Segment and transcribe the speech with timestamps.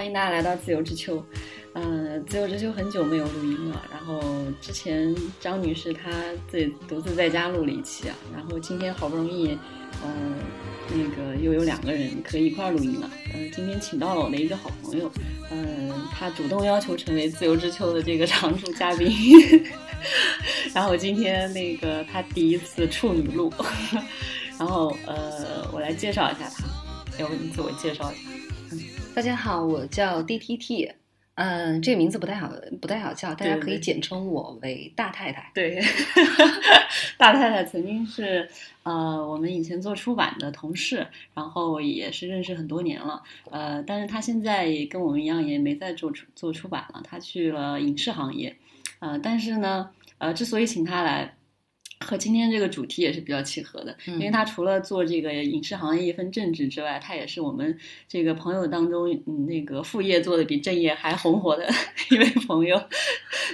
[0.00, 1.22] 欢迎大家来到自由之秋。
[1.74, 4.18] 嗯、自由之秋很久没有录音了，然后
[4.58, 6.10] 之前张女士她
[6.50, 9.58] 自己独自在家录了一期啊，然后今天好不容易，
[10.02, 10.36] 嗯、
[10.88, 13.10] 那个又有两个人可以一块儿录音了。
[13.34, 15.12] 嗯、今天请到了我的一个好朋友，
[15.50, 19.12] 嗯、他主动要求成为自由之秋的这个常驻嘉宾。
[20.72, 23.52] 然后今天那个他第一次处女录，
[24.58, 26.64] 然后呃，我来介绍一下他，
[27.18, 28.29] 要不你自我介绍一下？
[29.12, 30.92] 大家好，我叫 DTT，
[31.34, 32.50] 嗯，这个名字不太好，
[32.80, 35.50] 不太好叫，大家可以简称我为大太太。
[35.52, 35.82] 对，
[37.18, 38.48] 大太太曾经是
[38.84, 38.92] 呃
[39.28, 48.56] 我们以前做出版的同事，然后也是认识很多年了，呃，但是她现在也跟我们一样，也没再做出做出版了，她去了影视行业，
[49.00, 51.34] 呃，但是呢，呃，之所以请她来。
[52.06, 61.68] 和今天这个主题也是比较契合的，嗯因为他除了做这个影视行业一份正职之外，他也是我们这个朋友当中，嗯，那个副业做的比正业还红火的
[62.10, 62.82] 一位朋友，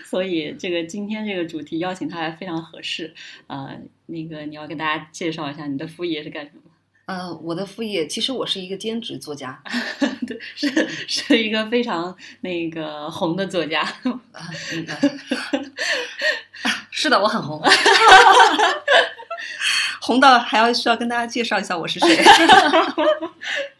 [0.04, 3.12] 所以这个今天这个主题邀请他来非常合适。
[3.48, 6.65] 呃，那个你要跟大家介绍一下你的副业是干什么？
[7.06, 9.62] 呃，我的副业其实我是一个兼职作家，
[10.26, 13.82] 对，是是一个非常那个红的作家。
[13.82, 14.02] 啊
[14.72, 15.10] 嗯呃
[16.90, 17.62] 是的，我很红，
[20.02, 22.08] 红到还要需要跟大家介绍一下我是谁。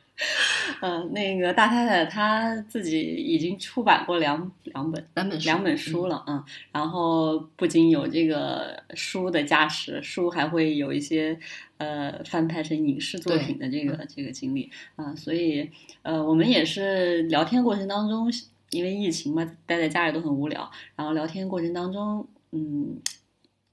[0.81, 11.39] 嗯、那个大太太她自己已经出版过两两本两本书两本书了，嗯，然后不仅有这个书的加持，书还会有一些
[11.79, 15.71] 呃翻拍成影视作品的这个这个经历啊、所以
[16.03, 18.31] 呃我们也是聊天过程当中，
[18.71, 22.99] 因为疫情嘛，待在家里都很无聊，然后聊天过程当中，嗯，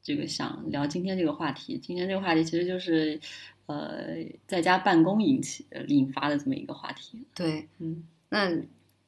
[0.04, 3.20] 这个想聊今天这个话题，今天这个话题其实就是
[3.66, 8.04] 呃在家办公引起呃引发的这么一个话题，对，嗯。
[8.30, 8.50] 那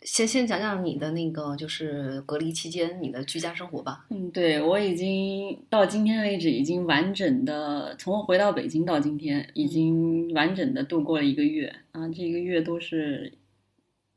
[0.01, 4.05] 先先讲讲你的那个就是隔离期间你的居家生活吧。
[4.11, 13.33] 嗯，对我已经到今天为止，已经完整的从我回到北京到今天，已经完整的度过了一个月啊，这一个月都是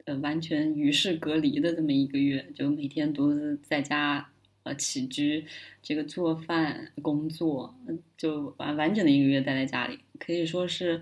[0.05, 4.29] 呃完全与世隔离的这么一个月，就每天独自在家
[4.65, 5.47] 呃起居，
[5.83, 11.01] 这个做饭、工作，嗯就完完整的一个月待在家里，可以说是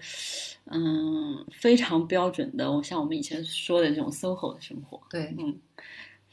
[0.67, 5.01] 嗯非常标准的，我像我们以前说的这种 SOHO 的生活。
[5.11, 5.59] 对，嗯，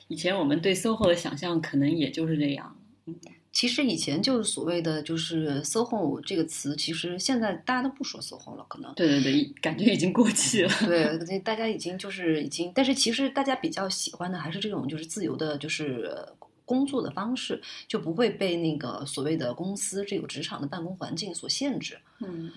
[0.07, 2.77] 以前我们对 SOHO 的想象可能也就是这样。
[3.05, 3.15] 嗯
[3.53, 8.91] 其实以前就是所谓的就是 “soho” 这个词，其实现在大家都不说 “soho” 了，可能。
[8.95, 10.69] 对对对，感觉已经过气了。
[10.87, 16.35] 对，大家已经就是已经，但是其实大家比较喜欢的还是这种就是自由的，就是呃
[16.65, 21.99] 工作的方式，就不会被那个所谓的公司这个职场的办公环境所限制。
[22.21, 22.51] 嗯，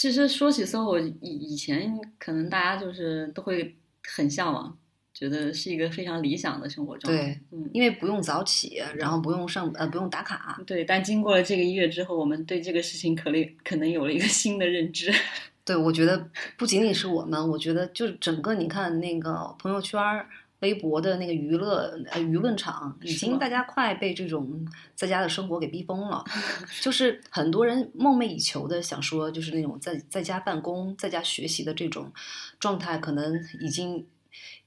[0.00, 4.74] 其实说起 SOHO，以以前可能大家就是都会很向往，
[5.12, 7.22] 觉得是一个非常理想的生活状态。
[7.22, 10.58] 对，嗯，因为不用早起，然后不用上呃不用打卡。
[10.66, 10.82] 对。
[10.86, 15.12] 但经过了这个一月之后，我们对这个事情可能可能有了一个新的认知。
[15.66, 20.26] 对，我觉得不仅仅是我们，我觉得就是整个你看那个朋友圈儿。
[20.60, 26.24] 微博的那个娱乐呃舆论场，已经大家快被这种在家的生活给逼疯了，
[26.80, 32.12] 就是很多人梦寐以求的想说，就是那种在在家办公、在家学习的这种
[32.58, 34.06] 状态，可能已经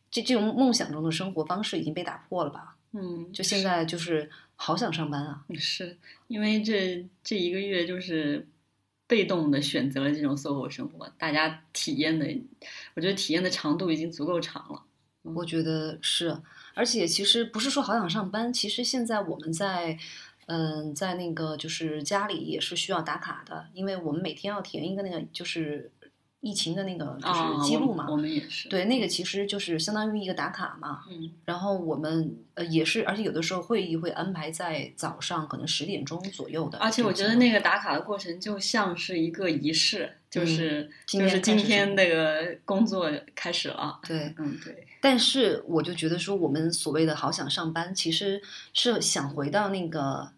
[0.09, 2.75] 这这种梦想中的生活方式已经被打破了吧？
[2.91, 5.43] 嗯，就现在就是好想上班啊！
[5.55, 8.47] 是因为这这一个月就是
[9.07, 12.25] 被动的选择了这种 SOHO 生活，大家体验的，
[12.95, 14.83] 我觉得体验的长度已经足够长了。
[15.23, 16.38] 我觉得是，
[16.73, 19.97] 而且其实不是说好想上班，其实现在我们在，
[20.47, 25.89] 嗯，在那个就是家里也是需要打卡的，因为我们每天要填一个那个就是
[26.43, 28.67] 疫情的那个就啊，是记录嘛，我们我们也是。
[28.67, 31.00] 对，那个其实就是相当于一个打卡嘛。
[31.09, 36.77] 嗯，然后我们呃也是，而且有的时候会议会安排在早上可能十点钟左右的。
[36.79, 44.01] 而且我觉得那个打卡的过程就像是一个仪式，就是、就是今天那个工作开始了。
[44.06, 48.41] 对，嗯，对，但是我就觉得说，我们所谓的好想上班，其实
[48.73, 50.29] 是想回到那个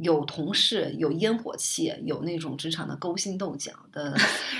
[0.00, 4.14] 有同事、有烟火气、有那种职场的勾心斗角的，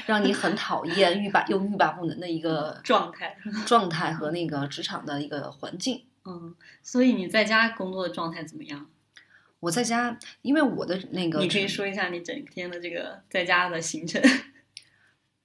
[0.07, 3.37] 让你很讨厌、欲罢又欲罢不能的一个 状态。
[3.67, 6.05] 状态和那个职场的一个环境。
[6.25, 8.87] 嗯，所以你在家工作的状态怎么样？
[9.61, 14.23] 我在家，因为我的那个你可以说一下你整天的这个在家的行程。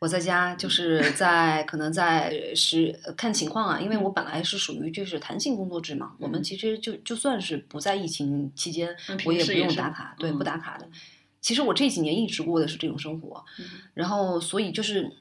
[0.01, 10.89] 我在家就是 在可能在是呃看情况啊，因为我本来是属于就是弹性工作制嘛，我们其实就就算是不在疫情期间嗯，我也不用打卡，对，嗯不打卡的。
[11.39, 15.11] 其实我这几年一直过的是这种生活，嗯然后所以就是，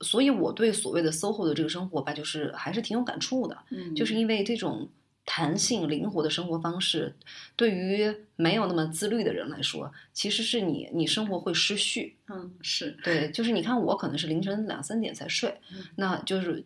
[0.00, 4.88] 所以我对所谓的 SOHO 的这个生活吧，就是还是挺有感触的，嗯，就是因为这种
[5.26, 7.14] 弹性灵活的生活方式，
[7.56, 12.16] 对于没有那么自律的人来说，其实是你你生活会失序。
[12.28, 16.62] 嗯是，对，就是你看我可能是凌晨两三点才睡，嗯那就是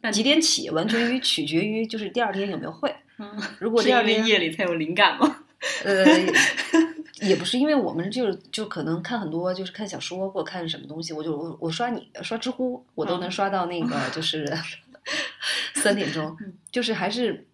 [0.00, 2.92] 那几点起，完全于取决于就是第二天有没有会。
[3.18, 5.44] 嗯， 如果第二天夜里才有灵感吗？
[5.84, 6.04] 呃，
[7.20, 14.44] 也不是，因为我们就是就可能看很多，就是看小说或看什么东西，我就我我刷你刷知乎，我都能嗯刷到那个就是
[15.76, 17.46] 三点钟嗯，就是还是。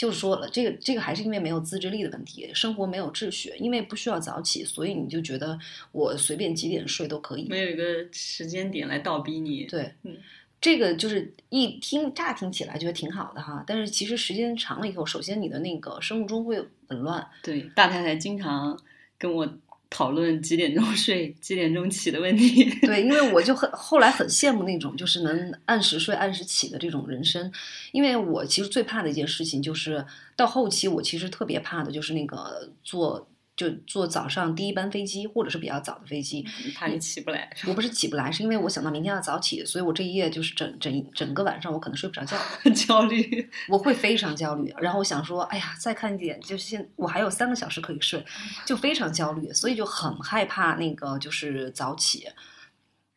[0.00, 5.58] 就是说了，这个这个还是因为没有自制力的问题，生活没有秩序，因为不需要早起，所以你就觉得
[5.92, 7.46] 我随便几点睡都可以。
[7.50, 9.64] 没有一个时间点来倒逼你。
[9.64, 10.16] 对，嗯
[10.58, 16.58] 这个就是一听乍听起来觉得挺好的哈，但是其实时间长了以后，首先你的那个生物钟会
[16.88, 18.80] 紊乱，对，大太太经常
[19.18, 19.46] 跟我
[19.90, 22.64] 讨论几点钟睡、几点钟起的问题。
[22.86, 27.52] 对，因为我就很后来很羡慕那种就是能按时睡、按时起的这种人生，
[27.92, 30.04] 因为我其实最怕的一件事情就是
[30.36, 33.28] 到后期，我其实特别怕的就是那个做
[33.60, 36.42] 就坐早上第一班飞机，或者是比较早的飞机，
[36.74, 37.74] 怕你起不来，我？
[37.74, 42.38] 不是起不来，是因为我想到明天要早起，所以我这一夜就是整整整个晚上我可能睡不着觉，
[42.74, 43.50] 焦虑。
[43.68, 44.74] 我会非常焦虑。
[44.78, 48.24] 然后我想说，哎呀，再看一点，就是现我还有三个小时可以睡，
[48.64, 52.26] 就非常焦虑，所以就很害怕那个就是早起。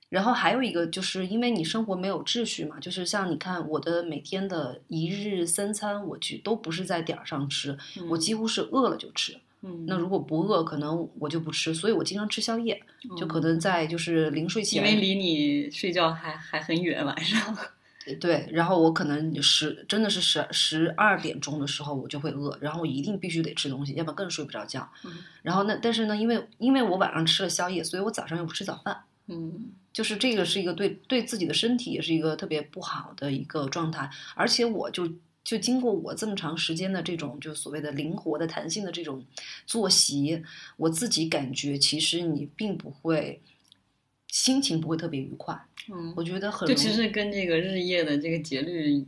[0.10, 7.78] 然后还有一个就是因为你生活没有秩序嘛，就是像你看我的每天的一日三餐，我去都不是在点儿上吃，
[8.10, 9.40] 我几乎是饿了就吃。
[9.64, 12.82] 嗯，那如果不饿，可能我就不吃，所以我经常吃宵夜，
[13.18, 17.58] 就可嗯能在就是临睡前，因为离你睡觉还还很远，晚上。
[18.20, 24.86] 对，然后我可能十真的是十十二点钟的时候我就会饿，然后我一定必须得吃东西，要不然更睡不着觉。
[25.06, 25.12] 嗯
[25.42, 34.10] 然后那，但是呢，因为因为我晚上吃了宵夜，所以我早上又不吃早饭，嗯就是这个是一个对对自己的身体也是一个特别不好的一个状态。
[34.36, 35.08] 而且我就
[35.44, 39.24] 就经过我这么长时间的这种就所谓的灵活的弹性的这种
[39.66, 40.42] 作息，
[40.78, 43.42] 我自己感觉其实你并不会
[44.30, 45.60] 心情不会特别愉快，
[45.92, 49.06] 嗯，我觉得很就其实跟这个日夜的这个节律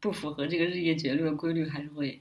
[0.00, 2.20] 不符合这个日夜节律的规律，还是会。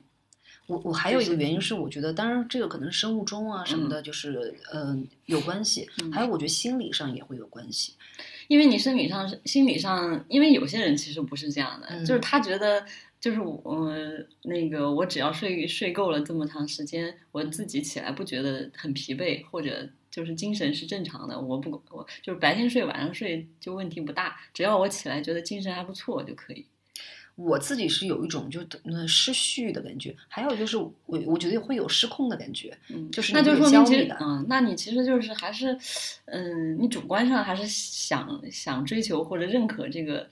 [0.66, 3.90] 我我还有一个原因是，我觉得当然这个可能是生物钟啊什么嗯。
[3.90, 6.12] 的，就是嗯、呃有关系，嗯。
[6.12, 7.94] 还有我觉得心理上也会有关系。
[8.50, 12.04] 因为你生理上、心理上，因为有些人其实不是这样的，嗯。
[12.06, 12.86] 就是他觉得，
[13.28, 26.66] 就是我、呃、那个我只要睡睡够了这么长时间，我自己起来不觉得很疲惫，或者就是精神是正常的，我不我就是白天睡晚上睡就问题不大，只要我起来觉得精神还不错就可以。
[27.36, 35.78] 我自己是有一种就呃失序的感觉，还有就是我我觉得会有失控的感觉，嗯，就是那就说明其实嗯，那你其实就是还是，
[36.28, 40.30] 嗯，你主观上还是想想追求或者认可这个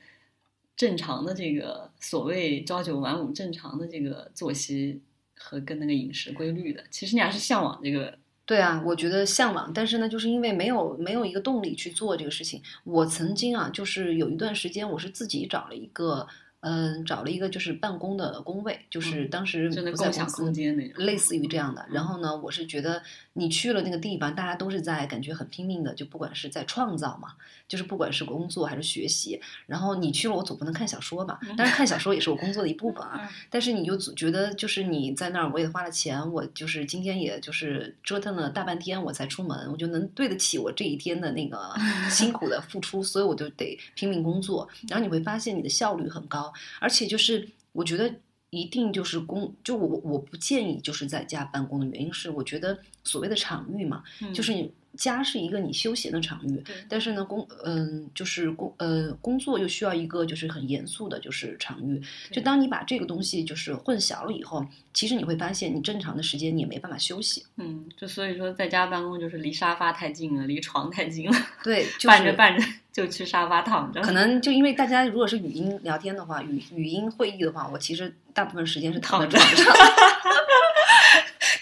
[0.75, 5.01] 正常的这个所谓朝九晚五正常的这个作息
[5.38, 6.83] 和跟那个饮食规律的。
[6.89, 12.62] 其实你还是向往这个，对啊，我觉得向往，但是呢，就是因为没有没有一个动力去做这个事情。
[12.83, 16.27] 我曾经啊，就是有一段时间，我是自己找了一个，
[16.68, 21.06] 嗯，找了一个就是办公的工位，就是嗯当时不在公司空间那种。
[21.06, 21.86] 类似于这样的。
[21.92, 27.34] 然后呢，我是觉得你去了那个地方，大家都是在感觉很拼命的，就不管是在创造嘛，
[27.68, 29.39] 就是不管是工作还是学习。
[29.68, 31.39] 然后你去了，我总不能看小说吧？
[31.56, 33.20] 当然看小说也是我工作的一部分啊。
[33.22, 41.74] 嗯但是你就总觉得，就是你在那儿，我也花了钱，我就是今天也就是折腾了大半天，我才出门，我就能对得起我这一天的那个
[42.10, 44.68] 辛苦的付出，所以我就得拼命工作。
[44.89, 48.14] 然后你会发现你的效率很高，而且就是我觉得
[48.50, 54.34] 一定就是工，就我我不建议就是在家办公的原因是，我觉得所谓的场域嘛，嗯。
[54.34, 62.02] 就是你家是一个你休闲的场域，对但是呢，工嗯、就是工呃工作又需要一个就是很严肃的，就是场域。
[62.32, 67.46] 就当你把这个东西就是混淆了以后，其实你会发现，你正常的时间你也没办法休息。
[67.58, 74.02] 嗯，就所以说在家办公就是离沙发太近了，离床太近了，对， 就是伴着伴 着就去沙发躺着。
[74.02, 79.74] 可能就因为大家如果是语音聊天的话，语语音会议的话，我其实大部分时间是躺在床上。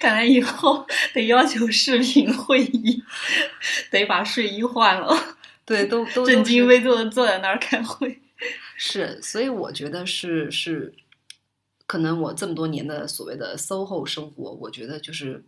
[0.04, 3.02] 看来以后得要求视频会议，
[3.90, 5.16] 得把睡衣换了，
[5.64, 8.20] 对，都 都正襟危坐的坐在那儿开会。
[8.76, 10.94] 是，所以我觉得是是，
[11.88, 15.42] 可能我这么多年的所谓的 SOHO 生活，我觉得就是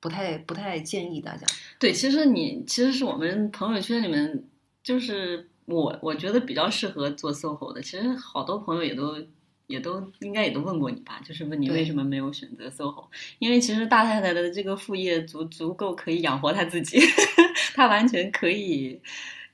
[0.00, 1.46] 不太不太建议大家。
[1.78, 4.42] 对，其实你其实是我们朋友圈里面，
[4.82, 7.80] 就是我我觉得比较适合做 SOHO 的。
[7.80, 9.24] 其实好多朋友也都
[9.72, 13.06] 也都应该也都问过你吧，就是问你为什么没有选择 SOHO？
[13.38, 17.00] 因为其实大太太的这个副业足足够可以养活她自己，
[17.74, 19.00] 她完全可以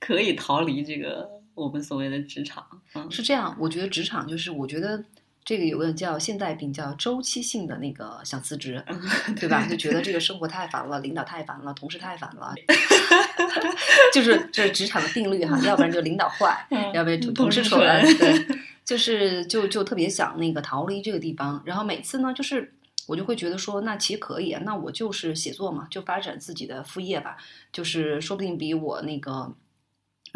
[0.00, 2.66] 可以逃离这个我们所谓的职场。
[2.94, 5.04] 嗯，是这样，我觉得职场就是，我觉得
[5.44, 8.84] 这个有个叫现代病，叫周期性的那个想辞职，
[9.38, 9.64] 对吧？
[9.70, 12.52] 就觉得这个生活太烦了，领导太烦了，同事太烦了，
[14.12, 17.80] 就是这是职场的定律哈， 要不然就领导坏，要不然就同事蠢，
[18.18, 18.46] 对，
[18.88, 22.72] 就是就就特别想那个逃离这个地方，然后每次呢，就是
[23.06, 27.36] 我就会觉得说，那其实可以，那我就是写作嘛，就发展自己的副业吧，
[27.70, 29.54] 就是说不定比我那个。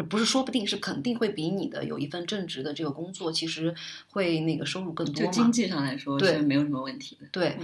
[0.09, 3.73] 不是说不定是肯定会比你的有一份正职的这个工作，其实
[4.09, 5.31] 会那个收入更多嘛？
[5.31, 7.27] 经济上来说对没有什么问题的。
[7.31, 7.57] 对，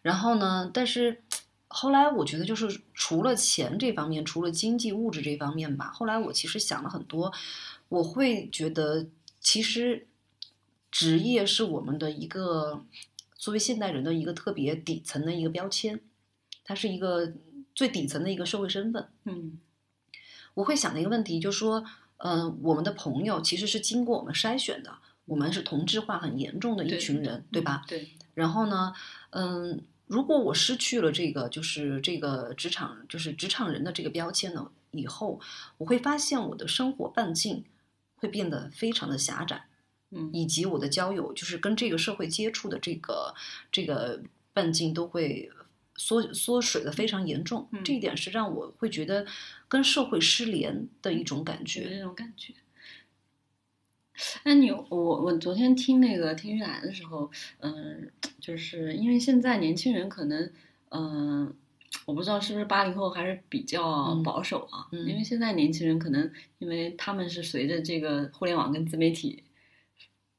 [0.00, 0.70] 然后呢？
[0.72, 1.22] 但是
[1.68, 7.30] 后来我觉得，就是除了钱这方面，除了经济物质这方面吧，后来我其实想了很多，
[7.90, 9.06] 我会觉得，
[9.40, 10.06] 其实
[10.94, 12.84] 职业是我们的一个
[13.34, 15.98] 作为现代人的一个特别底层的一个标签，
[16.62, 17.32] 它是一个
[17.74, 19.08] 最底层的一个社会身份。
[19.24, 19.58] 嗯。
[20.54, 21.84] 我会想的一个问题就是说，
[22.18, 27.82] 嗯，我们的朋友其实是经过我们筛选的，我们是同质化很严重的一群人，对吧？
[27.88, 28.10] 对。
[28.34, 28.94] 然后呢，
[29.30, 35.40] 嗯，如果我失去了这个，就是这个职场，就是职场人的这个标签呢，以后
[35.78, 37.64] 我会发现我的生活半径
[38.14, 39.66] 会变得非常的狭窄，
[40.14, 43.34] 嗯，以及我的交友，就是跟这个社会接触的这个
[43.70, 45.50] 这个半径都会。
[45.96, 49.24] 缩缩水的非常严重，这一点是让我会觉得
[49.68, 51.88] 跟社会失联的一种感觉。
[51.88, 52.52] 那种感觉。
[54.42, 57.30] 那你我我昨天听那个听玉兰的时候，
[57.60, 60.50] 嗯，就是因为现在年轻人可能，
[60.88, 61.54] 嗯，
[62.06, 64.88] 我不知道是不是八零后还是比较保守啊。
[64.90, 66.28] 因为现在年轻人可能，
[66.58, 69.43] 因为他们是随着这个互联网跟自媒体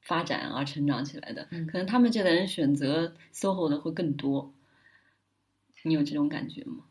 [0.06, 4.54] 发展而成长起来的，可能他们这代人选择 SOHO 的会更多。
[5.82, 6.84] 你有这种感觉吗？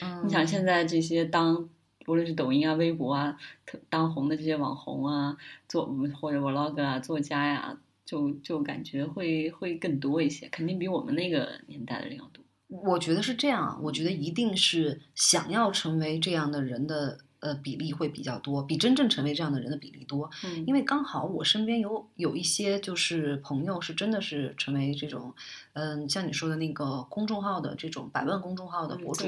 [0.00, 1.70] 嗯，你想现在这些当
[2.06, 5.36] 无论是抖音啊、微博啊，特当红的这些网红啊，
[5.68, 5.86] 做
[6.20, 12.44] 或者 vlog 啊、作家呀，就就感觉会会更多一些，肯定比我们那个年代的人要多。
[12.66, 17.20] 我觉得是这样，我觉得一定是想要成为这样的人的。
[17.44, 20.30] 呃，比例会比较多，比真正成为这样的人的比例多。
[20.44, 25.34] 嗯，因为刚好我身边有有一些就是朋友是真的是成为这种，
[25.74, 29.26] 嗯，像你说的那个公众号的这种百万公众号的博主、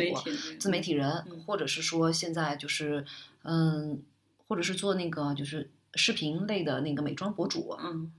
[0.59, 3.05] 自媒体人，或者是说现在就是
[3.43, 4.03] 嗯，
[4.49, 8.11] 或者是做那个就是视频类的那个美妆博主，嗯，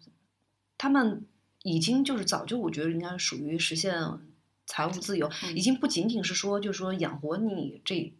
[0.78, 1.26] 他们
[1.64, 4.00] 已经就是早就我觉得应该属于实现
[4.68, 8.14] 财务自由，已经不仅仅是说就是说养活你这。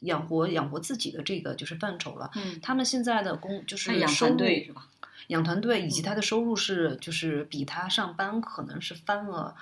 [0.00, 2.30] 养活养活自己的这个就是范畴了。
[2.34, 4.88] 嗯，他们现在的工就是养团队是吧？
[5.28, 9.56] 养团队以及他的收入是就是比他上班可能是翻了，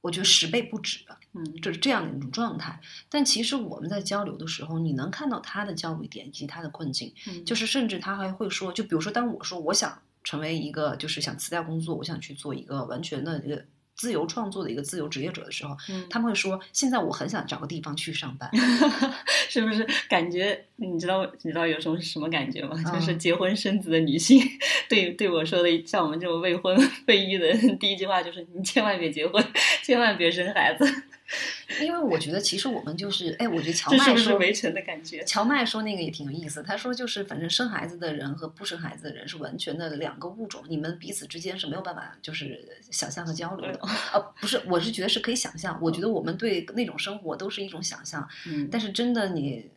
[0.00, 1.00] 我觉得十倍不止。
[1.34, 2.78] 嗯，就是这样的一种状态。
[3.08, 7.14] 但其实我们在交流的时候，你能看到他的焦虑点以及他的困境。
[7.26, 13.64] 嗯，就是甚至他还会说，就比如说，当我说我想成为一个就是想辞掉工作，我想去做一个完全的一个。
[13.94, 15.76] 自由创作的一个自由职业者的时候，
[16.10, 18.50] 他们会说：“现在我很想找个地方去上班，
[19.48, 19.86] 是不是？
[20.08, 22.76] 感觉你知道你知道有什么什么感觉吗？
[22.92, 24.40] 就是结婚生子的女性
[24.88, 29.44] 对对我说的，像我们这种未婚未育的人，第一句话就是：你千万别结婚，
[29.82, 30.84] 千万别生孩子。”
[31.80, 35.24] 因为我觉得，其实我们就是，哎，我觉得乔麦说围城的感觉。
[35.24, 42.60] 乔麦说那个也挺有意思，他说就是，反正生孩子的人和不生孩子的人是完全的两个物种，你们彼此之间是没有办法就是
[42.90, 43.80] 想象和交流的。
[44.12, 45.78] 呃，不是，我是觉得是可以想象。
[45.80, 48.28] 我觉得我们对那种生活都是一种想象。
[48.46, 48.68] 嗯。
[48.70, 49.70] 但是真的，你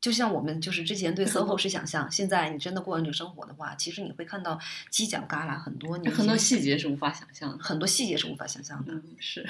[0.00, 4.58] 就像我们就是之前对 SOHO 是想象，现在你真的过完这个生活的话，其实你会看到
[4.92, 8.92] 犄角旮旯很多，你很多细节是无法想象的，很多细节是无法想象的。
[8.92, 9.48] 嗯，是。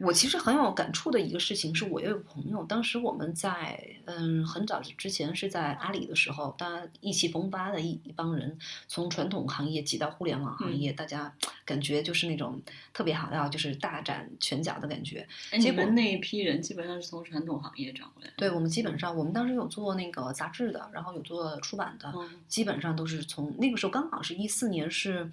[0.00, 11.30] 我其实很有感触的一个事情，是我有个朋友，当时我们在嗯很早之前是在阿里的时候，大家意气风发的一一帮人，从传统行业挤到互联网行业，大家
[11.66, 12.58] 感觉就是那种
[12.94, 15.28] 特别好，要就是大展拳脚的感觉。
[15.60, 18.30] 结果那一批人基本上是从传统行业转过来。
[18.38, 22.10] 对我们基本上，我们当时有做那个杂志的，然后有做出版的，
[22.48, 25.30] 基本上都是从那个时候刚好是一四年是。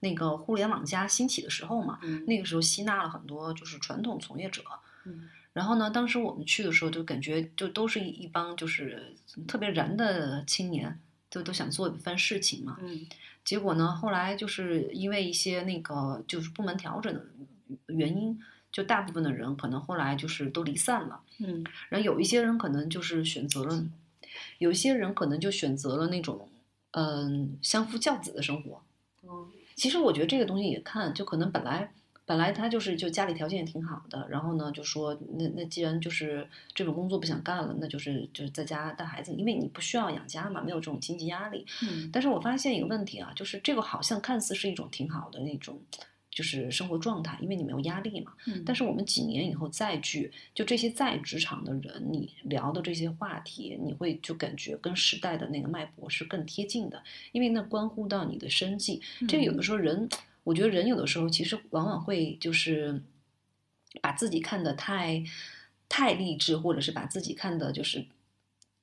[0.00, 4.62] 那个互联网加兴起的时候嘛，那个时候吸纳了很多就是传统从业者，
[5.52, 9.14] 然后呢，当时我们去的时候就感觉就都是一帮就是
[9.46, 11.00] 特别燃的青年，
[11.30, 12.78] 就都想做一番事情嘛。
[13.44, 17.24] 结果呢，后来就是因为一些那个就是部门调整的
[17.86, 18.38] 原因，
[18.70, 21.20] 就大部分的人可能后来就是都离散了。
[21.38, 23.84] 嗯，然后有一些人可能就是选择了，
[24.58, 26.48] 有一些人可能就选择了那种
[26.92, 28.82] 嗯相夫教子的生活。
[29.24, 29.50] 嗯。
[29.78, 31.90] 其实我觉得这个东西也看，就可能本来
[32.26, 41.64] 本来他就是就家里条件也挺好的，然后呢就说那那既然就是这种工作不想干了，那就是就是在家带孩子，因为你不需要养家嘛，没有这种经济压力。
[41.82, 45.80] 嗯但是我发现一个问题啊，就是这个好像看似是一种挺好的那种。
[46.38, 48.32] 就是生活状态，因为你没有压力嘛。
[48.46, 57.02] 嗯，但是我们几年以后再聚，就这些在职场的人，你聊的这些话题，你会就感觉跟时代的那个脉搏是更贴近的，
[57.32, 59.02] 因为那关乎到你的生计。
[59.26, 60.08] 这个有的时候人，
[60.44, 63.02] 我觉得人有的时候其实往往会就是
[64.00, 65.24] 把自己看得太
[65.88, 68.06] 太励志，或者是把自己看的就是。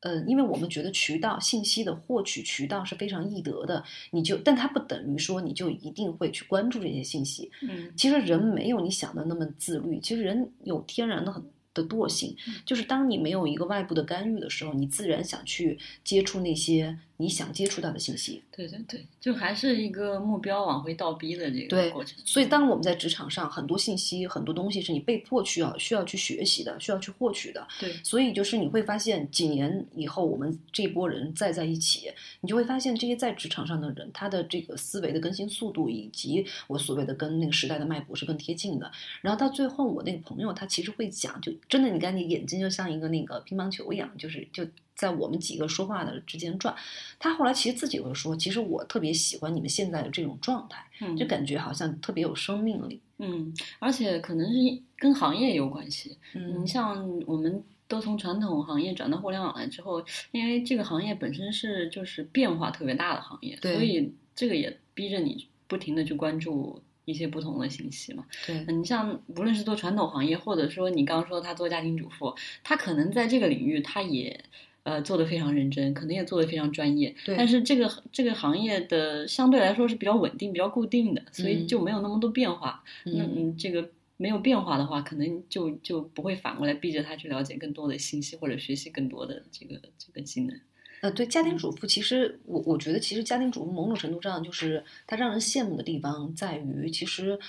[0.06, 7.50] 呃，因为我们觉得渠道信息的获取渠道是非常易得的，你就，但它不等于说你就一定会去关注这些信息。
[7.64, 11.44] 嗯其实人没有你想的那么自律，其实人有天然的很
[11.74, 18.42] 的惰性嗯，就是当你没有一个外部的干预的时候，你自然想去接触那些你想接触到的信息。
[18.52, 22.18] 对对对，就还是一个目标往回倒逼的这个过程。
[22.26, 27.68] 所以，当我们在职场上，很多信息、很多东西是你被迫需要需要去学习的，需要去获取的。
[27.80, 38.92] 对，所以，就是你会发现，几年以后，我们这波人再在一起，你就会发现，这些在职场上的人，他的这个思维的更新速度，以及我所谓的跟那个时代的脉搏是更贴近的。
[39.22, 46.74] 然后到最后，我那个朋友他其实会讲，就真的，你看你眼睛就像一个那个乒乓球一样，就是就在我们几个说话的之间转。
[47.20, 53.02] 他后来其实自己会说，其实我特别喜欢你们现在的这种状态，嗯，就感觉好像特别有生命力。
[53.18, 54.58] 嗯，而且可能是
[54.98, 56.18] 跟行业有关系。
[56.34, 68.26] 嗯你像我们都从传统行业转到互联网来之后，因为这个行业本身是就是变化特别大的行业，对所以这个也逼着你不停的去关注一些不同的信息嘛。
[68.46, 74.44] 对嗯，你像无论是做传统行业，或者说你刚刚说他做家庭主妇，他可能在这个领域他也。
[74.86, 82.84] 呃，做的非常认真，可能也做的非常专业，对但是这个这个行业的相对来说是比较稳定、比较固定的，所以嗯就没有那么多变化。
[83.04, 90.56] 那嗯嗯，这个没有变化的话，可能就就不会反过来逼着他去了解更多的信息或者学习更多的这个这个技能。
[91.02, 97.40] 呃，对家嗯庭主妇，其实我我觉得，其实家庭主妇某种程度上就是它让人羡慕的地方在于，其实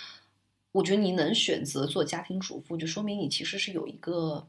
[0.72, 4.46] 我觉得你能选择做家庭主妇，就说明你其实是有一个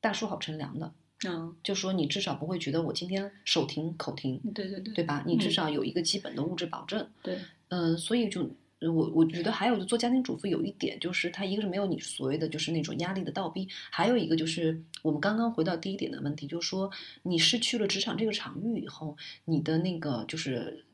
[0.00, 0.92] 大树好乘凉的，
[1.26, 5.22] 嗯，就说你至少不会觉得我今天手停口停，对对对，对吧？
[5.26, 7.06] 你至嗯少有一个基本的物质保证。
[7.22, 16.90] 对，嗯，所以就呃我我觉得还有就做家庭主妇有一点就是，它一个是没有你所谓的就是那种压力的倒逼，还有一个就是我们刚刚回到第一点的问题，就是说
[17.24, 20.86] 你失去了职场这个场域以后，你的那个就是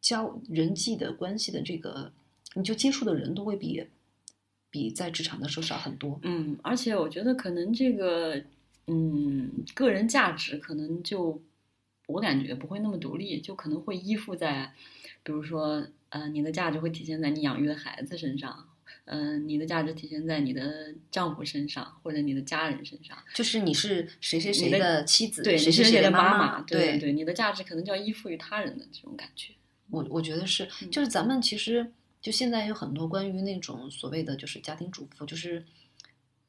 [0.00, 2.12] 交人际的关系的这个，
[2.56, 3.86] 你就接触的人都会比
[4.68, 6.18] 比在职场的时候少很多。
[6.24, 8.42] 嗯，而且我觉得可能这个
[8.86, 11.42] 嗯个人价值可能就
[12.06, 14.72] 我感觉不会那么独立，就可能会依附在，
[15.22, 18.66] 比如说呃你的价值会体现在你养育的孩子身上。
[19.06, 23.16] 嗯、你的价值体现在你的丈夫身上，或者你的家人身上。
[23.34, 29.52] 就是你是谁谁谁的的妻子，对，谁谁谁的妈妈对对对，你的价值可能就要依附于他人的这种感觉。
[29.90, 35.64] 我我觉得是，嗯就是咱们其实就现在有很多关于那种所谓的就是家庭主妇，就是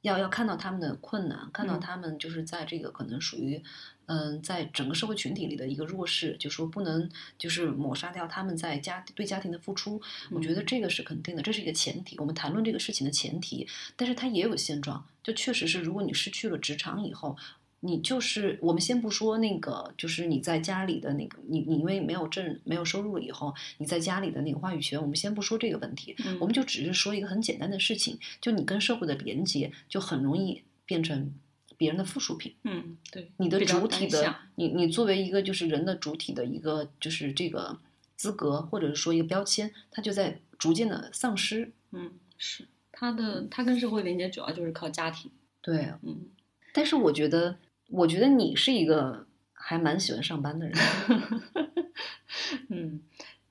[0.01, 3.61] 要要看到他们的困难，看到嗯他们就是在这个可能属于
[4.07, 10.01] 嗯，在整个社会群体里的一个弱势，就说不能就是抹杀掉他们在家对家庭的付出。
[10.31, 12.17] 我觉得嗯这个是肯定的，这是一个前提。
[12.19, 17.37] 我们谈论这个事情的前提，但是它也有现状，就确实是，如果你失去了职场以后。
[17.81, 31.33] 你就是我们先不说那个，就是你在家里的那个，你你因为没有挣没有收入了以后，你在家里的那个话语权，我们先不说这个问题，嗯我们就只是说一个很简单的事情，就你跟社会的连接，就很容易变成
[31.75, 32.55] 别人的附属品。
[32.63, 37.79] 嗯，对，你的主体的，你你作为一个就是人的主体的一个就是这个
[38.15, 41.71] 资格，或者是说一个标签，它就在逐渐的丧失。
[41.91, 45.31] 嗯，是他的，他跟社会连接主要就是靠家庭。
[45.61, 46.27] 对，嗯，
[46.71, 47.57] 但是我觉得，
[47.91, 50.75] 我觉得你是一个还蛮喜欢上班的人。
[52.69, 53.01] 嗯，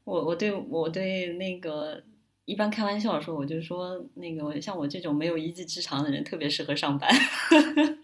[0.05, 2.03] 我我对我对那个
[2.47, 7.09] 一般开玩笑的时候，我就说那个像我这种没有一技之长的人，特别适合上班。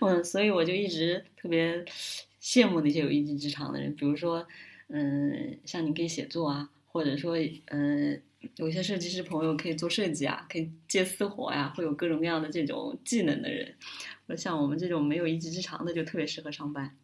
[0.00, 1.84] 嗯，所以我就一直特别
[2.40, 4.46] 羡慕那些有一技之长的人，比如说，
[4.88, 8.20] 嗯，像你可以写作啊，或者说，嗯，
[8.56, 13.74] 有些设计师朋友可以做设计啊，可以接私活呀、会有各种各样的这种技能的人。
[14.30, 16.96] 我像我们这种没有一技之长的，就特别适合上班。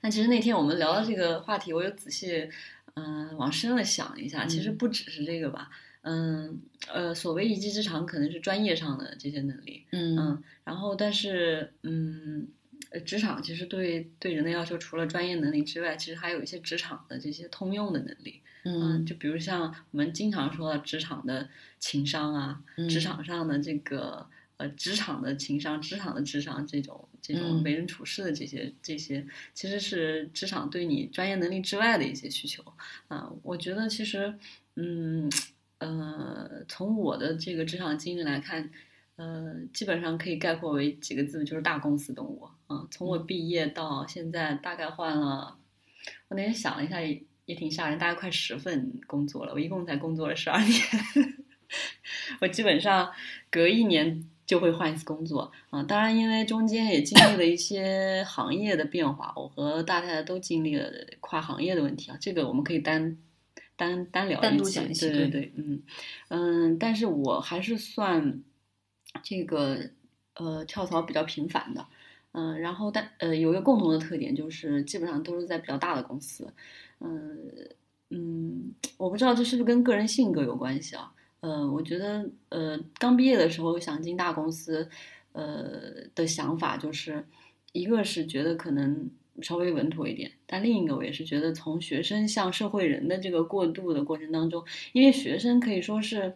[0.00, 2.50] 但其实那天我们聊到这个话题，我有仔细
[2.94, 5.70] 嗯、呃往深了想一下，其实嗯不只是这个吧。
[6.02, 9.84] 嗯呃，所谓一技之长，可能是专业上的这些能力。
[9.92, 12.46] 嗯嗯，然后但是嗯，
[12.90, 18.42] 呃职场其实对对人的要求，除了专业能力之外，其实还有一些职场的这些通用的能力。
[18.68, 32.62] 嗯就比如像我们经常说的职场的情商啊，职嗯场上的这个呃职场的情商、职场的智商这种这种嗯为人处事的这些这些，其实是职场对你专业能力之外的一些需求
[33.08, 33.32] 啊。
[33.42, 34.38] 我觉得其实，
[34.76, 35.30] 嗯
[35.78, 38.70] 呃，从我的这个职场经历来看。
[39.18, 42.86] 呃，基本上可以概括为几个字，就是大公司动物啊。
[42.90, 45.56] 从我毕业到现在，大概换了，
[46.28, 49.54] 我那天想了一下也，也挺吓人，大概快十份工作了。
[49.54, 50.82] 我一共才工作了十二年，
[52.42, 53.10] 我基本上
[53.50, 55.82] 隔一年就会换一次工作啊。
[55.82, 62.16] 当然，因为中间也经历了一些行业的变化，我和大太太都经历了跨行业的问题啊。
[62.20, 63.18] 这个我们可以单
[63.76, 65.82] 单单聊一期单独讲一，期对对对，嗯
[66.28, 68.42] 嗯，但是我还是算。
[69.22, 69.78] 这个
[70.34, 71.86] 呃跳槽比较频繁的，
[72.32, 76.52] 嗯、然后但呃有一个共同的特点就是基本上都是在比较大的公司，
[77.00, 77.40] 嗯
[78.10, 81.10] 嗯，我不知道这是不是跟个人性格有关系啊？
[81.46, 84.88] 呃，我觉得呃刚毕业的时候想进大公司，
[85.32, 87.24] 呃的想法就是
[87.72, 96.34] 一个是觉得可能稍微稳妥一点，但另一个我也是觉得从学生向社会人的这个过渡的过程当中，因为学生可以说是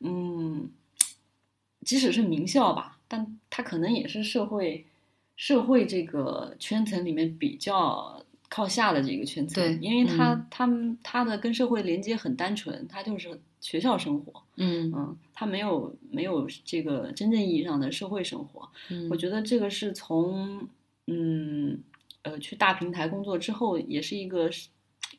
[0.00, 0.70] 嗯。
[1.84, 4.84] 即使是名校吧，但他可能也是社会
[5.36, 14.92] 社会这个圈层里面比较靠下的这个圈层，对因为他、嗯他们他的跟社会连接很单纯，他就是学校生活，嗯。
[14.94, 19.08] 嗯，他没有没有这个真正意义上的社会生活，嗯。
[19.10, 20.68] 我觉得这个是从
[21.06, 21.78] 嗯
[22.22, 24.68] 呃去大平台工作之后，也是一个是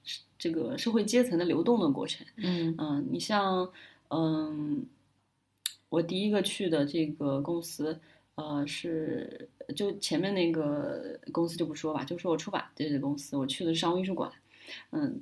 [0.04, 2.75] 是这个社会阶层的流动的过程，嗯。
[2.78, 3.69] 嗯，你像，
[4.10, 4.86] 嗯，
[5.89, 7.99] 我第一个去的这个公司，
[8.36, 14.32] 呃，是就前面那个公司就不说吧，就说我出版这个公司，我去的是商务艺术馆，
[14.91, 15.21] 嗯，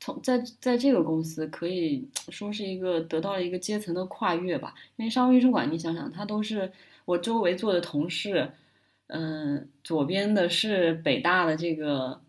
[0.00, 6.72] 从在在这个公司可以说是一个得到了一个阶层的跨越吧，因为商务印书馆，你想想，它都是
[7.04, 8.50] 我周围坐的同事，
[9.06, 12.20] 嗯，左边的是北大的这个。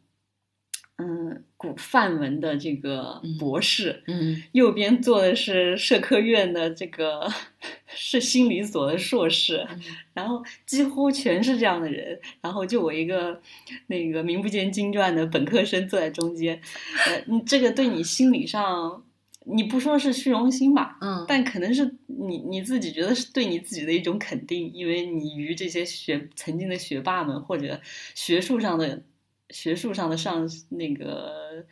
[0.97, 7.27] 嗯，古范文的这个嗯博士，嗯右边坐的是社科院的这个
[7.95, 9.81] 是心理所的硕士，嗯。
[10.13, 13.41] 然后几乎全是这样的人，然后就我一个
[13.87, 16.61] 那个名不见经传的本科生坐在中间，
[17.07, 19.03] 呃，你这个对你心理上，
[19.45, 27.79] 你不说是虚荣心吧，嗯，但可能是你你自己觉得是对你自己的一种肯定，因为你与这些学曾经的学霸们或者
[28.13, 29.01] 学术上的
[29.49, 31.65] 学术上的上那个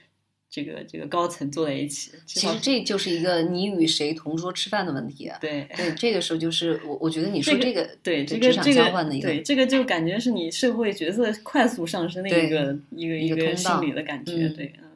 [0.51, 5.37] 这个这个高层坐在一起，其实这就是一个你与谁同桌吃饭的问题啊。
[5.39, 14.89] 对对，这个时候就是我，我觉得你说这个这个对这个这个交换的一个对这个就感觉是你社会角色快速上升的一个一个一个个心理的感觉，嗯对，嗯，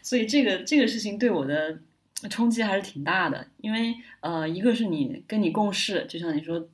[0.00, 1.80] 所以这个这个事情对我的
[2.30, 6.68] 冲击还是挺大的，因为呃，一个是你跟你共事，就像你说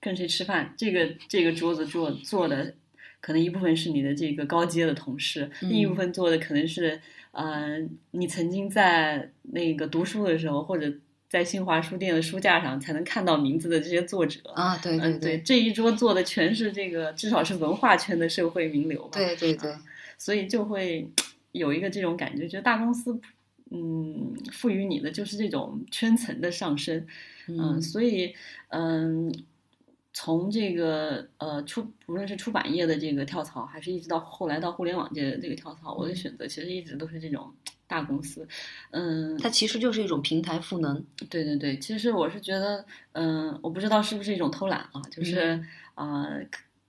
[0.00, 2.74] 跟谁吃饭，这个这个桌子坐坐的。
[3.20, 7.00] 可能一部分是你的这个高阶的同事，另一部嗯分坐的可能是，
[7.38, 7.78] 呃，
[8.10, 10.92] 你曾经在那个读书的时候，或者
[11.28, 14.40] 在新华书店的书架上才能看到名字的这些作者。
[14.54, 19.10] 啊，对对嗯，对，这一桌坐的全是这个，至少是文化圈的社会名流吧。
[19.12, 19.72] 对对对，
[20.18, 21.08] 所以就会
[21.52, 23.20] 有一个这种感觉，觉得大公司，
[23.70, 27.06] 嗯，赋予你的就是这种圈层的上升。
[27.46, 28.34] 嗯，所以，
[28.70, 29.32] 嗯，
[30.20, 37.48] 从这个呃出，无论是出版业的这个跳槽，还是一直到后来到互联网界的这个跳槽，我的嗯选择其实一直都是这种
[37.86, 38.44] 大公司。
[38.90, 41.00] 嗯，它其实就是一种平台赋能。
[41.30, 46.26] 对对对，其实我是觉得，嗯、我不知道是不是一种偷懒啊，就是啊、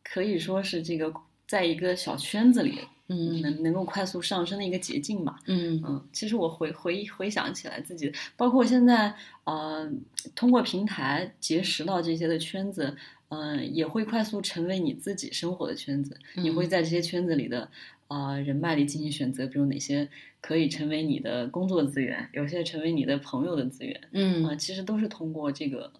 [0.03, 1.13] 可以说是这个
[1.47, 5.39] 在一个小圈子里，嗯能能够快速上升的一个捷径吧。
[5.45, 9.13] 嗯嗯，其实我回回回想起来自己，包括现在
[9.43, 9.87] 呃，
[10.33, 12.97] 通过平台结识到这些的圈子，
[13.29, 16.17] 嗯、也会快速成为你自己生活的圈子。
[16.35, 17.69] 你会嗯在这些圈子里的
[18.07, 20.09] 呃人脉里进行选择，比如哪些
[20.41, 24.01] 可以成为你的工作资源，有些成为你的朋友的资源。
[24.11, 25.93] 嗯啊、嗯其实都是通过这个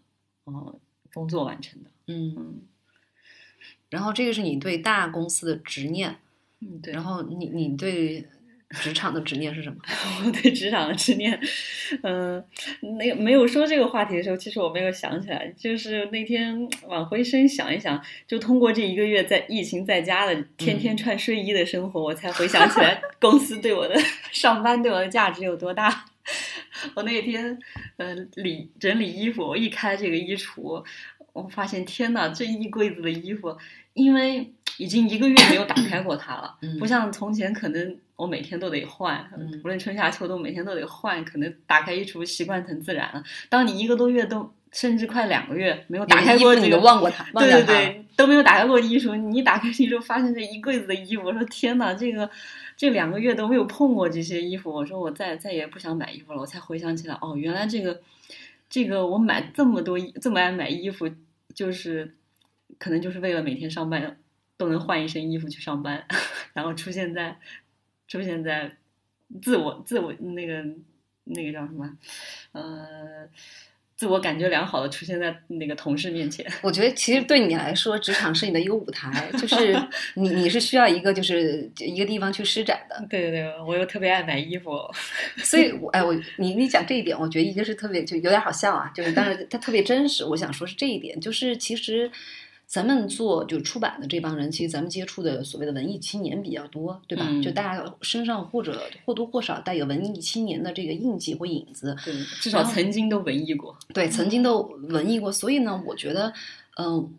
[0.46, 0.80] 呃
[1.14, 1.90] 工作完成的。
[2.08, 2.62] 嗯，嗯
[3.90, 6.18] 然后这个是你对大公司的执念，
[6.62, 6.94] 嗯，对。
[6.94, 8.28] 然后你你对
[8.70, 9.78] 职场的执念是什么？
[10.26, 11.40] 我对职场的执念，
[12.04, 12.44] 嗯、
[12.98, 24.00] 那个没有说这个话题的时候，其实我没有想起来，就是那天往回身想一想，就通过这一个月在疫情在家的天天穿睡衣的生活，我才回想起来 公司对我的
[24.32, 26.06] 上班对我的价值有多大。
[26.94, 27.58] 我那天，
[27.98, 30.86] 呃，理整理衣服，我一开这个衣橱，
[31.34, 33.58] 我发现天呐，这一柜子的衣服，
[33.94, 43.24] 因为已经一个月没有打开过它了，嗯不像从前可能我每天都得换，嗯无论春夏秋冬每天都得换，可能打开衣橱习惯成自然了。
[43.50, 47.66] 当你一个多月都甚至快两个月没有打开过你这个都忘过它， 忘对对。
[47.66, 52.30] 对，都没有打开过衣橱，你一打开衣橱发现这一柜子的衣服，我说天呐，这个
[52.78, 58.00] 这两个月都没有碰过这些衣服，我说我再再也不想买衣服了，我才回想起来，哦，原来这个
[58.70, 61.10] 这个我买这么多衣这么爱买衣服，
[61.54, 62.14] 就是
[62.78, 64.18] 可能就是为了每天上班
[64.60, 66.06] 都能换一身衣服去上班，
[66.54, 67.36] 然后出现在
[68.08, 68.78] 出现在
[69.42, 70.64] 自我自我那个
[71.24, 71.98] 那个叫什么
[72.52, 73.28] 呃。
[73.96, 79.78] 自我感觉良好的出现在那个同事面前， 我觉得其实对你来说，职场是你的一个舞台，就是
[80.14, 82.96] 你你是需要一个就是一个地方去施展的。
[83.10, 84.72] 对对对，我又特别爱买衣服，
[85.40, 90.24] 所以我，哎，我你你讲这一点，我觉得一个是特别就有点好笑啊，就是但是它特别真实。
[90.24, 92.10] 我想说是这一点，就是其实
[92.70, 97.26] 咱们做就出版的这帮人，其实咱们接触的所谓的文艺青年比较多，对吧？
[97.28, 103.76] 嗯就大家身上或者或多或少带有文艺青年的这个印记或影子，对，至少曾经都文艺过。
[103.92, 106.32] 对，曾经都文艺过，所以呢，我觉得，
[106.78, 107.12] 嗯、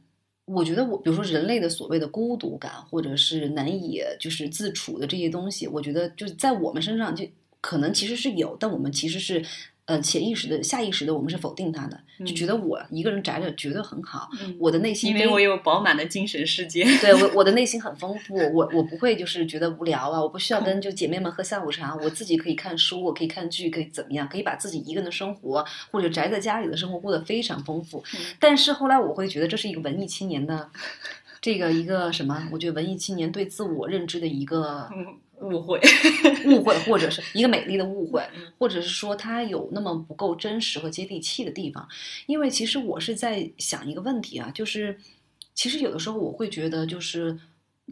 [0.45, 7.27] 我觉得我，比如说人类的所谓的孤独感，或者是难以就是自处的这些东西，我觉得就是在我们身上就
[7.61, 9.45] 可能其实是有，但我们其实是
[9.91, 16.85] 呃潜意识的、下意识的，我们是否定他的，就觉得我一个人宅着觉得很好，嗯我的内心因为我有饱满的精神世界。
[17.01, 27.99] 对我 我的内心很丰富，我我不会就是觉得无聊啊，我不需要跟就姐妹们喝下午茶，我自己可以看书，我可以看剧，可以怎么样，可以把自己一个人的生活或者宅在家里的生活过得非常丰富。
[28.15, 30.71] 嗯但是后来我会觉得这是一个文艺青年的
[31.41, 32.49] 这个一个什么？
[32.53, 35.07] 我觉得文艺青年对自我认知的一个嗯，
[35.41, 35.81] 误会。
[36.47, 41.87] 误会，或者是一个美丽的误会嗯，或者是说他有那么不够真实和接地气的地方。
[42.27, 44.99] 因为其实我是在想一个问题啊，就是
[45.55, 47.39] 其实有的时候我会觉得，就是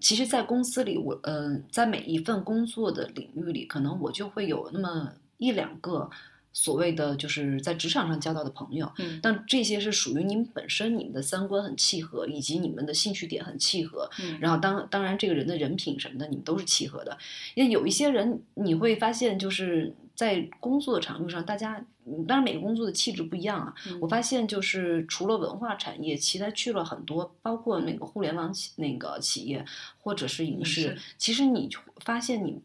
[0.01, 6.11] 其实，在公司里，我嗯、呃，在每一份工作的领域里，可能我就会有那么一两个。
[6.61, 17.17] 所谓的就是在职场上交到的朋友，嗯但这些是属于你们本身，你们的三观很契合，以及你们的兴趣点很契合，嗯然后当当然这个人的人品什么的，你们都是契合的。
[17.55, 23.73] 因为有一些人你会发现，就是在工作的场域上，大家嗯当然每个工作的气质不一样啊。
[23.87, 29.65] 嗯我发现就是除了文化产业，其他去了很多，包括那个互联网企那个企业
[30.03, 32.61] 或者是影视，其实你就发现你。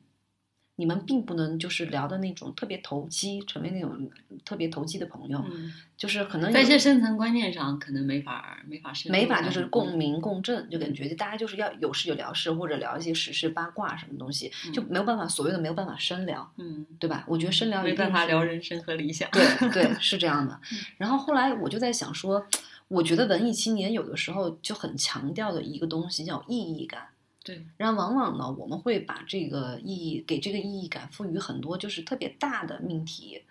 [0.76, 4.10] 你们并不能就是聊的那种特别投机，成为那种
[4.44, 17.24] 特别投机的朋友，嗯，就是可能在有一些深层观念上，可能没法没法没法就是共鸣共振，就感觉就大家就是要有事就聊事，或者聊一些时事八卦什么东西，就没有办法所谓的没有办法深聊，嗯，对吧？
[17.28, 19.30] 我觉得深聊一没办法聊人生和理想。
[19.32, 20.80] 对对，是这样的嗯。
[20.98, 22.44] 然后后来我就在想说，
[22.88, 27.10] 我觉得文艺青年有的时候就很强调的一个东西叫意义感。
[27.44, 33.42] 对，然后往往呢，我们会把这个意义给这个意义感赋予很多就是特别大的命题，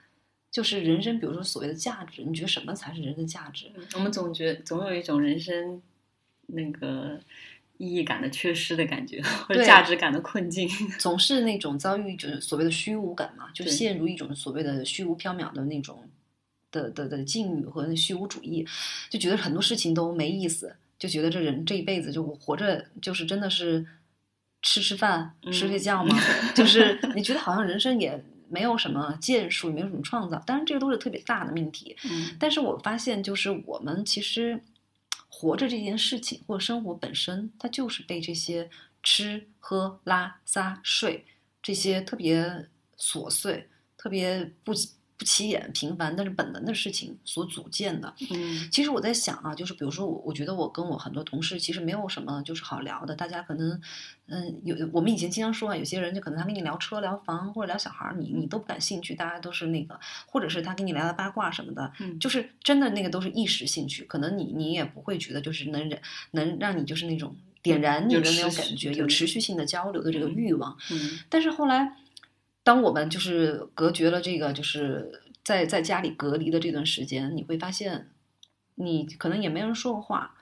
[0.50, 3.70] 就是人生，比如说所谓的价值，你觉得什么才是人的价值？
[3.76, 5.82] 嗯我们总觉总有一种人生
[6.46, 7.20] 那个
[7.76, 10.68] 意义感的缺失的感觉，或者价值感的困境。
[10.98, 16.08] 总是那种遭遇就是所谓的虚无感嘛，就陷入一种所谓的虚无缥缈的那种
[16.70, 18.66] 的的的境遇和那虚无主义，
[19.10, 23.84] 就觉得很多事情都没意思，就觉得这人这一辈子就我活着就是真的是
[24.62, 26.16] 吃吃饭嗯睡睡觉嘛，
[26.54, 32.36] 就是你觉得好像人生也没有什么建树，也没有什么创造，当然这个都是特别大的命题，嗯。
[32.38, 34.62] 但是我发现，就是我们其实
[35.26, 38.70] 活着这件事情，或者生活本身，它就是被这些
[39.02, 41.24] 吃喝拉撒睡
[41.60, 44.72] 这些特别琐碎、特别不
[45.22, 48.12] 不起眼、平凡但是本能的事情所组建的。
[48.32, 48.68] 嗯。
[48.72, 53.80] 其实我在想啊，就是比如说我，我觉得我跟我很多同事其实没有什么就是好聊的，大家可能，
[54.26, 62.18] 嗯，有我们以前经常说啊，有些人就可能他跟你聊车、聊房或者聊小孩儿，你你都不感兴趣，大家都是那个，或者是他跟你聊聊八卦什么的，嗯。
[62.18, 66.00] 就是真的那个都是一时兴趣，可能你你也不会觉得就是能忍
[66.32, 70.76] 能让你就是那种点燃你有的那种感觉，对有持续性的交流的这个欲望。
[70.90, 71.20] 嗯。
[71.28, 71.96] 但是后来，
[72.62, 78.08] 当我们就是隔绝了这个，就是在在家里隔离的这段时间，你会发现，
[78.76, 80.34] 你可能也没人说过话，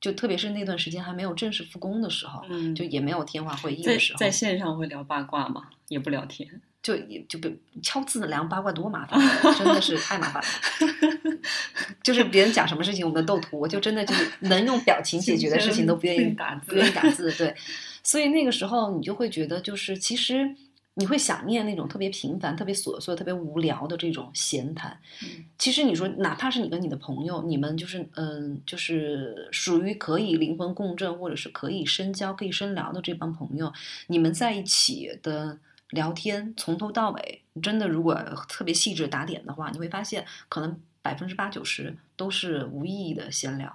[0.00, 5.68] 就特别是那段时间还没有正式复工的时候，嗯，就也没有电话会议的时候，在线上会聊八卦吗？
[5.88, 6.60] 也不聊天。
[6.82, 7.48] 就也就比
[7.80, 11.38] 敲字聊八卦多麻烦，啊真的是太麻烦了。
[12.02, 17.54] 就是别人讲什么事情，我们斗图，我就真的就是能用表情解决的事情都不愿意打字不愿意打字，对。
[18.02, 20.52] 所以那个时候你就会觉得，就是其实
[20.94, 24.98] 你会想念那种特别平凡、特别琐碎、特别无聊的这种闲谈。
[25.22, 33.72] 嗯其实你说，哪怕是你跟你的朋友，你们就是嗯，就是属于可以灵魂共振，或者是可以深交、可以深聊的这帮朋友，
[34.08, 35.58] 你们在一起的
[35.90, 38.14] 聊天，从头到尾，真的如果
[38.48, 43.72] 特别细致打点的话，你会发现，可能百分之八九十都是无意义的闲聊。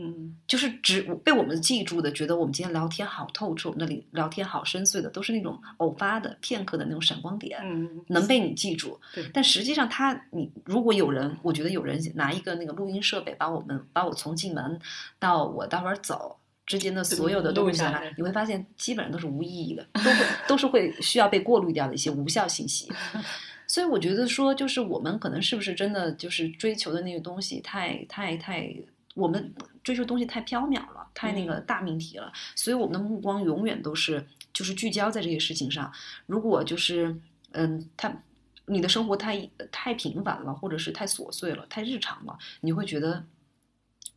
[0.00, 7.58] 嗯就是只被我们记住的，觉得我们今天聊天好透彻，我们的里聊天好深邃的，都是那种偶发的片刻的那种闪光点。
[7.62, 14.80] 嗯，能被你记住对，但实际上他，你如果有人，我觉得有人拿一个那个录音设备，把我们把我从进门
[15.18, 22.90] 到我待会儿走之间的所有的都录下录下来来，你会发现基本上都是无意义的， 都会都是会需要被过滤掉的一些无效信息。
[23.66, 28.74] 所以我觉得说，就是我们可能是不是真的就是追求的那个东西太太太，
[29.18, 29.52] 我们
[29.82, 35.92] 追求东西太缥缈了，太那个大命题了，所以我们的目光永远都是就是聚焦在这些事情上。
[36.26, 37.14] 如果就是
[37.52, 38.22] 嗯，他
[38.66, 43.24] 你的生活太太平凡了，或者是太琐碎了，太日常了，你会觉得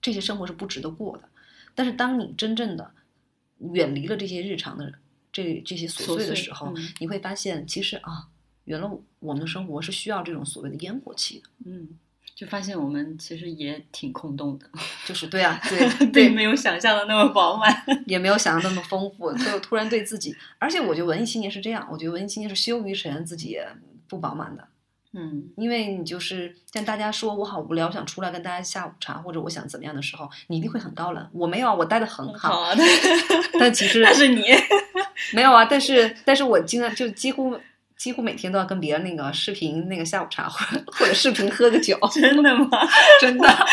[0.01, 1.23] 这些生活是不值得过的。
[1.73, 2.91] 但是当你真正的
[3.73, 4.93] 远离了这些日常的
[5.31, 8.27] 这这些琐碎的时候，嗯你会发现其实啊，
[8.65, 11.49] 原来我们的生活是需要这种所谓的烟火气的。
[11.65, 11.97] 嗯，
[12.35, 14.65] 就发现我们其实也挺空洞的，
[15.05, 17.71] 就是对啊，对并对，没有想象的那么饱满。
[18.05, 23.59] 也没有想象那么丰富，就突然对自己，而且我觉得文艺青年是这样，我觉得文艺青年是羞于承认自己
[24.07, 24.67] 不饱满的。
[25.13, 31.29] 嗯因为你就是像大家说我好无聊，想出来跟大家下午茶，或者我想怎么样的时候，你一定会很高冷。
[31.33, 32.69] 我没有啊，我待的很好，
[33.59, 34.41] 但其实但是你，
[35.33, 35.65] 没有啊。
[35.65, 37.59] 但是，但是我经常就几乎
[38.01, 42.67] 几乎每天都要跟别人那个视频那个下午茶， 或者或者视频喝个酒， 真的吗？
[43.21, 43.67] 真的。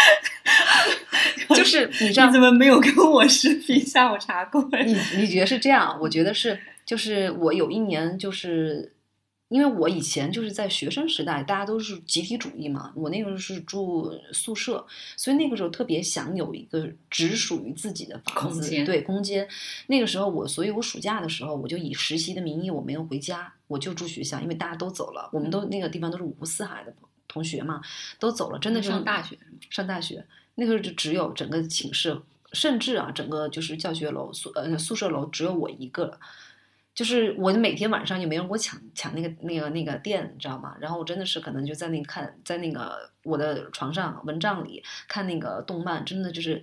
[1.57, 4.62] 就是你这样你怎么没有跟我视频下午茶过？
[4.85, 5.97] 你你觉得是这样？
[5.99, 8.93] 我觉得是，就是我有一年就是。
[9.48, 19.48] 因为我以前就是在学生时代，大家都是集体主义嘛，我那个时候是住宿舍，所以那个时候特别想有一个只属于自己的房子，空间对空间。
[19.87, 26.92] 那个时候我，所以我暑假的时候，我就以实习的名义，我没有回家，我就住学校，因为大家都走了，我们都那个地方都是五湖四海的
[27.26, 27.80] 同学嘛，
[28.18, 29.38] 都走了，真的是上大学
[29.70, 30.22] 上大学，
[30.56, 32.20] 那个时候就只有整个寝室，
[32.52, 36.20] 甚至啊，整个就是教学楼宿呃宿舍楼只有我一个了。
[36.98, 40.74] 就是我每天晚上也没人给我抢抢那个那个那个电，你知道吗？
[40.80, 46.61] 然后我真的是可能就在那看在那个我的床上蚊帐里看那个动漫，真的就是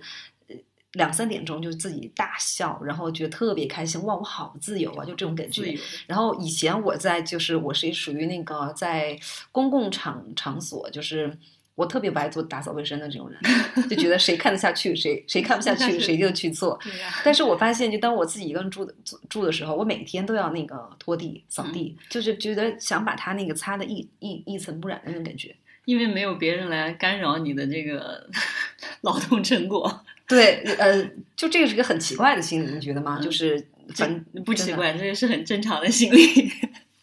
[0.48, 0.54] 呃
[0.92, 5.74] 两三点钟就自己大笑，然后觉得特别开心，哇，我好自由啊，就这种感觉。
[6.06, 9.18] 然后以前我在就是我是属于那个在
[9.50, 11.34] 公共场场所，就是
[11.76, 16.76] 我特别不爱做打扫卫生的这种人，就觉得谁看得下去，谁谁看不下去，谁就去做。
[17.22, 25.54] 但是我发现，就当我自己一个人住的住住的时候，我每天都要那个拖地、扫地，就是觉得想把它那个擦的一一一尘不染的那种感觉。
[25.84, 28.28] 因为没有别人来干扰你的这个
[29.02, 31.00] 劳动成果，对，呃，
[31.36, 33.18] 就这个是一个很奇怪的心理，你觉得吗？
[33.20, 36.50] 嗯就是反不奇怪，这也是很正常的心理。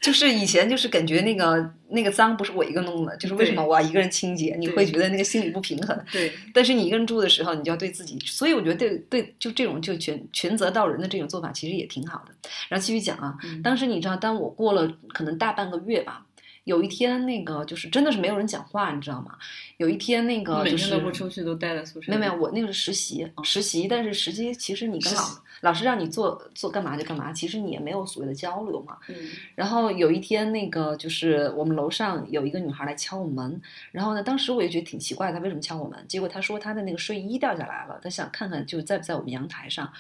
[0.04, 4.54] 就是以前就是感觉那个那个脏不是我一个弄的，就是为什么我要一个人清洁？
[4.60, 5.98] 你会觉得那个心理不平衡。
[6.12, 12.34] 对，但是你一个人住的时候，你就要对自己，所以我觉得对对，就这种就全全责到人的这种做法，其实也挺好的。
[12.68, 16.26] 然后继续讲啊，嗯当时你知道，当我过了可能大半个月吧，
[16.66, 19.38] 有一天那个就是真的是没有人讲话，你知道吗？
[19.78, 22.12] 有一天那个就是每天都不出去，都待在宿舍。
[22.12, 25.22] 没有没有，我那个是实习，实习，但是实习其实你跟老
[25.64, 28.98] 老师让你做做干嘛就干嘛，其实你也没有所谓的交流嘛。
[29.08, 29.16] 嗯
[29.56, 36.06] 然后有一天，那个就是我们楼上有一个女孩来敲我们门，然后呢，当时我也觉得挺奇怪，她为什么敲我门？
[36.08, 39.92] 结果她说她的那个睡衣掉下来了，她想看看就在不在我们阳台上。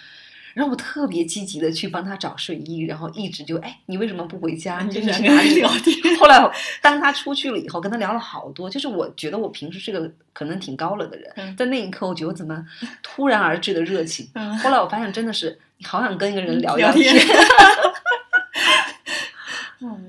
[0.53, 4.79] 然后我特别积极的去帮他找睡衣，然后一直就哎，你为什么不回家？
[4.81, 5.95] 你就两个人去哪里聊天。
[6.17, 6.39] 后来
[6.81, 12.63] 当他出去了以后，跟他聊了好多，就是我觉得我平时是个可能挺高冷的人，嗯在那一刻我觉得我怎么
[13.01, 14.29] 突然而至的热情。
[14.33, 17.13] 嗯后来我发现真的是，好想跟一个人聊聊天。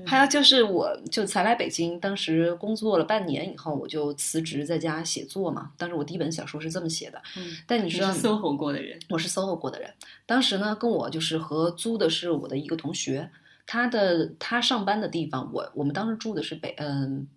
[0.05, 5.71] 天还有就是，我就才来北京，当时工作了半年以后，我就辞职在家写作嘛。
[5.77, 9.93] 当时我第一本小说是这么写的，嗯，但你知道，SOHO 过的人，我是 SOHO 过的人。
[10.25, 13.29] 当时呢，跟我就是合租的是我的一个同学，
[13.65, 17.27] 他的他上班的地方，我我们当时住的是北嗯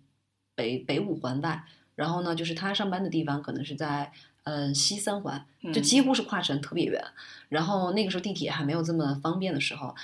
[0.55, 1.63] 北北五环外，
[1.95, 4.11] 然后呢，就是他上班的地方可能是在
[4.43, 7.03] 嗯西三环，就嗯几乎是跨城特别远。
[7.49, 9.95] 然后那个时候地铁还没有这么方便的时候，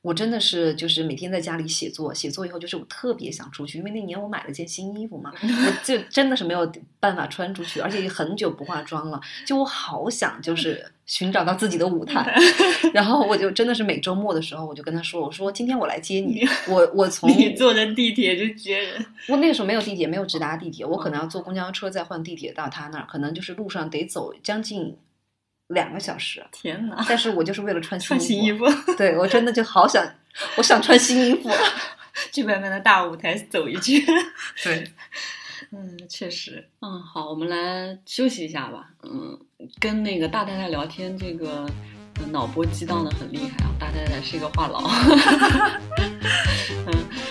[0.00, 6.70] 我真的是就是每天在家里写作，写作以后就是我特别想出去，因为那年我买了件新衣服嘛， 我就真的是没有
[7.00, 12.32] 办法穿出去，而且很久不化妆了，就我好想就是 寻找到自己的舞台，
[12.94, 24.96] 然后我就真的是每周末的时候，我就跟他说，我说今天我来接你，我我从你坐着地铁就接人，我那个时候没有地铁，没有直达地铁，我可能要坐公交车再换地铁到他那儿，可能就是路上得走将近。
[25.68, 27.04] 两个小时，天哪！
[27.08, 28.64] 但是我就是为了穿穿新衣服，
[28.96, 30.04] 对我真的就好想，
[30.56, 31.50] 我想穿新衣服，
[32.32, 34.00] 去外面的大舞台走一圈。
[34.64, 34.90] 对，
[35.70, 38.88] 嗯，确实，嗯，好，我们来休息一下吧。
[39.02, 39.38] 嗯，
[39.78, 41.68] 跟那个大太太聊天，这个
[42.30, 43.70] 脑波激荡的很厉害啊。
[43.78, 44.82] 大太太是一个话痨。
[46.86, 46.92] 嗯，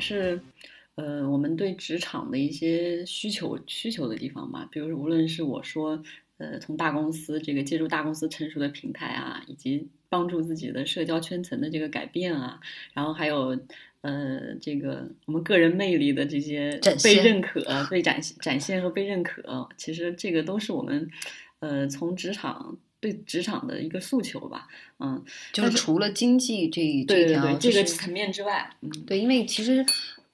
[0.00, 0.40] 还是，
[0.94, 4.66] 呃，我们对职场的一些需求需求的地方吧。
[4.72, 6.02] 比如无论是我说，
[6.38, 12.58] 呃，从大公司这个借助大公司成熟的平台啊，以及帮助自己的社交圈层的这个改变啊，
[12.94, 13.58] 然后还有。
[14.02, 21.06] 呃，这个我们个人魅力的这些被认可、被展展现和被认可，其实这个都是我们，
[21.58, 29.84] 呃，从职场对职场的一个诉求吧，嗯，就是除了经济这这条，就是这个层面之外，嗯，对，因为其实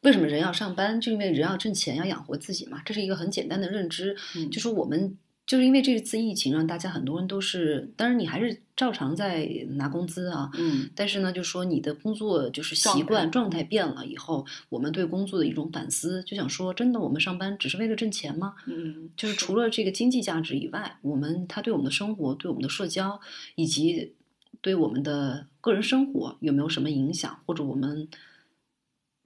[0.00, 4.16] 为什么人要上班，就因为人要挣钱，要养活自己嘛，这是一个很简单的认知。
[4.34, 5.16] 嗯就是我们
[5.46, 18.56] 就是因为这次疫情，让大家很多人都是，当然你还是照常在拿工资啊，嗯但是呢，就说你的工作就是习惯状态变了以后，我们对工作的一种反思，就想说，真的我们上班只是为了挣钱吗？
[18.66, 23.20] 嗯，就是除了这个经济价值以外，我们它对我们的生活、对我们的社交
[23.54, 24.14] 以及
[24.60, 28.08] 对我们的个人生活有没有什么影响，或者我们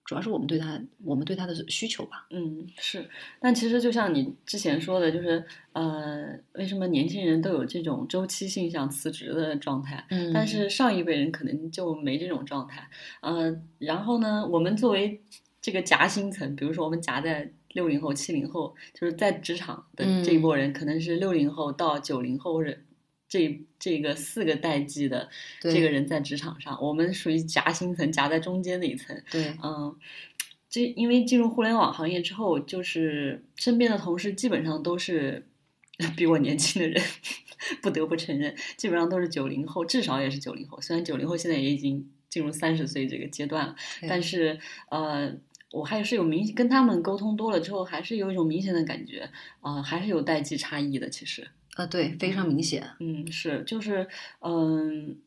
[0.04, 2.26] 主要是我们对他我们对他的需求吧。
[2.30, 3.08] 嗯，是，
[3.40, 10.04] 但其实就像你之前说的，就是呃，为什么年轻人都有这种周期性想辞职的状态？
[10.10, 12.88] 嗯但是上一辈人可能就没这种状态。
[13.20, 15.20] 呃，然后呢，我们作为
[15.60, 22.84] 这个夹心层，比如说我们夹在六零后、七零后，就是在职场的这一波人，可能是六零后到九零后人。
[23.28, 25.28] 这这个四个代际的
[25.62, 29.16] 对这个人在职场上，我们属于夹心层，夹在中间那一层。
[29.30, 29.96] 对，嗯，
[30.68, 35.46] 这因为进入互联网行业之后，就是身边的同事基本上都是
[36.16, 37.02] 比我年轻的人，
[37.82, 40.80] 不得不承认，基本上都是九零后，至少也是九零后。
[40.80, 43.76] 虽然九零后现在也已经进入三十岁这个阶段了，
[44.08, 44.58] 但是
[44.90, 45.32] 呃。
[45.72, 49.30] 我还是有明跟他们沟通多了之后，还是有一种明显的感觉，
[49.60, 51.08] 啊、还是有代际差异的。
[51.08, 51.46] 其实，
[51.76, 52.84] 啊，对，非常明显。
[52.98, 54.08] 嗯，是，就是，
[54.40, 55.20] 嗯，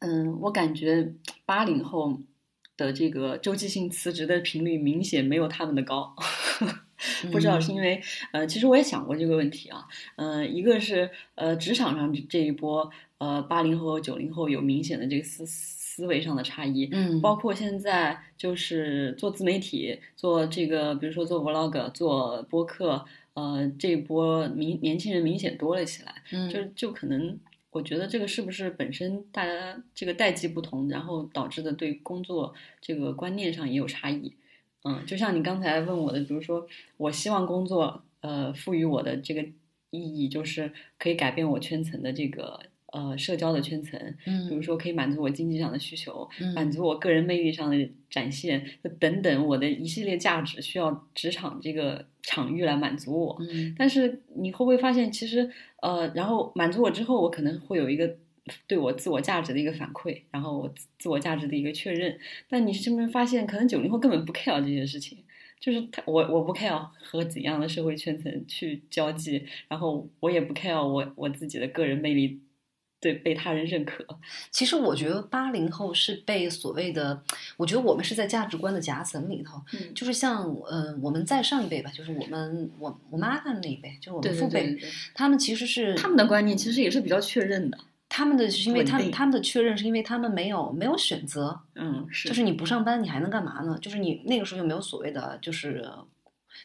[0.00, 1.14] 嗯，我感觉
[1.46, 2.20] 八零后
[2.76, 6.14] 的这个周期性辞职的频率明显没有他们的高，
[7.32, 8.00] 不知道是因为，
[8.32, 9.86] 呃，其实我也想过这个问题啊，
[10.16, 26.14] 嗯、一个是呃职场上这这一波，呃八零后和九零后有明显的这个思思维上的差异，嗯，包括现在就是做自媒体，做这个，比如说做 vlog、做播客，呃，这一波明年轻人明显多了起来。
[26.32, 27.38] 嗯就就可能，
[27.70, 34.32] 我觉得这个是不是本身大家这个代际不同，然后导致的对工作这个观念上也有差异。
[34.84, 36.66] 嗯，就像你刚才问我的，比如说，
[36.96, 39.42] 我希望工作呃赋予我的这个
[39.90, 42.58] 意义，就是可以改变我圈层的这个
[42.92, 46.52] 呃社交的圈层，嗯，比如说可以满足我经济上的需求，嗯。
[46.54, 48.64] 满足我个人魅力上的展现，
[48.98, 53.36] 等等，我的一系列价值需要职场这个场域来满足我。
[53.40, 53.74] 嗯。
[53.78, 55.48] 但是你会不会发现，其实
[55.80, 58.16] 呃，然后满足我之后，我可能会有一个
[58.66, 62.18] 对我自我价值的一个反馈，然后我自自我价值的一个确认。
[62.48, 65.18] 但你是不是发现，可能九零后根本不 care 这些事情？
[65.60, 72.40] 就是他，我我不 care 和怎样的社会圈层去交际，然后我也不 care 我我自己的个人魅力
[73.00, 74.04] 对被他人认可。
[74.50, 77.22] 其实我觉得八零后是被所谓的，
[77.56, 87.78] 我觉得我们是在价值观的夹层里头，嗯，就是像呃我们再上一辈吧，就是我们我我妈他们那一辈，就是我们父辈，对对对，他们其实是他们的观念其实也是比较确认的。
[88.14, 93.78] 他们的是因为他们他们的确认是因为他们没有没有选择，嗯，是，就是你不上班你还能干嘛呢？
[93.80, 95.88] 就是你那个时候又没有所谓的就是。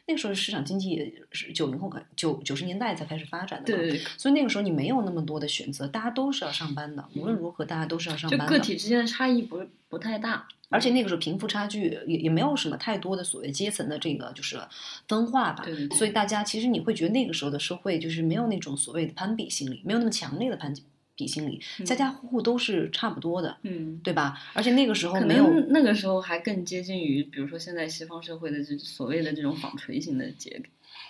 [0.06, 8.48] 那个时候市场经济是九零后开九九十年代才开始发展的嘛，对对对，所以那个时候你没有那么多的选择，大家都是要上班的，无论如何大家都是要上班的。
[8.48, 10.46] 个体之间的差异不不太大。
[10.70, 14.60] 而且那个时候贫富差距也也没有什么太多的所谓阶层的这个就是
[15.08, 20.74] 分化吧，对对对所以大家其实你会觉得那个时候的社会就是没有那种所谓的攀比心理，没有那么强烈的攀
[21.18, 24.40] 比心里，家家户户都是差不多的，嗯，对吧？
[24.54, 30.62] 而且那个时候可没有能那个时候还更接近于，比如说现在西方社会的这所谓的这种纺锤型的结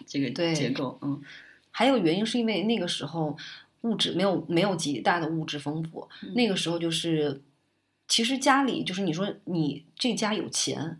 [0.06, 1.22] 这个对结构，嗯。
[1.70, 3.38] 还有原因是因为那个时候
[3.82, 7.42] 物质没有没有极大的物质丰富，嗯那个时候就是
[8.08, 10.98] 其实家里就是你说你这家有钱，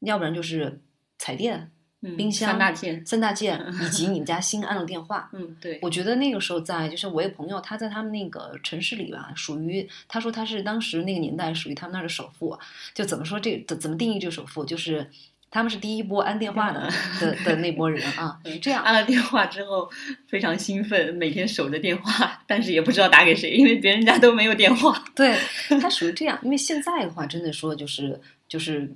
[0.00, 0.80] 要不然就是
[1.18, 1.70] 彩电、嗯，
[2.16, 5.30] 冰箱三大件，三大件 以及你们家新安了电话。
[5.32, 12.58] 嗯，对，我觉得那个时候在，就是我有朋友，他在他们那个城市里吧，属于他说他是当时那个年代属于他们那儿的首富，
[12.92, 15.08] 就怎么说这怎怎么定义这个首富，就是
[15.50, 16.90] 他们是第一波安电话的
[17.20, 18.82] 的的那波人啊， 是这样。
[18.82, 19.88] 安了电话之后
[20.26, 25.04] 非常兴奋，每天守着电话，但是也不知道打给谁，因为别人家都没有电话。
[25.14, 25.38] 对，
[25.80, 28.90] 他属于这样，因为现在的话，真的说就是就是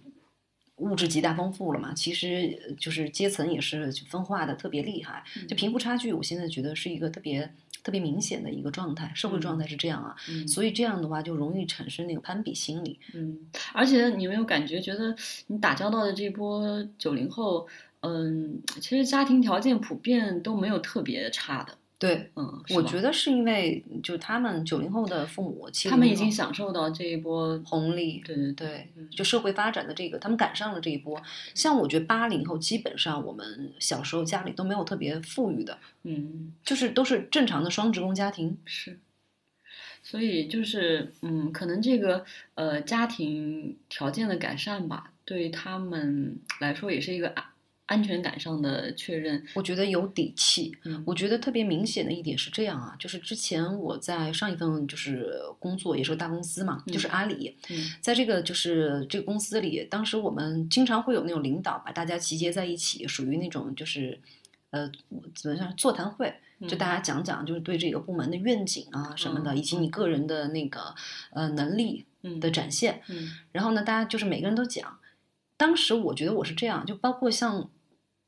[0.77, 7.51] 物质极大丰富了嘛，其实呃就是阶层也是分化的特别厉害，就贫富差距，我现在觉得是一个特别
[7.83, 12.99] 特别明显的一个状态，社会状态是这样啊，嗯所以这样的话就容易产生那个攀比心理。
[13.14, 13.39] 嗯，
[13.72, 15.16] 而且你有没有感觉，觉得
[15.47, 17.66] 你打交道的这波九零后，
[18.01, 31.18] 嗯，其实家庭条件普遍都没有特别差的，对，嗯，我觉得是因为就他们九零后的父母，他们已经享受到这一波，红利，对对对，就社会发展的这个，他们赶上了这一波。
[31.55, 38.59] 像我觉得八零后，基本上我们小时候家里都没有特别富裕的，嗯，就是都是正常的双职工家庭。
[38.66, 38.99] 是。
[40.03, 42.24] 所以就是，嗯，可能这个
[42.55, 47.34] 呃家庭条件的改善吧，对他们来说也是一个
[47.87, 49.43] 安安全感上的确认。
[49.55, 50.76] 我觉得有底气。
[50.84, 64.20] 嗯我觉得特别明显的一点是这样啊，就是之前我在上一份就是工作也是个大公司嘛，就是嗯阿里，嗯在这个就是这个公司里，当时我们经常会有那种领导把大家集结在一起，属于那种就是
[64.70, 64.91] 呃
[65.34, 66.34] 怎么讲座谈会，
[66.68, 70.95] 就大家讲讲就是对这个部门的愿景啊什么的，嗯以及你个人的那个
[71.30, 73.01] 呃能力嗯的展现。
[73.09, 74.99] 嗯然后呢，大家就是每个人都讲。
[75.59, 77.70] 当时我觉得我是这样，就包括像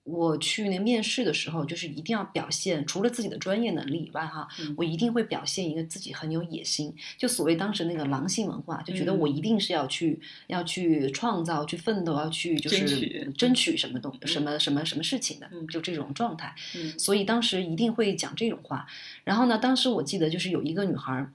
[0.08, 4.74] 我去那面试的时候，就是一定要表现，除了自己的专业能力以外，哈，嗯。
[4.76, 9.18] 我一定会表现一个自己很有野心，就所谓当时那个狼性文化，就觉得嗯。
[9.18, 13.32] 我一定是要去、要去创造、去奋斗、要去就是争取。
[13.36, 14.26] 争取什么东嗯。
[14.26, 15.66] 什么什么什么事情的，嗯。
[15.68, 16.54] 就这种状态。
[16.74, 16.98] 嗯。
[16.98, 18.86] 所以当时一定会讲这种话。
[19.24, 21.32] 然后呢，当时我记得就是有一个女孩儿，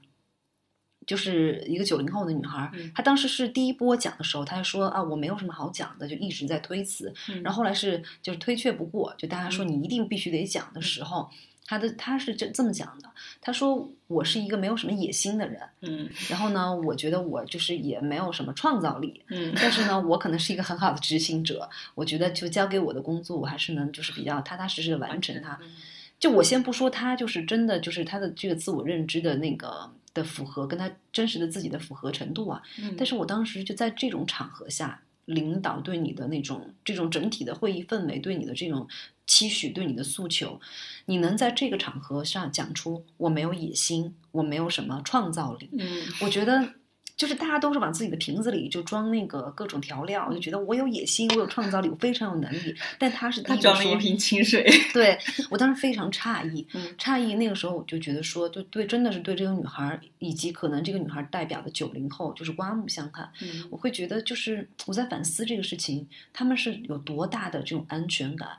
[1.06, 7.14] 就是一个九零后的女孩她当时是第一波讲的时候，她就说啊，我没有什么好讲的，就一直在推辞。
[7.30, 11.30] 嗯然后后来是就是推却不过，就大家说嗯你一定必须得讲的时候。
[11.66, 25.58] 她的她是这这么讲的，她说我是一个没有什么野心的人，嗯然后呢，我觉得我就是也没有什么创造力，嗯但是呢，我可能是一个很好的执行者，我觉得就交给我的工作，我还是能就是比较踏踏实实的完成它。
[25.62, 25.72] 嗯
[26.20, 32.62] 就我先不说他就是真的就是他的这个自我认知的那个的符合，跟他真实的自己的符合程度啊。
[32.80, 38.88] 嗯但是我当时就在这种场合下，领导对你的那种这种整体的会议氛围，对你的这种
[39.26, 40.60] 期许，对你的诉求，
[41.06, 46.74] 你能在这个场合上讲出我没有野心，我没有什么创造力，嗯我觉得。
[47.16, 52.76] 就是大家都是往自己的瓶子里就装那个各种调料，就觉得我有野心，我有创造力，我非常有能力。
[52.98, 54.68] 但他是第他装了一瓶清水。
[54.94, 55.18] 对
[55.52, 63.30] 我当时非常诧异，嗯诧异那个时候我就觉得说，就对，真的是对这个女孩儿，以及可能这个女孩儿代表的九零后，就是刮目相看。
[63.42, 68.50] 嗯我会觉得，就是我在反思这个事情，他们是有多大的这种安全感，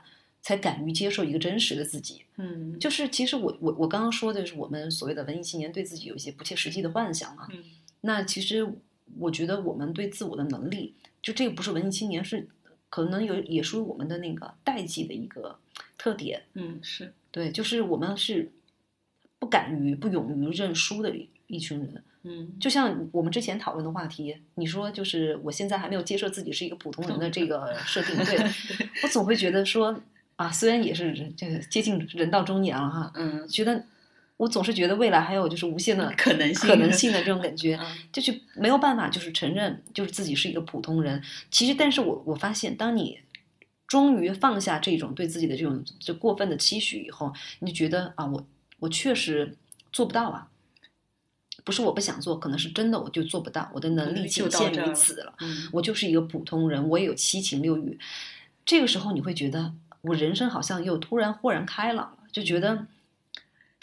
[0.41, 2.23] 才敢于接受一个真实的自己。
[2.37, 7.47] 嗯就是其实我我我刚刚说的是我们所谓的文艺青年对自己有一些不切实际的幻想嘛。
[7.51, 7.63] 嗯
[8.05, 8.67] 那其实
[9.17, 12.47] 我觉得我们对自我的能力，就这个不是文艺青年，是
[12.89, 15.57] 可能有也属于我们的那个代际的一个
[15.97, 16.43] 特点。
[16.53, 18.51] 嗯是对，就是我们是
[19.39, 22.03] 不敢于、不勇于认输的一一群人。
[22.27, 28.37] 嗯就像我们之前讨论的话题，你说就是我现在还没有接受自己是一个普通人的这个设定，对
[29.03, 30.01] 我总会觉得说
[30.35, 33.85] 啊，虽然也是人这个接近人到中年了哈，嗯觉得
[34.37, 41.21] 我总是觉得未来还有就是无限的可能性可能性的这种 感觉，嗯就是没有办法就是承认就是自己是一个普通人。
[41.49, 43.19] 其实，但是我我发现，当你
[43.87, 48.47] 终于放下这种对自己的这种就过分的期许以后，你就觉得啊，我
[48.79, 49.57] 我确实
[49.91, 50.49] 做不到啊。
[51.63, 55.33] 不是我不想做，可能是真的我就做不到，我的能力就仅限于此了。
[55.39, 57.97] 嗯我就是一个普通人，我也有七情六欲。
[58.63, 62.85] 这个时候你会觉得，我人生好像又突然豁然开朗了，就觉得，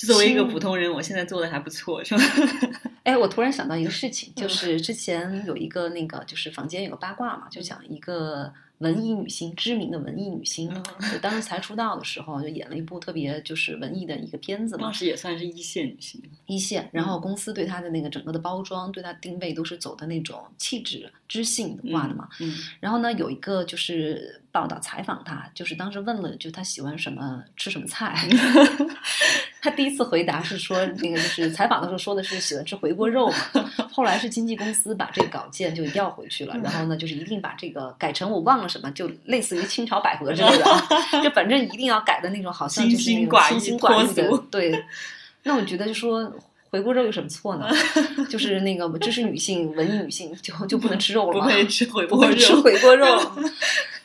[0.07, 2.23] 作为一个普通人，我现在做的还不错，是吧？
[3.05, 10.73] 哎，我突然想到一个事情，就嗯是之前有一个那个，就是坊间有个八卦嘛，就讲一个文艺女星，知名的文艺女星，
[11.21, 16.23] 当时才出道的时候，就演了一部特别就是文艺的一个片子嘛当，时也算是一线女星。
[16.47, 22.29] 一线，然后公司对她的那个整个的包装，对她定位都是走的那种气质、知性化的嘛。
[22.41, 28.29] 嗯然后呢，有一个就是报道采访她，就是当时问了，就她喜欢什么，吃什么菜。
[29.63, 33.37] 她第一次回答是说，那个就是采访的时候说的是喜欢吃回锅肉嘛。
[33.93, 40.83] 后来是经纪公司把这个稿件就要回去了，然后呢，就是一定把这个改成我忘了什么，就类似于清朝百合之类的啊，
[41.23, 44.43] 就反正一定要改的那种，好像就是那种清心寡欲的。
[44.51, 44.85] 对，
[45.45, 46.31] 那我觉得就说。
[46.73, 47.68] 回锅肉有什么错呢？
[48.31, 51.45] 就是那个知识女性、文艺女性就就不能吃肉了吗？
[51.45, 52.29] 不会吃回锅肉。
[52.29, 53.07] 会吃回锅肉。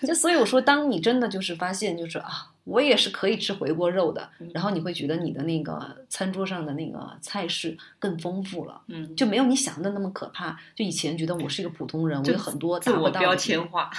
[0.01, 8.81] 就所以我说，当你真的就是发现，就是啊，我也是可以吃回锅肉的，嗯然后你会觉得你的那个餐桌上的那个菜式更丰富了。
[8.87, 10.59] 嗯，就没有你想的那么可怕。
[10.75, 13.37] 就以前觉得我是一个普通人，我有很多自我标达不到的地方。
[13.37, 13.89] 签化。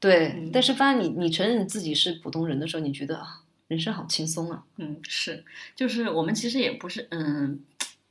[0.00, 4.62] 对，嗯但是发现你你承认自己是普通人的时候，你觉得啊，人生好轻松啊。
[4.78, 5.44] 嗯，是，
[5.76, 7.60] 就是我们其实也不是，嗯，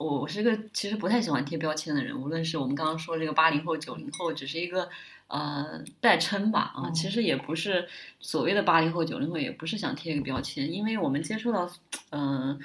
[0.03, 4.89] 我我是个其实不太喜欢贴标签的人，无论是我们刚刚说这个八零后、九零后，只是一个
[5.27, 7.87] 呃代称吧，啊，嗯其实也不是
[8.19, 11.69] 所谓的八零后、九零后，也不是想贴一个标签，因为我们接触到，
[12.11, 12.59] 嗯。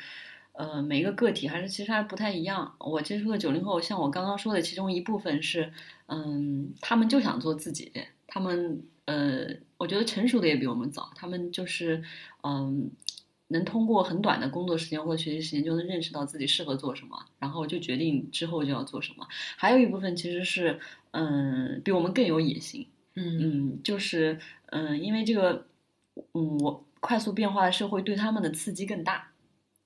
[0.59, 2.75] 呃，每一个个体还是其实还不太一样。
[2.81, 5.73] 我接触的九零后，像我刚刚说的，其中一部分是，
[6.07, 7.93] 嗯，他们就想做自己，
[8.27, 12.03] 他们呃，我觉得成熟的也比我们早，他们就是
[12.43, 12.91] 嗯，
[13.49, 19.27] 能通过很短的工作时间或者学习时间就能认识到自己适合做什么，然后就决定之后就要做什么。
[19.57, 20.79] 还有一部分其实是
[21.11, 25.67] 嗯，比我们更有野心，嗯嗯，就是嗯，因为这个
[26.35, 29.31] 嗯，我快速变化的社会对他们的刺激更大。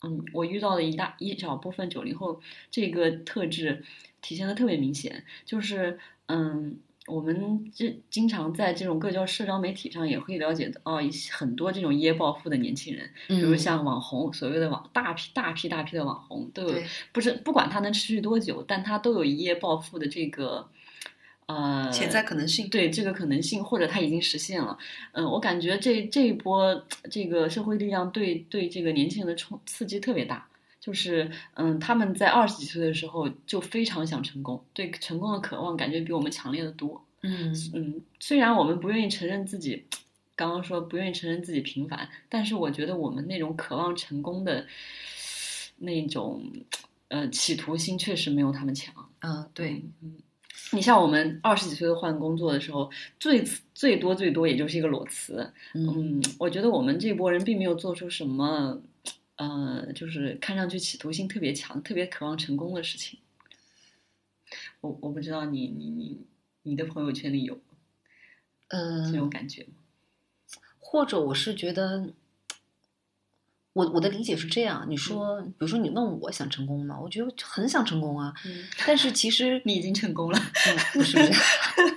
[0.04, 2.40] 嗯，我遇到的一大一小部分九零后，
[2.70, 3.84] 这个特质
[4.20, 5.96] 体现的特别明显，就是
[6.26, 6.76] 嗯，
[7.08, 16.74] 我们这经常在这种各交社交媒体上也会了解到哦，一些很多这种一夜暴富的年轻人，比如嗯像网红，所谓的网大批大批大批的网红都有，
[17.10, 20.68] 不是不管他能持续多久，但他都有一夜暴富的这个
[21.46, 22.68] 呃，潜在可能性。
[22.68, 24.78] 对这个可能性，或者他已经实现了。
[25.10, 30.46] 嗯，我感觉这这一波这个社会力量对对这个年轻人的冲刺激特别大。
[30.82, 37.00] 就是，嗯，他们在二十几岁的时候就非常想成功，对成功的渴望感觉比我们强烈的多。
[37.20, 39.86] 嗯嗯，虽然我们不愿意承认自己，
[40.34, 44.66] 刚刚说不愿意承认自己平凡，但是我觉得我们那种渴望成功的
[45.78, 46.42] 那种
[47.06, 48.92] 呃企图心确实没有他们强。
[49.20, 50.16] 嗯，对，嗯，
[50.72, 55.48] 你像我们二十几岁换工作的时候，最最多最多也就是一个裸辞。
[55.74, 58.76] 嗯嗯，我觉得我们这波人并没有做出什么，
[59.48, 63.18] 呃，就是看上去企图心特别强、特别渴望成功的事情。
[64.80, 66.26] 我我不知道你你你
[66.62, 67.60] 你的朋友圈里有
[68.68, 69.74] 呃这种感觉吗？
[70.78, 72.12] 或者我是觉得，
[73.72, 76.98] 我我的理解是这样，你说，比如说你问我想成功吗？
[77.00, 80.38] 我觉得很想成功啊，嗯，但是其实你已经成功了。
[80.38, 81.40] 嗯，不是不是，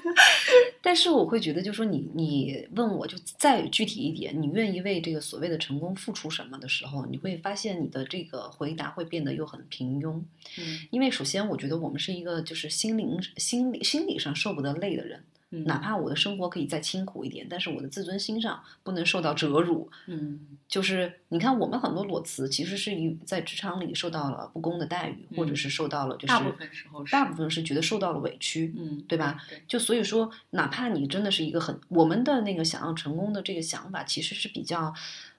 [0.82, 10.22] 但是我会觉得，就是说你你问我就再具体一点，你愿意为这个所谓的成功付出什么的时候，你会发现你的这个回答会变得又很平庸，
[10.58, 15.22] 嗯因为首先我觉得我们是一个就是心灵心理心理上受不得累的人，
[15.52, 19.90] 嗯，哪怕我的生活可以再清苦一点，但是我的自尊心上不能受到折辱。
[20.08, 20.40] 嗯。
[20.68, 27.12] 就是你看，我们很多裸辞其实是一在职场里受到了不公的待遇，或者嗯是受到了就是大部分时候是。
[27.12, 29.40] 大部分是觉得受到了委屈，嗯，对吧？
[29.48, 34.92] 对，就所以说，哪怕你真的是一个很我们的那个想要成功的这个想法，其实是比较，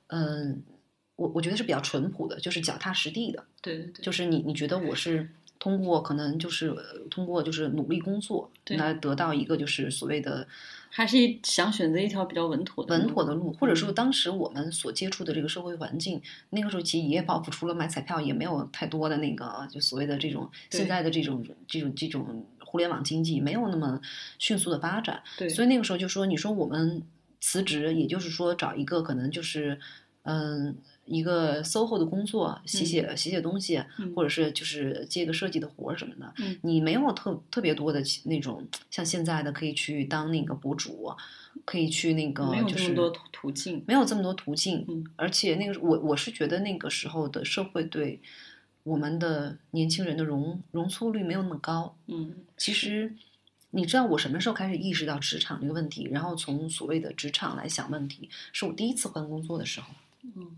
[0.06, 0.62] 嗯，
[1.16, 5.28] 我我觉得是比较淳朴的，就是脚踏实地的，对对对，就是你你觉得我是
[5.66, 10.46] 通过可能就是呃通过就是努力工作来得到一个就是所谓的
[10.88, 24.00] 还是想选择一条比较稳妥的路稳妥的路，或者说嗯当时我们所接触的这个社会环境，那个时候其实一夜暴富，除了买彩票，也没有太多的那个就所谓的这种现在的这种这种这种互联网经济没有那么
[24.38, 27.02] 迅速的发展，对，所以那个时候就说，你说我们
[27.40, 29.80] 辞职，也就是说找一个可能就是
[30.22, 30.76] 嗯。
[31.06, 41.10] 一个 SOHO 的工作，写写写写东西，嗯或者是就是接个设计的活儿什么的，嗯你没有特特别多的那种像现在的可以去当那个博主，
[41.64, 43.84] 可以去那个没有就是这么多途途径。
[43.86, 48.20] 没有这么多途径，嗯而且那个我我是觉得那个时候的社会对
[48.82, 51.96] 我们的年轻人的容容错率没有那么高。
[52.08, 53.14] 嗯其实
[53.70, 59.88] 你知道我什么时候开始意识到职场这个问题，然后从所谓的职场来想问题，是我第一次换工作的时候。
[60.34, 60.56] 嗯，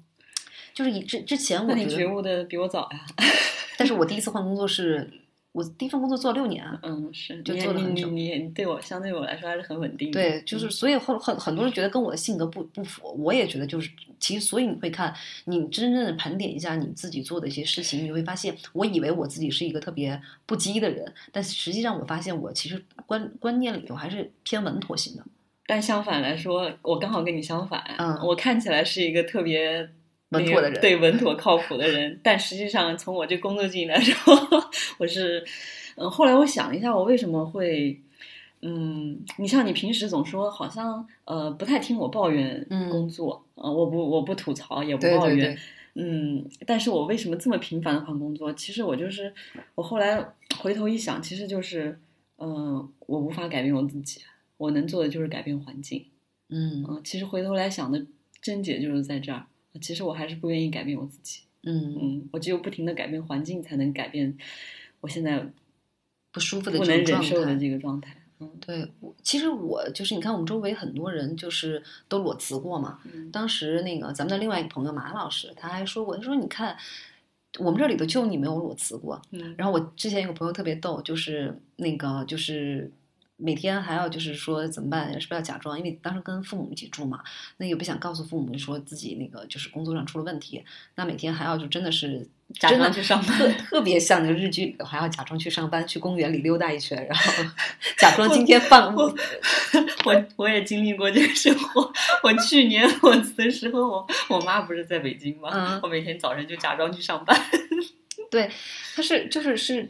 [0.79, 3.01] 就是以之之前那你我觉得，觉悟的比我早呀。
[3.76, 5.11] 但是我第一次换工作是
[5.51, 6.79] 我第一份工作做了六年啊。
[6.85, 10.20] 嗯，是，就做了很久你你你对我相对我来说还是很稳定的。
[10.20, 15.12] 对，就是嗯所以很很很多人觉得跟我的性格不不符，我也觉得就是其实所以你会看
[15.47, 25.24] 你真正的盘点一下你自己做的一些事情，你会发现，我以为我自己是一个特别不羁的人，但实际上我发现我其实观观念里头还是偏稳妥型的。
[25.66, 27.83] 但相反来说，我刚好跟你相反。
[27.99, 29.91] 嗯我看起来是一个特别那个
[30.31, 34.35] 稳妥的人对稳妥靠谱的人，但实际上从我这工作经历来说，
[34.99, 35.45] 我是，
[35.97, 38.01] 嗯，后来我想了一下，我为什么会。
[38.61, 45.59] 嗯，你像你平时总说好像呃不太听我抱怨嗯工作，呃我不我不吐槽也不抱怨，对，
[45.95, 48.53] 嗯，但是我为什么这么频繁的换工作？
[48.55, 49.33] 其实我就是，
[49.76, 50.20] 我后来
[50.59, 51.97] 回头一想，其实就是，
[52.39, 54.22] 嗯、我无法改变我自己，
[54.57, 56.05] 我能做的就是改变环境。
[56.49, 58.05] 嗯嗯、其实回头来想的
[58.43, 59.47] 症结就是在这儿。
[59.81, 64.37] 其实我还是不愿意改变我自己，嗯，嗯，我只有不停的改变环境，才能改变
[65.01, 65.47] 我现在
[66.33, 67.57] 不舒服的不能忍受的态。
[67.57, 68.14] 这个状态。
[68.41, 73.01] 嗯对，我其实我就是你看，我们周围很多人就是都裸辞过嘛。
[73.12, 76.76] 嗯当时那个咱们的另外一个朋友马老师，他还说过，他说你看，
[77.59, 79.20] 我们这里头就你没有裸辞过。
[79.33, 82.89] 嗯，然后我之前有个朋友特别逗，就是那个就是
[83.41, 85.78] 每天还要就是说怎么办，是不是要假装？
[85.78, 87.22] 因为当时跟父母一起住嘛，
[87.57, 90.64] 那也不想告诉父母说自己那个就是工作上出了问题，
[90.97, 92.26] 那每天还要就真的是
[92.59, 97.45] 假装去上班特特别像那个日剧里头，还要假装去上班，去公园里溜达一圈，然后
[97.97, 99.14] 假装今天放我
[100.05, 101.93] 我我也经历过这个生活。
[102.24, 105.51] 我去年我辞的时候，我我妈不是在北京吗？
[105.55, 107.41] 嗯我每天早晨就假装去上班。
[108.30, 108.51] 对，
[108.95, 109.89] 他是就是是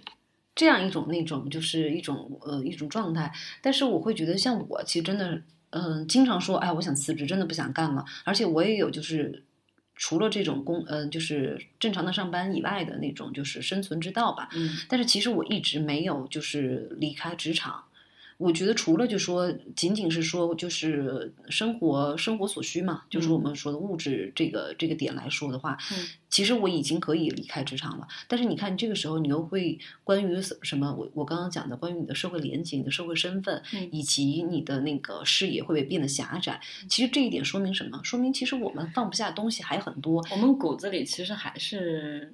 [0.58, 3.32] 这样一种那种就是一种呃一种状态，
[3.62, 5.40] 但是我会觉得像我其实真的
[5.70, 9.44] 嗯、经常说哎我想辞职，真的不想干了，而且我也有就是
[9.94, 14.70] 除了这种工嗯、呃、就是正常的上班以外的那种就是生存之道吧，嗯。
[14.88, 17.84] 但是其实我一直没有就是离开职场。
[18.38, 28.06] 我觉得除了就说仅仅是说就是生活生活所需嘛，就是我们说的物质这个这个点来说的话，嗯其实我已经可以离开职场了。
[28.28, 30.94] 但是你看这个时候，你又会关于什么？
[30.94, 36.60] 我我刚刚讲的关于你的社会连接、你的社会身份，嗯以及你的那个视野会不会变得狭窄？
[36.88, 38.00] 其实这一点说明什么？
[38.04, 42.32] 说明其实我们放不下东西还很多，我们骨子里其实还是，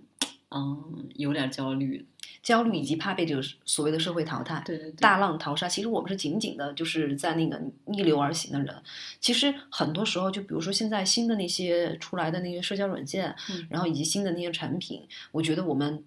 [0.50, 2.04] 嗯，有点焦虑的。
[2.44, 4.62] 焦虑以及怕被这个所谓的社会淘汰。
[4.64, 8.72] 对对对，大浪淘沙，其实我们是紧紧的，就是在那个逆流而行的人。
[9.18, 16.04] 其实很多时候，就比如说现在新的那些出来的那些社交软件，嗯然后以及新的那些产品，我觉得我们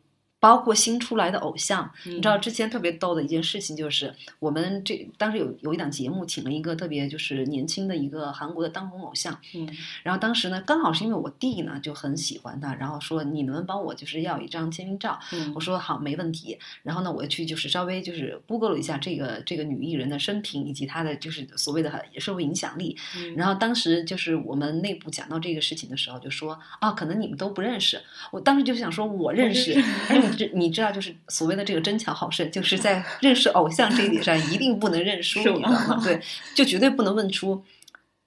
[0.47, 9.67] 包括新出来的偶像，你你知道之前特别逗的一件事情就是，我们这当时有有一档节目，请了一个特别就是年轻的一个韩国的当红偶像，嗯
[10.03, 15.19] 然后当时呢，刚好是因为我弟呢就很喜欢他，然后说你能不能帮我就是要一张签名照？
[15.33, 16.57] 嗯我说好，没问题。
[16.81, 22.95] 然后呢，我去就是稍微就是 Google 了一下这个这个女艺人的生平以及她的就是所谓的社会影响力。
[23.17, 28.01] 嗯然后当时就是我们内部讲到这个事情的时候，就说啊，可能你们都不认识。
[28.31, 29.83] 我当时就想说，我认识。
[30.09, 36.01] 而且你知你知道，就是所谓的这个争强好胜，就是在认识偶像这一点上，一定不能认输，你知道吗？
[36.03, 36.21] 对，
[36.53, 37.63] 就绝对不能问出。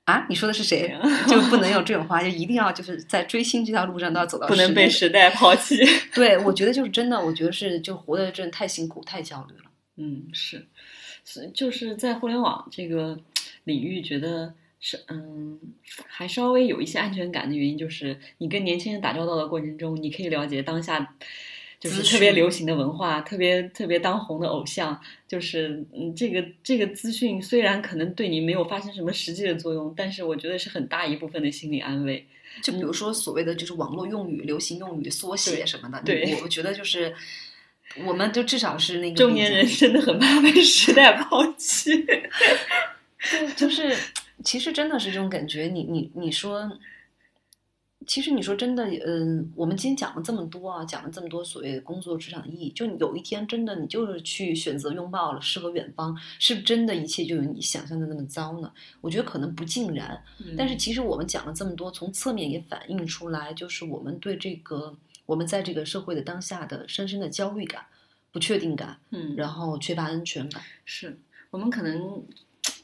[0.05, 0.93] 啊，你说的是谁？
[1.29, 5.77] 就不能有这种话，就一定要就是在追星这条路上都要走到不能被时代抛弃。
[6.13, 9.71] 对，我觉得就是真的，我觉得是就活得真的太辛苦、太焦虑了。
[9.99, 10.67] 嗯，是，
[11.25, 13.17] 所以就是在互联网这个
[13.63, 15.61] 领域，觉得是嗯，
[16.09, 21.15] 还稍微有一些安全感的原因，就是你跟年轻人打交道的过程中，你可以了解当下。
[21.81, 32.27] 就是特别流行的文化，特别特别当红的偶像，就是嗯，这个这个资讯虽然可能对你没有发生什么实际的作用，但是我觉得是很大一部分的心理安慰。
[32.63, 37.15] 就比如说所谓的就是网络用语、流行用语缩写什么的，对我觉得就是，
[38.05, 41.97] 我们就至少是那个中年人真的很怕被时代抛弃。
[42.05, 42.29] 对，
[43.57, 43.97] 就是
[44.45, 45.63] 其实真的是这种感觉。
[45.65, 46.71] 你你你说，
[48.07, 58.73] 其实你说真的，嗯，我们今天讲了这么多啊，讲了这么多所谓工作职场的意义，就有一天真的你就是去选择拥抱了诗和远方，是不是真的一切就有你想象的那么糟呢？
[59.03, 60.21] 我觉得可能不尽然。
[60.57, 64.97] 但是其实我们讲了这么多，从侧面也反映出来，就是我们对这个
[65.27, 67.85] 我们在这个社会的当下的深深的焦虑感、
[68.33, 70.63] 不确定感，嗯，然后缺乏安全感。
[70.87, 71.17] 是
[71.51, 72.25] 我们可能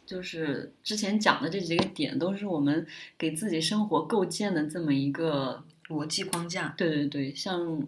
[0.06, 2.86] 就是之前讲的这几个点，都是我们
[3.18, 7.86] 给自己生活构建的这么一个，逻辑框架，对对对，像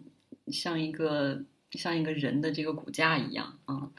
[0.48, 3.90] 像一个像一个人的这个骨架一样啊。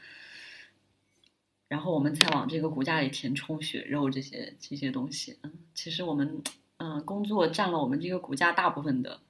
[1.68, 6.42] 然后我们再往这个骨架里填充血肉这些这些东西，嗯，其实我们
[6.78, 9.20] 嗯工作占了我们这个骨架大部分的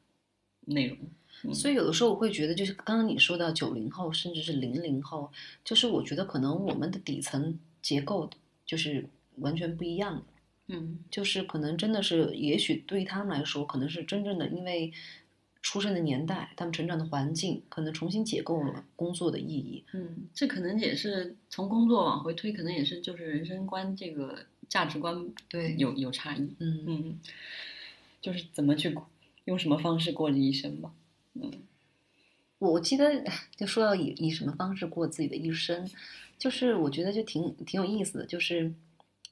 [0.62, 0.98] 内容，
[1.44, 1.54] 嗯。
[1.54, 5.30] 所以有的时候我会觉得，就是刚刚你说到九零后，甚至是零零后，
[5.62, 8.30] 就是我觉得可能我们的底层结构
[8.70, 9.04] 就是
[9.38, 10.22] 完全不一样的，
[10.68, 14.92] 嗯就是可能真的是，也许对于他们来说，可能是真正的因为
[15.60, 19.82] 出生的年代，他们成长的环境，可能重新解构了工作的意义。
[19.92, 26.54] 嗯，这可能也是从工作往回推，可能也是就是人生观这个价值观对有有差异。
[26.60, 27.18] 嗯，嗯，
[28.20, 28.96] 就是怎么去
[29.46, 30.92] 用什么方式过这一生吧。
[31.34, 31.50] 嗯
[32.58, 33.24] 我我记得
[33.56, 35.90] 就说要以以什么方式过自己的一生，
[36.40, 38.72] 就是我觉得就挺挺有意思的，就是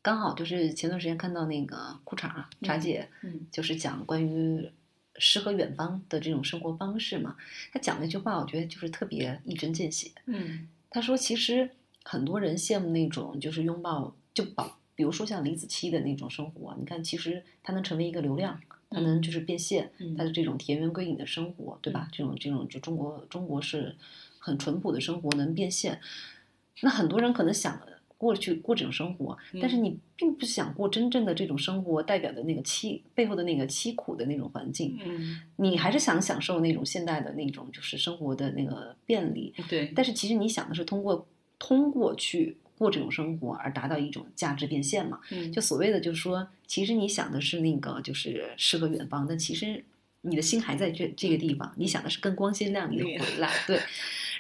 [0.03, 4.71] 刚好就是前段时间看到那个裤衩儿茶姐，嗯就是讲关于
[5.17, 7.35] 诗和远方的这种生活方式嘛。
[7.73, 10.13] 他讲了一句话，我觉得就是特别一针见血。
[10.27, 11.71] 嗯他说，其实
[12.05, 22.09] 很多人羡慕那种就是拥抱就保，比如说像李子柒的那种生活，你看其实他能成为一个流量，他能就是变现，嗯他的这种田园归隐的生活，对吧？
[22.13, 23.97] 这种这种就中国中国是
[24.39, 26.01] 很淳朴的生活能变现，
[26.83, 27.81] 那很多人可能想
[28.17, 41.25] 过去过这种生活，但是嗯你并不想过真正的这种生活代表的那个凄背后的那个凄苦的那种环境，嗯，你还是想享受那种现代的那种就是生活的那个便利，对，但是其实你想的是通过
[41.61, 45.21] 通过去过这种生活而达到一种价值变现嘛？
[45.31, 45.53] 嗯。
[45.53, 49.85] 就所谓的就是说，其实你想的是那个就是诗和远方，但其实
[50.23, 53.81] 你的心还在这这个地方，你想的是更光鲜亮丽的回来，对。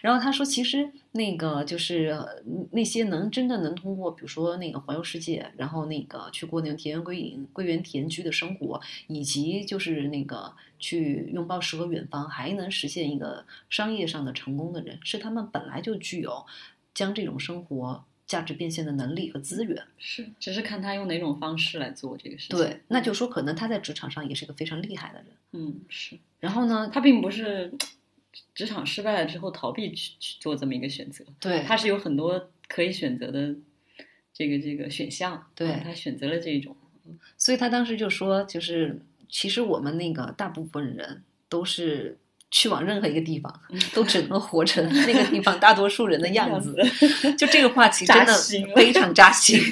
[0.01, 2.42] 然后他说，其实那个就是呃
[2.72, 16.46] 那些能真的能通过，比如说那个环游世界，然后那个去过那种田园归隐、归园田居的生活，以及就是那个去拥抱诗和远方，还能实现一个商业上的成功的人，是他们本来就具有
[16.94, 19.82] 将这种生活价值变现的能力和资源。
[19.96, 22.57] 是，只是看他用哪种方式来做这个事情。
[22.57, 25.26] 对，那就说可能他在职场上也是个非常厉害的人。
[25.53, 27.72] 嗯是，然后呢，他并不是
[28.55, 33.55] 职场失败了之后逃避去去做这么一个选择，对他是有很多可以选择的
[34.33, 36.76] 这个这个选项，对啊他选择了这一种，
[37.37, 42.18] 所以他当时就说，就是其实我们那个大部分人都是
[42.51, 43.61] 去往任何一个地方，
[43.95, 46.76] 都只能活成那个地方大多数人的 样子。
[47.37, 49.61] 就这个话题真的扎心了非常扎心。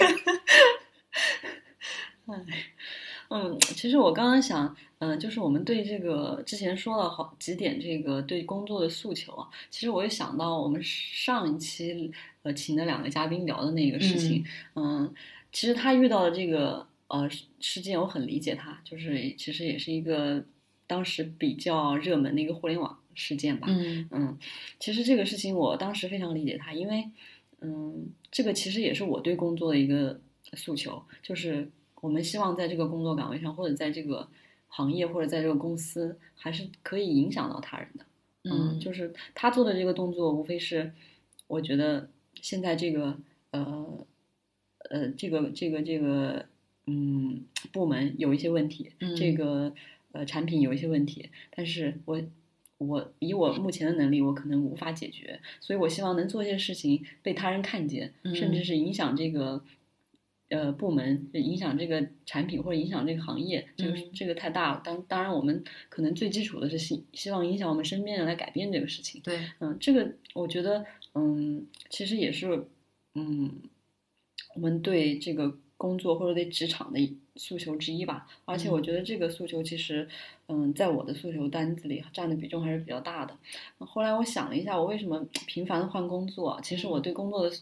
[3.28, 12.10] 嗯，其实我刚刚想，嗯、就是我们对这个之前说了好几点这个对工作的诉求啊，其实我也想到我们上一期
[12.42, 14.44] 呃请的两个嘉宾聊的那个事情，
[14.74, 15.14] 嗯。
[15.52, 20.44] 其实他遇到的这个呃事事件，我很理解他，就是其实也是一个
[20.86, 24.06] 当时比较热门的一个互联网事件吧，嗯。
[24.10, 24.38] 嗯，
[24.78, 27.08] 其实这个事情我当时非常理解他，因为，
[27.60, 30.20] 嗯，这个其实也是我对工作的一个
[30.52, 31.70] 诉求，就是
[32.02, 34.28] 我们希望在这个工作岗位上，或者在这个
[34.68, 38.04] 行业，或者在这个公司，还是可以影响到他人的。
[38.44, 40.92] 嗯，就是他做的这个动作，无非是
[41.46, 43.16] 我觉得现在这个
[43.50, 44.06] 呃
[44.90, 46.46] 呃这个这个这个
[46.86, 49.74] 嗯部门有一些问题，嗯这个
[50.12, 52.22] 呃产品有一些问题，但是我
[52.78, 59.64] 我以我目前的能力，我可能无法解决，所以我希望能做一些事情被他人看见，甚至嗯是影响这个。
[60.48, 64.80] 呃，部门影响这个产品或者影响这个行业，这个嗯这个太大了。
[64.84, 69.20] 当当然，我们可能最基础的是希希望影响我们身边人来改变这个事情。
[69.22, 72.68] 对，嗯，这个我觉得，嗯，其实也是，
[73.14, 73.60] 嗯，
[74.54, 78.28] 我们对这个工作或者对职场的诉求之一吧。
[78.44, 80.08] 而且我觉得这个诉求其实，
[80.46, 83.36] 嗯，在我的诉求单子里占的比重还是比较大的。
[83.78, 86.60] 后来我想了一下，我为什么频繁的换工作？
[86.62, 87.56] 其实我对工作的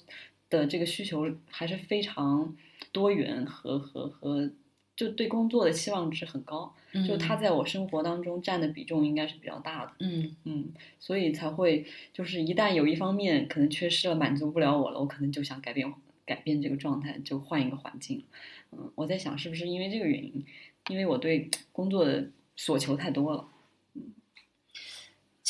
[0.50, 2.54] 的这个需求还是非常
[2.92, 4.50] 多元和和和，
[4.96, 6.74] 就对工作的期望值很高。
[7.06, 9.92] 就他在我生活当中占的比重应该是比较大的。
[9.98, 15.92] 嗯嗯，所以才会就是一旦有一方面可能缺失了，满足不了我了，我可能就想改变
[16.24, 18.22] 改变这个状态，就换一个环境。
[18.70, 20.44] 嗯，我在想是不是因为这个原因，
[20.88, 23.48] 因为我对工作的所求太多了。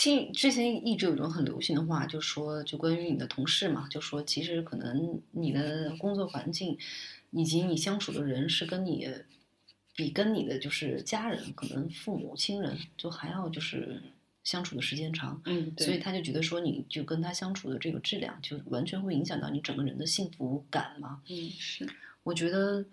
[0.05, 6.77] 其实之前一直有一种很流行的话，就说就关于你的同事嘛，就说其实可能你的工作环境
[7.31, 9.09] 以及你相处的人是跟你
[9.97, 14.03] 比跟你的就是家人，可能父母亲人就还要就是
[14.43, 21.23] 相处的时间长，嗯，所以他就觉得说你就跟他相处的这个质量，就完全会影响到你整个人的幸福感嘛。
[21.31, 21.89] 嗯是。
[22.25, 22.85] 我觉得，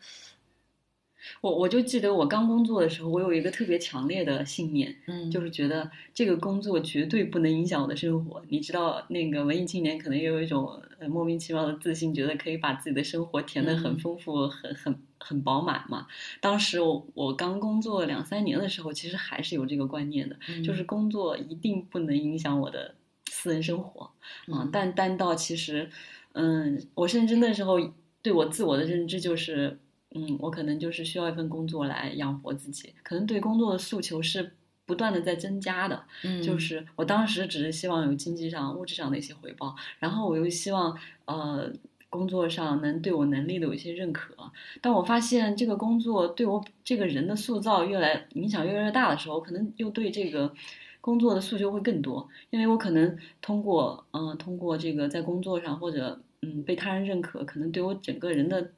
[1.41, 8.41] 我我就记得我刚工作的时候，我有一个特别强烈的信念，嗯，就是觉得这个工作绝对不能影响我的生活。
[8.49, 16.07] 你知道，那个文艺青年可能也有一种呃莫名其妙的自信，觉得可以把自己的生活填得很嗯丰富、很很很饱满嘛。
[16.39, 22.95] 当时我我刚工作两三年的时候，其实还是有这个观念的，嗯就是工作一定不能影响我的
[23.29, 24.05] 私人生活
[24.47, 24.63] 啊。
[24.63, 25.89] 嗯但但到其实，
[26.33, 27.77] 嗯，我甚至那时候
[28.21, 29.79] 对我自我的认知就是，
[30.13, 34.51] 嗯，我可能就是需要一份工作来养活自己，可能对工作的诉求是
[34.85, 36.03] 不断的在增加的。
[36.23, 41.71] 嗯就是我当时只是希望有经济上、物质上的一些回报，然后我又希望呃
[42.09, 44.33] 工作上能对我能力的有一些认可。
[44.81, 50.53] 当我发现这个工作对我这个人的塑造越来影响越来越大的时候，我可能又对这个
[50.99, 58.71] 工作的诉求会更多，因为我可能通过嗯、呃通过这个在工作上或者嗯被他人认可，可能对我整个人的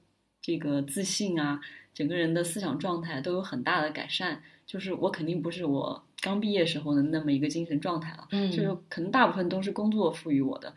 [0.44, 1.60] 这个自信啊，
[1.96, 4.44] 整个人的思想状态都有很大的改善。
[4.66, 10.74] 就是我肯定不是我刚毕业时候的那么一个精神状态了，嗯就是可能大部分都是工作赋予我的。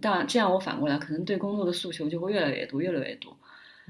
[0.00, 3.36] 但这样我反过来，可能对工作的诉求就会越来越多，越来越多。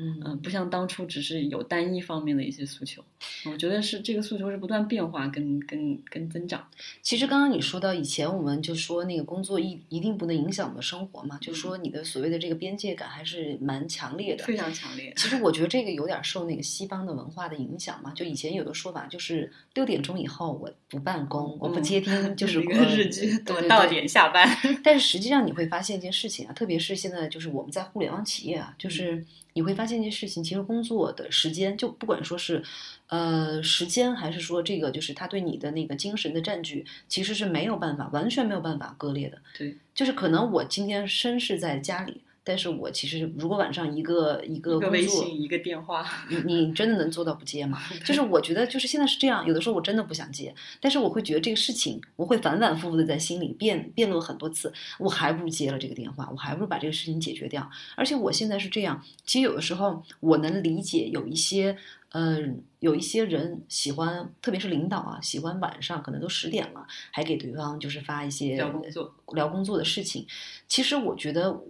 [0.01, 3.05] 嗯嗯、不像当初只是有单一方面的一些诉求。
[3.45, 6.67] 我觉得是这个诉求是不断变化跟跟跟增长。
[7.03, 14.45] 其实刚刚你说到以前，我们就说那个工作一一定不能影响我们的生活嘛，就说你的所谓的这个边界感还是蛮强烈的。
[14.45, 15.13] 非常强烈。
[15.17, 24.49] 其实我觉得这个有点受那个西方的文化的影响嘛，就以前有的说法就是六点钟以后我不办公，我不接听，就是一个呃日剧，对到点下班。
[24.83, 32.63] 但是实际上你会发现一件事情啊，特别是现在就是我们在互联网企业啊，就是你会发现一件事情，其实工作的时间就不管说是
[33.09, 39.39] 呃时间，还是说这个就是他对你的那个精神的占据，其实是没有办法完全没有办法割裂的。
[39.59, 42.21] 对，就是可能我今天身是在家里。
[42.51, 46.05] 但是我其实，如果晚上一个一个微信，一个电话。
[46.29, 47.79] 你你真的能做到不接吗？
[48.05, 57.71] 就是我觉得，就是现在是这样，有的时候我真的不想接，但是我会觉得这个事情，我会反反复复的在心里辩辩论很多次，我还不如接了这个电话，我还不如把这个事情解决掉。
[57.95, 61.77] 而且我现在是这样，其实有的时候我能理解有一些。
[62.13, 70.27] 嗯，有一些人喜欢，特别是领导啊，喜欢晚上可能都十点了，还给对方就是发一些聊工作聊工作的事情。
[70.67, 71.61] 其实我觉得，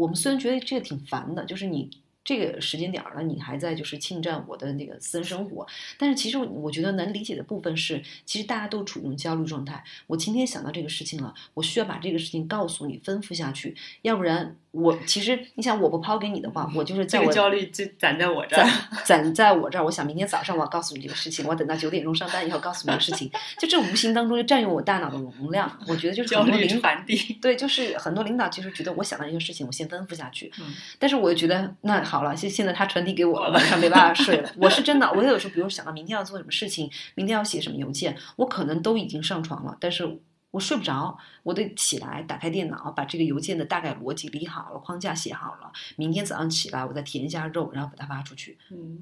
[0.00, 1.90] 我们虽然觉得这个挺烦的，就是你
[2.24, 5.66] 这个时间点儿了，你还在就是侵占我的那个私人生活，
[5.98, 9.84] 但是其实我觉得能理解的部分是，其实大家都处于一种焦虑状态。
[10.06, 18.64] 我今天想到这个事情了，我需要把这个事情告诉你，吩咐下去，要不然我其实你想，我不抛给你的话，我就是在我这个焦虑就攒在我这儿
[19.04, 19.22] 攒。
[19.22, 25.70] 攒在我这儿，我想明天早上我要告诉你这个事情，我等到九点钟上班以后告诉你这个事情，就这无形当中就占用我大脑的容量。
[25.88, 27.16] 我觉得就是很多领导传递。
[27.42, 30.66] 对，就是很多领导其实觉得我想到一个事情，我先吩咐下去，嗯
[30.98, 34.50] 但是我又觉得那好了，现现在他传递给我了，晚上没办法睡了。
[34.56, 40.20] 我是真的，我有时候比如想到明天要做什么事情，明天要写什么邮件，我可能都已经上床了，但是。
[40.50, 45.70] 我睡不着，我得起来打开电脑，把这个邮件的大概逻辑理好了，框架写好了。
[45.96, 48.58] 明天早上起来，我再填一下肉，然后把它发出去。
[48.70, 48.98] 嗯，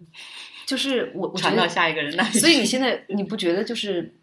[0.67, 2.39] 就是我， 我觉传到下一个人那里。
[2.39, 4.15] 所以你现在 你不觉得就是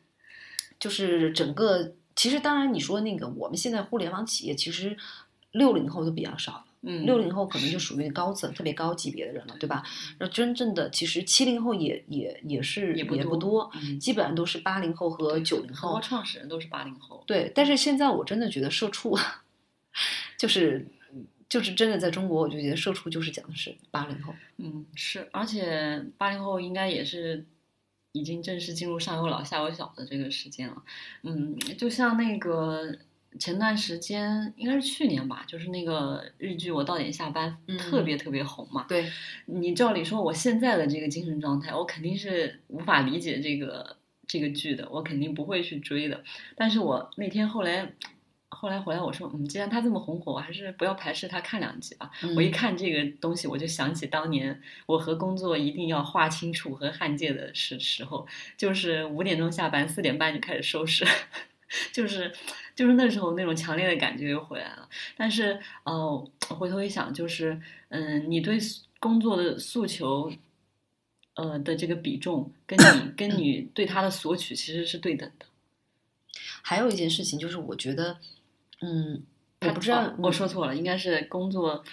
[0.79, 4.95] 就是整个其实当然你说那个我们现在互联网企业其实
[5.51, 6.64] 六零后都比较少了。
[6.85, 9.83] 嗯，六零后可能就属于高层、特别高级别的人了，对吧？
[10.19, 15.99] 然后真正的其实七零后也也也是也不不多嗯基本上都是八零后和九零后。
[15.99, 17.23] 创始人都是八零后。
[17.25, 19.17] 对，但是现在我真的觉得社畜，
[20.37, 20.85] 就是
[21.49, 24.33] 就是真的在中国，我就觉得社畜就是讲的是八零后。
[24.57, 27.43] 嗯，是，而且八零后应该也是
[28.11, 30.83] 已经正式进入上有老下有小的这个时间了。
[31.23, 32.95] 嗯，就像那个
[33.39, 38.85] 前段时间，应该是去年吧，就是那个日剧《我到点下班》嗯特别特别红嘛。
[38.87, 39.09] 对，
[39.45, 46.23] 你照理说，我现在的这个精神状态，我肯定是无法理解这个这个剧的，我肯定不会去追的。
[46.55, 47.91] 但是我那天后来。
[48.49, 52.09] 后来回来我说，嗯，既然它这么红火，我还是不要排斥它看两集吧。
[52.37, 58.25] 我一嗯看这个东西，我就想起当年我和工作一定要划清楚和汉界的时时候，
[58.55, 61.05] 就是五点钟下班，四点半就开始收拾，
[61.91, 62.31] 就是
[62.75, 64.89] 就是那时候那种强烈的感觉又回来了。
[65.17, 67.59] 但是呃，回头一想，就是
[67.89, 68.57] 嗯，你对
[68.99, 70.31] 工作的诉求。
[71.37, 75.45] 呃的这个比重，跟你跟你对他的索取其实是对等的。
[76.61, 78.17] 还有一件事情就是，我觉得，
[78.79, 79.21] 嗯，
[79.59, 81.83] 我不知道哦，我说错了，应该是工作，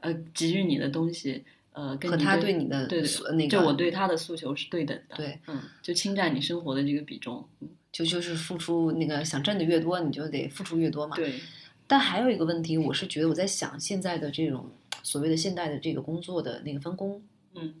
[0.00, 11.16] 呃，给予你的东西，呃，跟和他对对你的对对那个就我对他的诉求是对等的，对，嗯，就侵占你生活的这个比重，嗯，就就是付出那个想挣的越多，你就得付出越多嘛。
[11.16, 11.34] 对，
[11.86, 14.70] 但还有一个问题，我是觉得我在想现在的这种
[15.02, 17.20] 所谓的现代的这个工作的那个分工，
[17.54, 17.74] 嗯，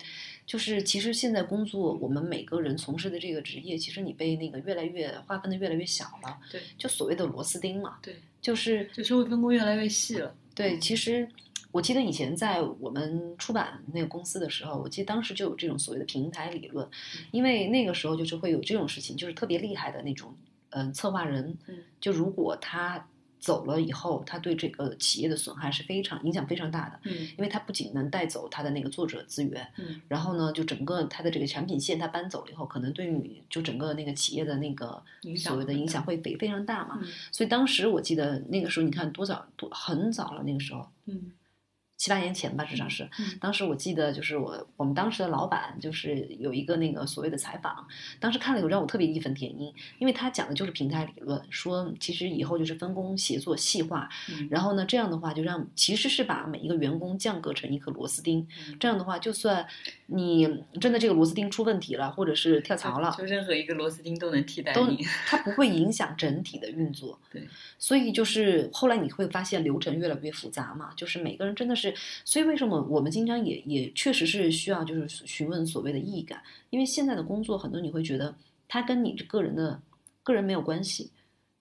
[0.46, 11.28] 就是其实现在工作我们每个人从事的这个职业，其实你被那个越来越划分的越来越小了，对，就所谓的螺丝钉嘛，对，就是就社会分工越来越细了，对，其实
[11.72, 16.88] 我记得以前在我们出版那个公司的时候，我记得当时就有这种所谓的平台理论，
[17.30, 20.34] 因为那个时候就是会有这种事情，就是特别厉害的那种，
[20.70, 21.78] 嗯、策划人，嗯。
[22.00, 23.06] 就如果他
[23.38, 27.12] 走了以后，他对这个企业的损害是非常影响非常大的，嗯。
[27.12, 30.00] 因为他不仅能带走他的那个作者资源，嗯。
[30.08, 36.98] 然后呢，就整个他的这个产品线他搬走了以后，可能对于就整个那个企业的那个影响所谓的影响会非非常大嘛。
[37.00, 37.08] 嗯。
[37.32, 41.32] 所以当时我记得那个时候，你看多早多很早了，那个时候嗯
[42.00, 43.06] 七八年前吧，至少是。
[43.18, 47.86] 嗯当时我记得就是我我们当时的老板就是有一个那个所谓的采访，
[48.18, 59.66] 当时看了以后让我特别义愤填膺，因为他讲的就是平台理论，说其实以后就是分工协作细化，嗯，然后呢这样的话就让其实是把每一个员工降格成一颗螺丝钉，嗯这样的话就算
[60.06, 60.48] 你
[60.80, 67.18] 真的这个螺丝钉出问题了，或者是跳槽了，就任何一个螺丝钉都能替代都你，它不会影响整体的运作。
[67.30, 67.46] 对，
[67.78, 71.89] 所以就是后来你会发现流程越来越复杂嘛，就是每个人真的是，
[72.24, 78.34] 所以为什么我们经常也也确实是需要就是询问所谓的意义感，因为现在的工作很多你会觉得
[78.68, 79.80] 它跟你个人的
[80.22, 81.10] 个人没有关系，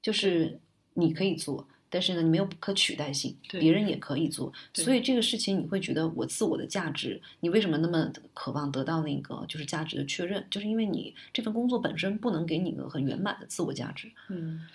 [0.02, 0.60] 就是
[0.94, 1.68] 你可以做。
[1.92, 10.46] 但是呢，你没有不可取代性，对别人也可以做，所以这个事情你会觉得我自我的价值，你为什么那么渴望得到那个就是价值的确认？
[10.52, 14.08] 就是因为你这份工作本身不能给你一个很圆满的自我价值。
[14.30, 14.68] 嗯，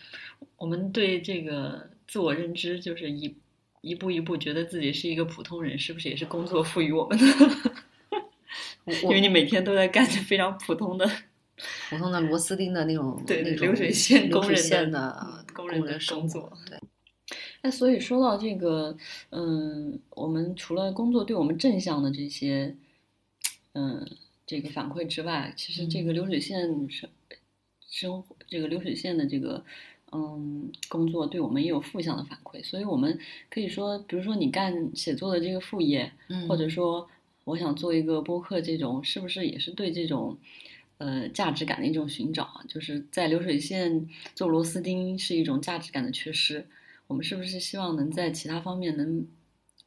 [0.57, 3.33] 我们对这个自我认知就是一
[3.85, 7.25] 一步一步觉得自己是一个普通人，是不是也是工作赋予我们的？
[8.87, 11.09] 我 因为你每天都在干着非常普通的
[11.91, 16.79] 普通的螺丝钉的那种那种流水线工人的线的嗯工人的工作对，
[17.63, 18.97] 那所以说到这个，
[19.31, 22.77] 嗯，我们除了工作对我们正向的这些，
[23.73, 24.07] 嗯，
[24.47, 26.61] 这个反馈之外，其实这个流水线
[26.91, 27.11] 生
[27.89, 29.65] 生活，这个流水线的这个，
[30.15, 32.63] 嗯，工作对我们也有负向的反馈。
[32.63, 33.19] 所以我们
[33.51, 37.09] 可以说，比如说你干写作的这个副业，嗯或者说
[37.45, 40.39] 我想做一个播客，这种是不是也是对这种
[40.99, 42.65] 呃价值感的一种寻找啊？
[42.69, 46.65] 就是在流水线做螺丝钉是一种价值感的缺失，
[47.09, 49.27] 我们是不是希望能在其他方面能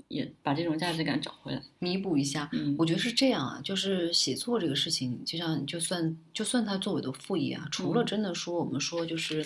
[0.09, 1.61] 也把这种价值感找回来。
[1.79, 2.49] 弥补一下。
[2.53, 9.45] 嗯，我觉得是这样啊，就是写作这个事情，就像就算就算它作为的副业啊，除了嗯真的说我们说就是，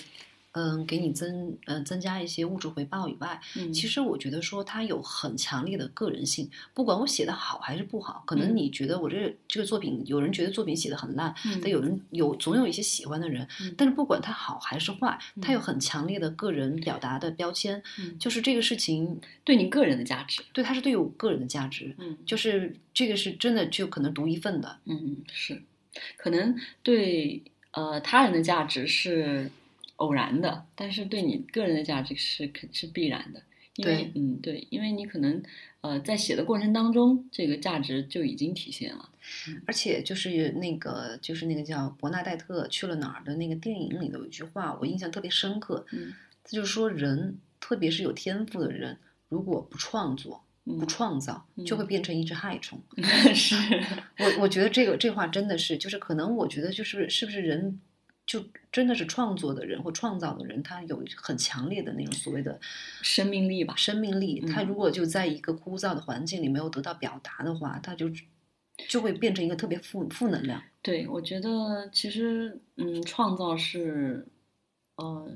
[0.54, 3.72] 嗯，给你增嗯增加一些物质回报以外，嗯。
[3.72, 8.58] 其实我觉得说它有很强烈的个人性，不管我写的好还是不好，可能嗯。
[8.58, 11.60] 你觉得我这这个作品，有人觉得作品写的很烂，嗯。
[11.62, 13.74] 但有人有总有一些喜欢的人，嗯。
[13.78, 15.62] 但是不管它好还是坏，它有嗯。
[15.62, 18.18] 很强烈的个人表达的标签，嗯。
[18.20, 20.44] 就是这个事情对你个人的价值。
[20.52, 22.18] 对它是对我个人的价值，嗯。
[22.26, 25.62] 就是这个是真的就可能独一份的，嗯，是，
[26.18, 27.42] 可能对
[27.72, 29.50] 呃他人的价值是
[30.02, 33.42] 偶然的，但是对你个人的价值是肯是必然的。
[33.78, 35.42] 因为对嗯对，因为你可能
[35.80, 39.10] 呃在写的过程当中，这个价值就已经体现了。
[39.66, 46.12] 而且就是那个就是那个叫伯纳戴特去了哪儿的那个电影里头有一句话，我印象特别深刻，嗯
[46.44, 48.98] 他就说人，特别是有天赋的人，
[49.30, 50.44] 如果不创作。
[50.64, 52.80] 不嗯，创造，就会嗯变成一只害虫。
[53.34, 53.56] 是，
[54.20, 57.80] 我我觉得这个这话真的是，就是可能我觉得就是是不是人，
[58.32, 58.42] 就
[58.72, 62.58] 真的是创作的人或创造的人，他有很强烈的那种所谓的
[63.02, 63.76] 生命力吧。
[63.76, 64.40] 生命力。
[64.40, 68.10] 他嗯如果就在一个枯燥的环境里没有得到表达的话，他就
[68.88, 70.64] 就会变成一个特别负负能量。
[70.82, 74.26] 对，我觉得其实，嗯，创造是，
[74.96, 75.30] 呃，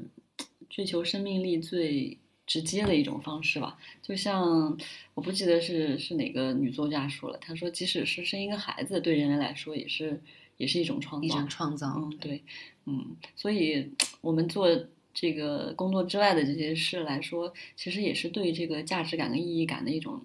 [0.69, 2.17] 追求生命力最
[2.47, 3.77] 直接的一种方式吧。
[4.01, 4.77] 就像
[5.15, 10.21] 我不记得是是哪个女作家说了，她说，即使是生一个孩子，对人类来说也是
[10.57, 11.29] 也是一种创造一。
[11.29, 12.43] 种创造，嗯，对，
[12.85, 13.91] 嗯，所以
[14.21, 14.67] 我们做
[15.13, 20.21] 这个工作之外的这些事来说，其实也是对这个价值感跟意义感的一种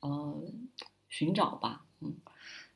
[0.00, 0.42] 呃
[1.08, 1.84] 寻找吧。
[2.00, 2.14] 嗯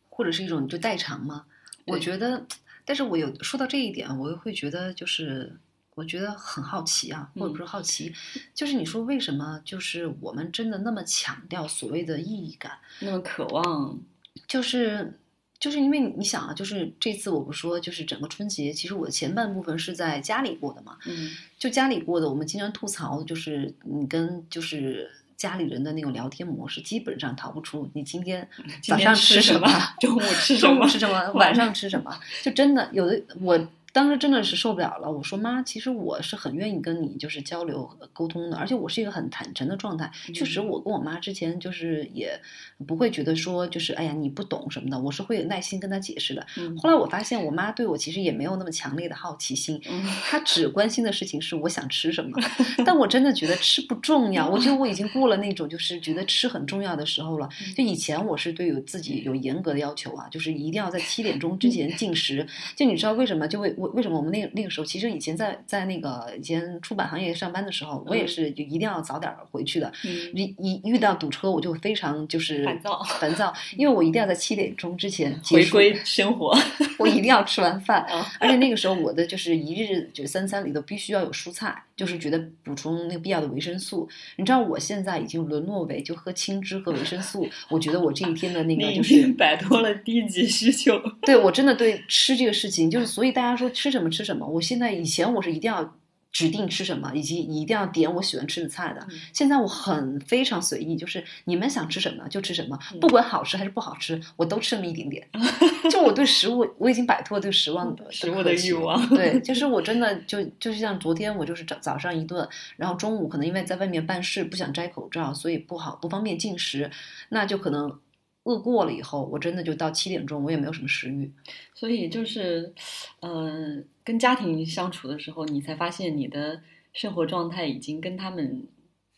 [0.08, 1.46] 或者是一种就代偿嘛。
[1.86, 2.46] 我觉得，
[2.84, 5.58] 但是我有说到这一点，我又会觉得就是。
[5.94, 8.10] 我觉得很好奇啊，或者不是好奇，
[8.54, 12.78] 就是你说为什么就是我们真的那么强调所谓的意义感？
[13.00, 14.00] 那么渴望，
[14.48, 15.20] 就是
[15.62, 21.30] 就是因为你想啊，就是这次我不说，就是整个春节，其实我的前半部分是在家里过的嘛，嗯。
[21.56, 28.48] 就家里过的，我们经常吐槽，就是你跟就是家里人的那种聊天模式，基本上逃不出你今天
[28.82, 29.68] 早上吃什什么？
[30.00, 30.74] 中午吃什么？
[30.74, 32.12] 中午吃什么，晚上吃什么，
[32.42, 33.68] 就真的有的我。
[33.92, 40.10] 当时真的是受不了了，我说妈，其实我是很愿意跟你就是交流沟通的，而且我是一个很坦诚的状态。
[40.34, 42.40] 确实，嗯我跟我妈之前就是也
[42.86, 46.46] 不会觉得说就是哎呀你不懂什么的，我是会有耐心跟她解释的。
[46.56, 52.30] 嗯后来我发现我妈对我其实也没有那么强烈的好奇心，嗯她只关心的事情是我想吃什么。
[52.86, 57.46] 但我真的觉得吃不重要，我觉得我已经过了那种就是觉得吃很重要的时候了。
[57.76, 62.46] 就以前我是对有自己有严格的要求啊，就是一定要在七点钟之前进食。
[62.74, 63.46] 就你知道为什么？
[63.46, 69.92] 就为为为什么我们那那个时候，其实以前在在那个以前出版行业上班的时候，我也嗯是就一定要早点回去的。
[70.04, 76.56] 嗯一一遇到堵车，我就非常就是烦躁烦躁，因为我一定要在七点钟之前结束回归生活。
[76.98, 84.08] 我一定要吃完饭啊，而且那个时候我的就是一日就三餐里头必须要有蔬菜，就是觉得补充那个必要的维生素。
[84.34, 91.00] 你知道我现在已经沦落为就喝青汁和维生素，我觉得我这一天的那个就是摆脱了低级需求。
[91.22, 95.94] 对我真的对吃这个事情，就是所以大家说吃什么吃什么，我现在以前我是一定要。
[96.32, 99.06] 指定吃什么，以及一定要点我喜欢吃的菜的。
[99.10, 105.28] 嗯现在我很非常随意，就是你们想吃什么就吃什么，嗯不管好吃还是不好吃，我都吃那么一点点。
[105.90, 116.90] 就我对食物，我已经摆脱对食望的食物的欲望对， 就是我真的就就是像昨天我就是早早上一顿，然后中午可能因为在外面办事不想摘口罩，所以不好不方便进食，
[117.28, 117.98] 那就可能
[118.44, 121.30] 饿过了以后，我真的就到七点钟我也没有什么食欲。
[121.74, 122.72] 所以就是，
[123.20, 126.60] 呃，跟家庭相处的时候，你才发现你的
[126.92, 128.66] 生活状态已经跟他们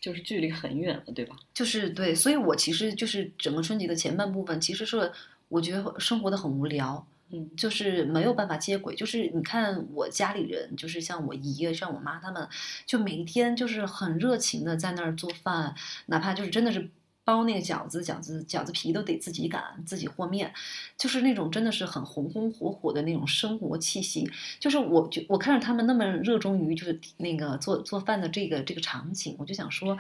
[0.01, 1.37] 就是距离很远了，对吧？
[1.53, 5.11] 就是对，所以我其实就是整个春节的前半部分，其实是
[5.49, 8.95] 我觉得生活的很无聊，嗯就是没有办法接轨。
[8.95, 12.49] 就是你看我家里人，就是像我姨、像我妈他们，
[12.85, 15.75] 就每一天就是很热情的在那儿做饭，
[16.07, 16.91] 哪怕就是真的是。
[17.25, 20.53] 包那个饺子，饺子饺子皮都得自己擀，自己和面，
[20.97, 24.31] 就是那种真的是很红红火火的那种生活气息。
[24.61, 29.97] 就是我就我看着他们那么热衷于就是那个做做饭的这个这个场景，我就想说，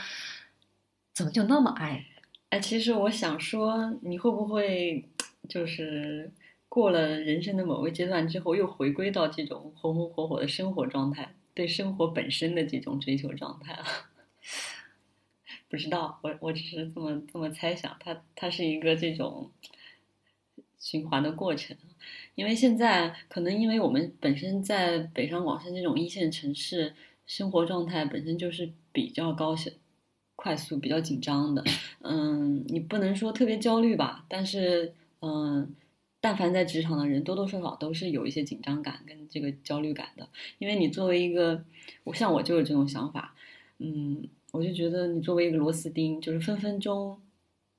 [1.14, 2.04] 怎么就那么爱？
[2.50, 5.08] 哎，其实我想说，你会不会
[5.48, 6.30] 就是
[6.68, 13.84] 过了人生的某个阶段之后，又回归到这种红红火火的生活状态，对生活本身的这种追求状态啊？
[15.74, 19.50] 不知道，我我只是这么这么猜想，它它是一个这种
[20.78, 21.76] 循环的过程。
[22.36, 26.94] 因为现在可能因为我们本身在北上广深这种一线城市，
[27.26, 29.68] 生活状态本身就是比较高效、
[30.36, 31.64] 快速、比较紧张的。
[32.02, 35.74] 嗯，你不能说特别焦虑吧，但是嗯，
[36.20, 40.28] 但凡在职场的人，多多少少都是有一些紧张感跟这个焦虑感的。
[40.60, 41.64] 因为你作为一个，
[42.04, 43.34] 我像我就有这种想法，
[43.78, 47.18] 嗯，我就觉得你作为一个螺丝钉，就是分分钟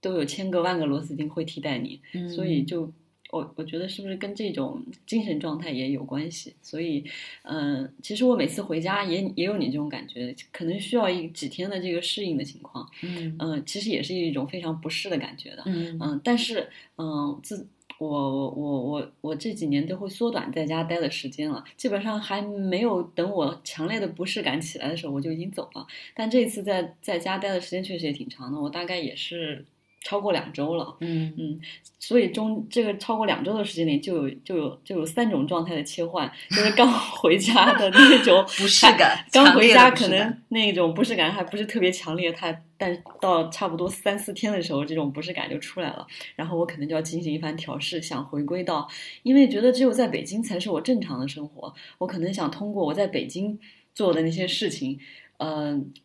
[0.02, 2.92] 都有千个万个螺丝钉会替代你，嗯所以就
[3.32, 6.54] 我我觉得是不是跟这种精神状态也有关系？
[6.62, 7.04] 所以，
[7.44, 13.36] 嗯、其实我每次回家也也有你这种感觉，可能需要一几天的这个适应的情况，嗯。
[13.40, 15.98] 嗯、其实也是一种非常不适的感觉的，嗯。
[16.00, 25.86] 嗯，但是嗯，自我我我我我这几年都会缩短在家待的时间了，基本上还没有等我强烈的不适感起来的时候，我就已经走了。
[26.14, 29.66] 但这次在在家待的时间确实也挺长的，我大概也是
[30.06, 30.96] 超过两周了。
[31.02, 31.60] 嗯嗯，
[31.98, 36.88] 所以中这个超过两周的时间里，就有就有就有三种状态的切换，就是刚
[37.18, 46.06] 回家的那种不适感刚回家可能那种不适感还不是特别强烈，它但到差不多三四天的时候，这种不适感就出来了，
[46.36, 48.88] 然后我可能就要进行一番调试，想回归到，
[49.24, 53.60] 因为觉得只有在北京才是我正常的生活，我可能想通过我在北京
[53.96, 54.92] 做的那些事情。
[54.92, 55.00] 嗯，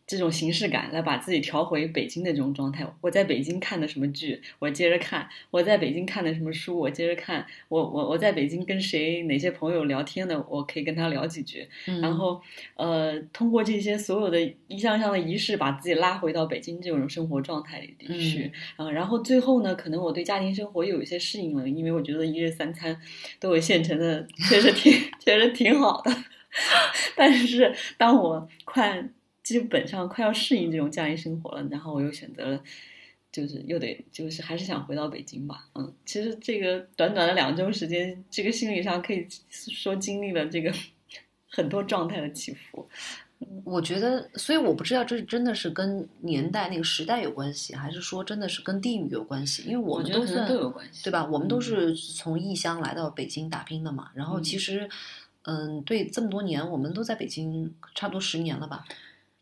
[0.05, 2.85] 这种形式感来把自己调回北京的这种状态。
[2.99, 7.45] 我在北京看的什么剧，我接着看；我在北京看的什么书，我接着看。
[7.69, 11.67] 我我我在北京跟谁哪些朋友聊天的，我可以跟他聊几句。
[11.87, 12.41] 嗯然后
[12.75, 18.51] 呃，通过这些所有的一项项的仪式，把自己拉回到北京这种生活状态里去。
[18.75, 22.99] 啊、然后最后呢，可能我对家庭生活又有一些适应了，因为我觉得一日三餐
[23.39, 24.91] 都有现成的，确实挺
[25.23, 26.11] 确实挺好的。
[27.15, 29.01] 但是当我快
[29.51, 32.63] 基本上快要适应这种家庭生活了，然后我又选择了。
[33.33, 40.69] 就是又得就是还是想回到北京吧，嗯，其实这个短短的两周时间，这个心理上可以说经历了这个
[41.49, 42.85] 很多状态的起伏，
[43.63, 49.63] 我觉得，所以我不知道这真的是跟年代那个时代有关系，还是说真的是跟地域有关系？
[49.63, 51.25] 因为我我们都算觉得可能都有关系，对吧？
[51.25, 54.11] 我们都嗯是从异乡来到北京打拼的嘛。
[54.13, 54.89] 然后其嗯实，
[55.43, 58.85] 嗯，对，这么多年我们都在北京，差不多十年了吧？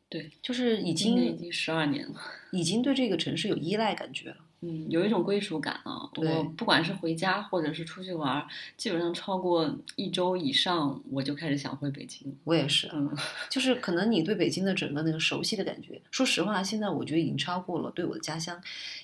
[0.10, 2.19] 对，就是已经已经十二年了。
[2.52, 4.38] 已经对这个城市有依赖感觉了。
[4.61, 6.10] 嗯，有一种归属感啊！
[6.14, 8.45] 对我不管是回家或者是出去玩儿，
[8.76, 12.36] 基本上超过一周以上，我就开始想回北京。
[12.44, 13.10] 我也是，嗯，
[13.49, 18.61] 就是可能你对北京的整个那个熟悉的感觉，说实话，现在我觉得已经超过了对我的家乡，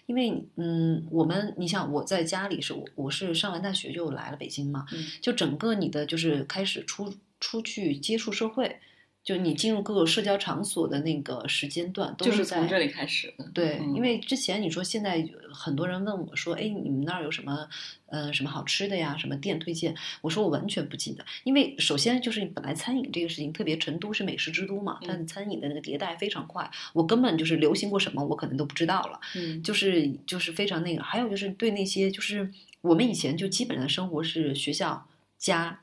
[0.08, 8.78] 因为嗯，我们你想我在家里是我我是上完大学就来了北京嘛，嗯就整个你的就是开始出出去接触社会，
[9.26, 13.50] 就你进入各个社交场所的那个时间段都就是从这里开始的。
[13.56, 17.68] 对，嗯因为之前你说现在很多人问我说，哎，你们那儿有什么
[18.06, 19.18] 呃什么好吃的呀？
[19.18, 19.96] 什么店推荐？
[20.22, 29.20] 我说我完全不记得，因为首先就是本来餐饮这个事情，特别成都是美食之都嘛，它的嗯餐饮的那个迭代非常快，我根本就是流行过什么，我可能都不知道了。
[29.36, 32.48] 嗯，就是就是非常那个，还有就是对那些就是
[32.82, 35.08] 我们以前就基本上生活是学校
[35.40, 35.80] 家。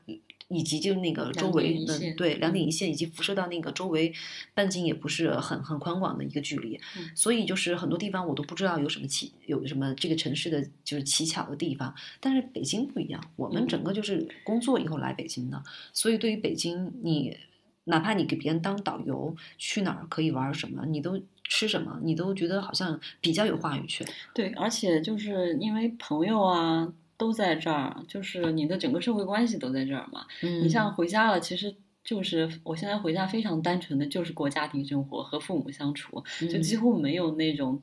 [0.53, 4.13] 以及就那个周围的对两点嗯一线，以及辐射到那个周围
[4.53, 11.93] 半径也不是很很宽广的一个距离，嗯所以就是很多地方我都不知道有什么奇有什么这个城市的就是奇巧的地方。
[12.19, 15.61] 但是北京不一样，我们嗯整个就是工作以后来北京的，
[15.91, 17.37] 所以对于北京，你
[17.85, 24.07] 哪怕你给别人当导游，去哪儿可以玩什么，你都吃什么，你都觉得好像比较有话语权。
[24.33, 26.93] 对，而且就是因为朋友啊
[27.23, 30.25] 都在这儿，就是你的整个社会关系都在这儿嘛。
[30.41, 31.73] 嗯你像回家了，其实
[32.03, 36.21] 就是我现在回家非常单纯的就是过家庭生活，和父母相处，
[36.51, 37.81] 就几乎没有那种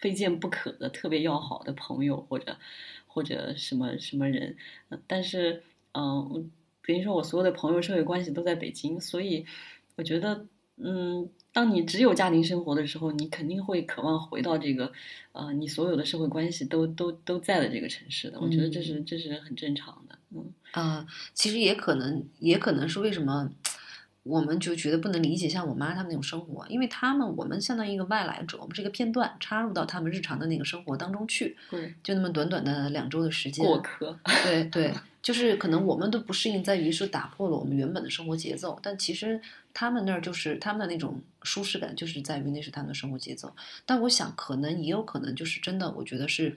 [0.00, 2.56] 非见不可的特别要好的朋友或者
[3.06, 4.56] 或者什么什么人。
[4.88, 5.62] 呃但是，
[5.92, 6.42] 嗯、我
[6.86, 9.44] 等于说我所有的朋友社会关系都在北京，所以
[9.96, 10.46] 我觉得，
[10.78, 11.28] 嗯。
[11.52, 14.92] 当你只有家庭生活的时候，你肯定会渴望回到这个，
[15.32, 18.40] 呃，你所有的社会关系都都都在的这个城市的。
[18.40, 20.52] 我觉得这是这是很正常的，嗯。
[20.72, 23.50] 啊、其实也可能，也可能是为什么
[24.22, 34.18] 我们就觉得不能理解像我妈他们那种生活，因为他们我们相当于一个外来者，我们是一个片段，插入到他们日常的那个生活当中去，对，就那么短短的两周的时间，过客。
[34.42, 34.92] 对对，
[35.22, 39.40] 就是可能我们都不适应，在于是打破了我们原本的生活节奏，但其实
[39.72, 43.54] 他们那儿就是他们的那种舒适感，就是在于那是他们的生活节奏。
[43.86, 46.54] 但我想，可能也有可能就是真的，我觉得是，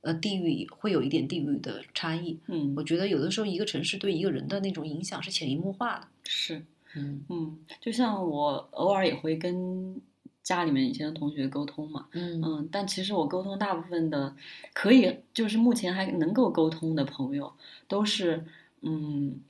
[0.00, 2.38] 呃，地域会有一点地域的差异。
[2.46, 6.08] 嗯我，觉得有的时候一个城市对一个人的那种影响是潜移默化的。
[6.24, 6.62] 是，
[6.94, 7.24] 嗯。
[7.28, 10.00] 嗯，就像我偶尔也会跟
[10.42, 12.40] 家里面以前的同学沟通嘛，嗯。
[12.42, 14.34] 嗯，但其实我沟通大部分的
[14.72, 17.52] 可以，就是目前还能够沟通的朋友，
[17.86, 18.44] 都是，
[18.80, 19.40] 嗯，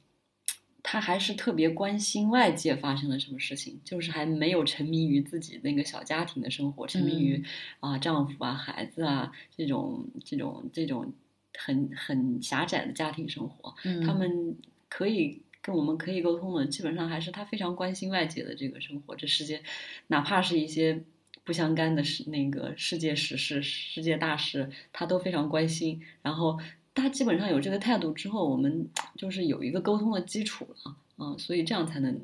[0.83, 7.45] 他还是特别关心外界发生了什么事情，就是还没有沉迷于自己那个小家庭的生活，沉迷于
[7.81, 11.13] 啊、丈夫啊、孩子啊这种这种这种
[11.57, 13.75] 很很狭窄的家庭生活。
[13.85, 14.57] 嗯，他们
[14.89, 19.63] 可以跟我们可以沟通的，基本上还是他非常关心外界的这个生活，这世界，
[20.07, 21.05] 哪怕是一些
[21.45, 26.01] 不相干的事，那个世界时事、世界大事，他都非常关心。
[26.23, 26.59] 然后
[26.95, 30.97] 他基本上有这个态度之后，我们就是有一个沟通的基础了。
[31.19, 32.19] 嗯，所以这样才能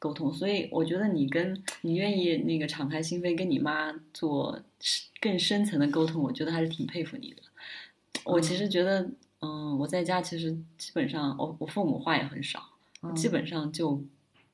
[0.00, 0.32] 沟通。
[0.32, 4.58] 所以我觉得你跟你愿意那个敞开心扉跟你妈做
[5.20, 7.42] 更深层的沟通，我觉得还是挺佩服你的。
[8.24, 9.08] 我其实觉得，
[9.40, 12.67] 嗯，我在家其实基本上，我我父母话也很少，
[13.02, 14.02] 嗯基本上就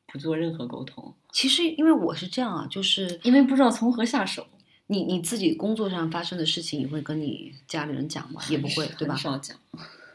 [0.07, 4.47] 不做任何沟通，其实因为我是这样啊，就是因为不知道从何下手，
[4.87, 8.43] 你你自己工作上发生的事情，你会跟你家里人讲吗？
[8.51, 9.16] 也不会，对吧？
[9.16, 9.57] 少讲。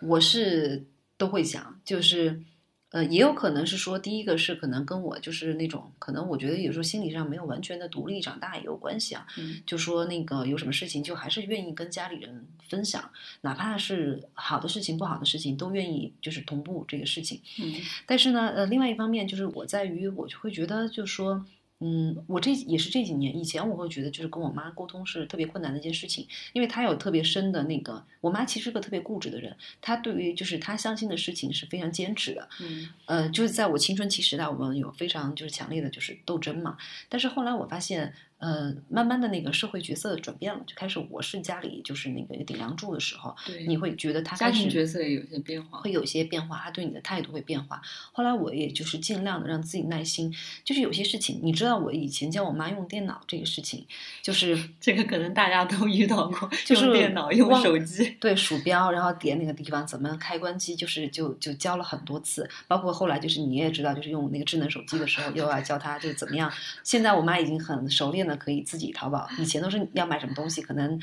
[0.01, 0.85] 我是
[1.17, 2.41] 都会讲，就是
[2.91, 9.27] 呃，也有可能是说，第一个是可能跟我就是那种，可能我觉得有时候心理上没有完全的独立长大也有关系啊。
[9.37, 13.11] 嗯就说那个有什么事情，就还是愿意跟家里人分享，
[13.41, 17.39] 哪怕是好的事情、不好的事情，都愿意就是同步这个事情。
[17.59, 17.73] 嗯
[18.07, 21.45] 但是呢，呃，另外一方面就是我在于，我就会觉得，就是说，
[21.81, 36.77] 嗯，我这也是这几年，以前我会觉得，就是跟我妈沟通是特别困难的一件事情，因为她有特别深的那个，我妈其实是个特别固执的人，她对于就是她相信的事情是非常坚持的，嗯呃，就是在我青春期时代，我们有非常就是强烈的就是斗争嘛。
[37.07, 45.79] 但是后来我发现，呃，慢慢的那个社会角色转变了，就开始我是家里就是那个顶梁柱的时候，对，你会觉得他家庭角色也有些变化。
[45.81, 47.81] 会有一些变化，他对你的态度会变化。
[48.13, 50.33] 后来我也就是尽量的让自己耐心，
[50.63, 53.85] 就是有些事情，你知道我以前教我妈用电脑这个事情，
[54.21, 58.15] 就是 这个可能大家都遇到过，就是用电脑、用手机。
[58.21, 66.49] 对鼠标，然后点那个地方怎么开关机，就是就就教了很多次，包括后来就是你也知道，就是用那个智能手机的时候，又要教他就怎么样。
[66.83, 70.97] 现在我妈已经很熟练的可以自己淘宝，以前都是要买什么东西，可能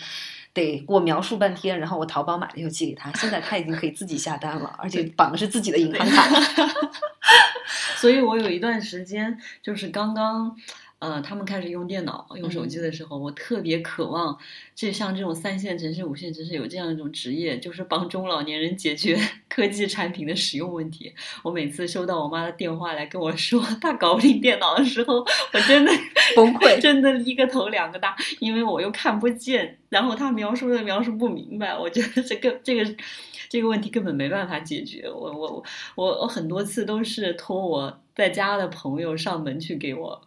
[0.55, 6.31] 得给我描述半天，然后我淘宝买了又寄给他，现在他已经可以自己下单了，而且绑的是自己的银行卡。
[7.97, 10.57] 所以我有一段时间就是刚刚。
[10.98, 14.36] 呃，他们开始用电脑、用手机的时候，我特别渴望，
[14.74, 19.14] 这像这种三线城市、五线城市有这样一种职业，就是帮中老年人解决
[19.47, 21.12] 科技产品的使用问题。
[21.43, 25.16] 我每次收到我妈的电话来跟我说她搞不定电脑的时候，
[25.52, 25.93] 我真的
[26.35, 32.97] 崩溃真的一个头两个大，因为我又看不见，然后她描述的描述不明白，我觉得这个这个
[33.51, 35.06] 这个问题根本没办法解决。
[35.10, 35.62] 我我
[35.94, 40.23] 我我很多次都是托我在家的朋友上门去给我。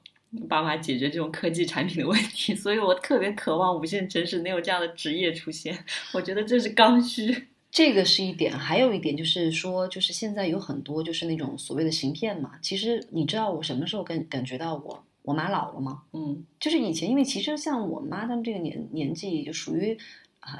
[0.48, 5.78] 爸妈解决这种科技产品的问题，所以我特别渴望无线城市能有这样的职业出现。
[6.14, 7.48] 我觉得这是刚需。
[7.72, 12.54] 这个是一点，还有一点就是说，就是现在有很多就是那种所谓的行骗嘛。
[12.64, 16.02] 其实你知道我什么时候感感觉到我我妈老了吗？
[16.14, 19.96] 嗯就是以前，因为其实像我妈他们这个年年纪，就属于
[20.40, 20.58] 啊、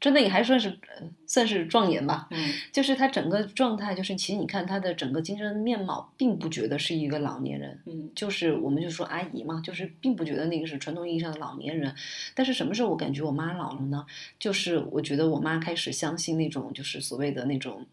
[0.00, 2.28] 真的也还算是呃算是壮年吧。
[2.30, 7.80] 嗯就是他整个状态，就是其实你看他的整个精神面貌，并不觉得是一个老年人。
[7.86, 11.94] 嗯就是我们就说阿姨嘛，就是并不觉得那个是传统意义上的老年人。
[12.34, 14.06] 但是什么时候我感觉我妈老了呢？
[14.38, 17.84] 就是我觉得我妈开始相信那种就是所谓的那种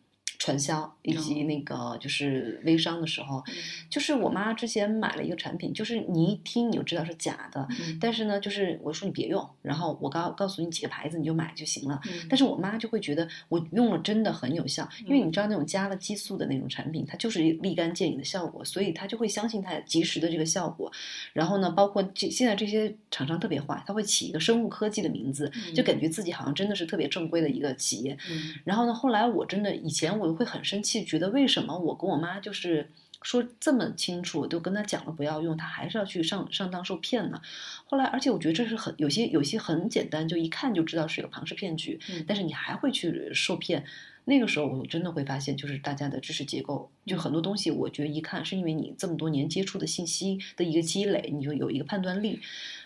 [0.45, 3.43] 传销以及那个就是微商的时候，
[3.89, 11.99] 就是我妈之前买了一个产品，就是你一听你就知道是假的，嗯但是呢，就是我说你别用，然后我告告诉你几个牌子，你就买就行了。
[12.05, 20.91] 嗯但是我妈就会觉得我用了真的很有效，因为你知道那种加了激素的那种产品，它就是立竿见影的效果，所以她就会相信它及时的这个效果。
[21.33, 28.15] 然后呢，包括这现在这些厂商特别坏，他会起一个生物科技的名字，就感觉自己好像真的是特别正规的一个企业。
[28.29, 32.91] 嗯然后呢，后来我真的以前我会很生气，觉得为什么我跟我妈就是
[33.21, 37.41] 说这么清楚，都跟她讲了不要用，她还是要去上上当受骗呢？
[37.85, 43.85] 后来，而且我觉得这是很有些有些很简单，就一看就知道是一个庞氏骗局，嗯但是你还会去受骗。
[44.25, 52.39] 那个时候，我真的会发现，就是大家的知识结构，就很多东西，我觉得一看是因为你这么多年接触的信息的一个积累，你就有一个判断力。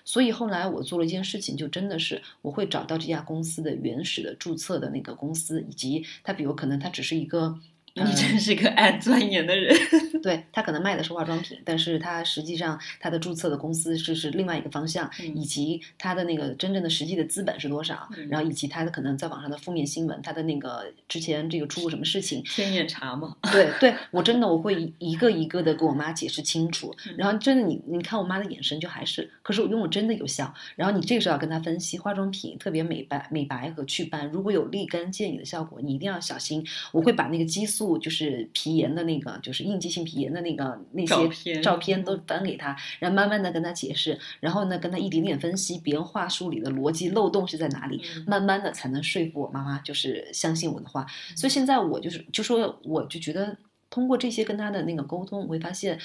[0.03, 7.59] 所以后来我做了一件事情，就真的是我会找到这家公司的原始的注册的那个公司，以及它，比如可能它只是一个。
[7.95, 9.75] 你真是个爱钻研的人。
[10.21, 15.35] 对他可能卖的是化妆品，但是他实际上他的注册的公司是是另外一个方向，嗯。
[15.35, 18.27] 以及他的那个真正的实际的资本是多少，嗯。
[18.29, 27.15] 然后以及他的可能在网上的负面新闻，他的那个之前这个出过什么事情，天眼查嘛，对对，我真的我会一个一个的跟我妈解释清楚，嗯。
[27.17, 51.07] 然后真的你你看我妈的眼神就还是，可是我用我真的有效，然后你这个时候要跟她分析化妆品特别美白美白和祛斑，如果有立竿见影的效果，你一定要小心，我会把那个激素副就是皮炎的那个，就是应激性皮炎的那个那照些片照片都嗯翻给他，然后慢慢的跟他解释，然后呢跟他一点点分析别人话术里的逻辑漏洞是在哪里，嗯慢慢的才能说服我妈妈就是相信我的话。
[51.35, 53.57] 所以现在我就是就说我就觉得
[53.89, 55.99] 通过这些跟他的那个沟通，我会发现。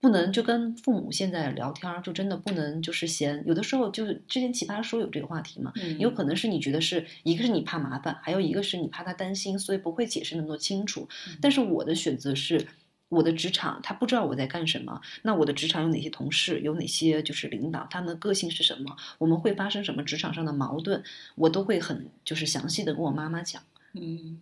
[0.00, 3.44] 不能就跟父母现在聊天儿，就真的不能就是嫌。
[3.46, 11.06] 有的时候就是之前奇葩说有这个话题嘛，嗯有可能是你觉得是一个是你怕麻烦，还有一个是你怕他担心，所以不会解释那么多清楚。
[11.40, 12.66] 但是我的选择是，
[13.10, 21.02] 我的职场他不知道我在干什么，那我的职场有哪些同事，有哪些就是领导，他们的个性是什么，我们会发生什么职场上的矛盾，
[21.34, 23.62] 我都会很就是详细的跟我妈妈讲。
[23.92, 24.40] 嗯，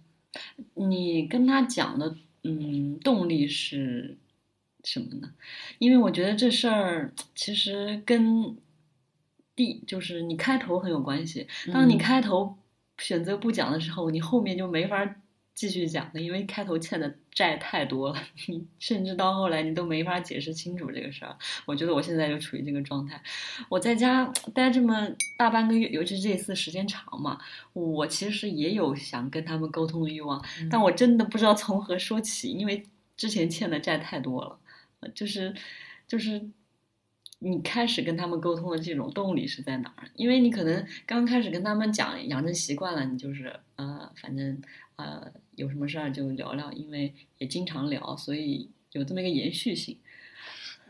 [0.74, 2.14] 你跟他讲的
[2.44, 4.16] 嗯动力是
[4.90, 5.30] 什么呢？
[5.78, 8.56] 因为我觉得这事儿其实跟
[9.54, 11.46] 第就是你开头很有关系。
[11.72, 12.56] 当你嗯开头
[12.96, 15.16] 选择不讲的时候，你后面就没法
[15.54, 21.36] 继续讲了，因为开头欠的债太多了， 你甚至到后来你都没法解释清楚这个事儿。
[21.66, 23.20] 我觉得我现在就处于这个状态。
[23.68, 24.24] 我在家
[24.54, 25.06] 待这么
[25.36, 27.38] 大半个月，尤其是这次时间长嘛，
[27.74, 32.82] 我其实也有想跟他们沟通的欲望，嗯但我真的不知道从何说起，因为
[33.16, 34.56] 之前欠的债太多了，呃
[35.14, 35.54] 就是
[36.06, 36.48] 就是
[37.40, 40.10] 你开始跟他们沟通的这种动力是在哪儿？
[40.14, 44.60] 因为你可能刚开始跟他们讲，养成习惯了，你就是呃，反正
[44.96, 49.96] 呃有什么事儿就聊聊，因为也经常聊，所以有这么一个延续性。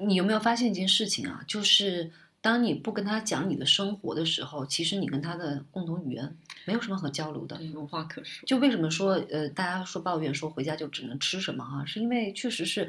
[0.00, 1.44] 你有没有发现一件事情啊？
[1.46, 2.10] 就是
[2.40, 7.60] 当你不跟他讲你的生活的时候，其实你跟他的共同语言没有什么可交流的。
[7.74, 8.46] 无话可说。
[8.46, 12.88] 就为什么说呃，大家说抱怨说回家就只能吃什么哈、是因为确实是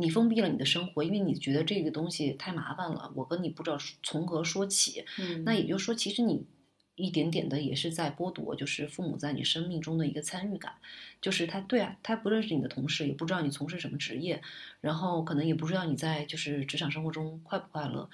[0.00, 5.04] 你封闭了你的生活，因为你觉得这个东西太麻烦了，我跟你不知道从何说起。
[5.18, 6.46] 嗯，那也就是说，其实你
[6.94, 10.74] 一点点的也是在剥夺，就是父母在你生命中的一个参与感。
[11.20, 14.40] 就是他对啊，他不认识你的同事，也不知道你从事什么职业，
[14.80, 18.08] 然后可能也不知道你在就是职场生活中快不快乐。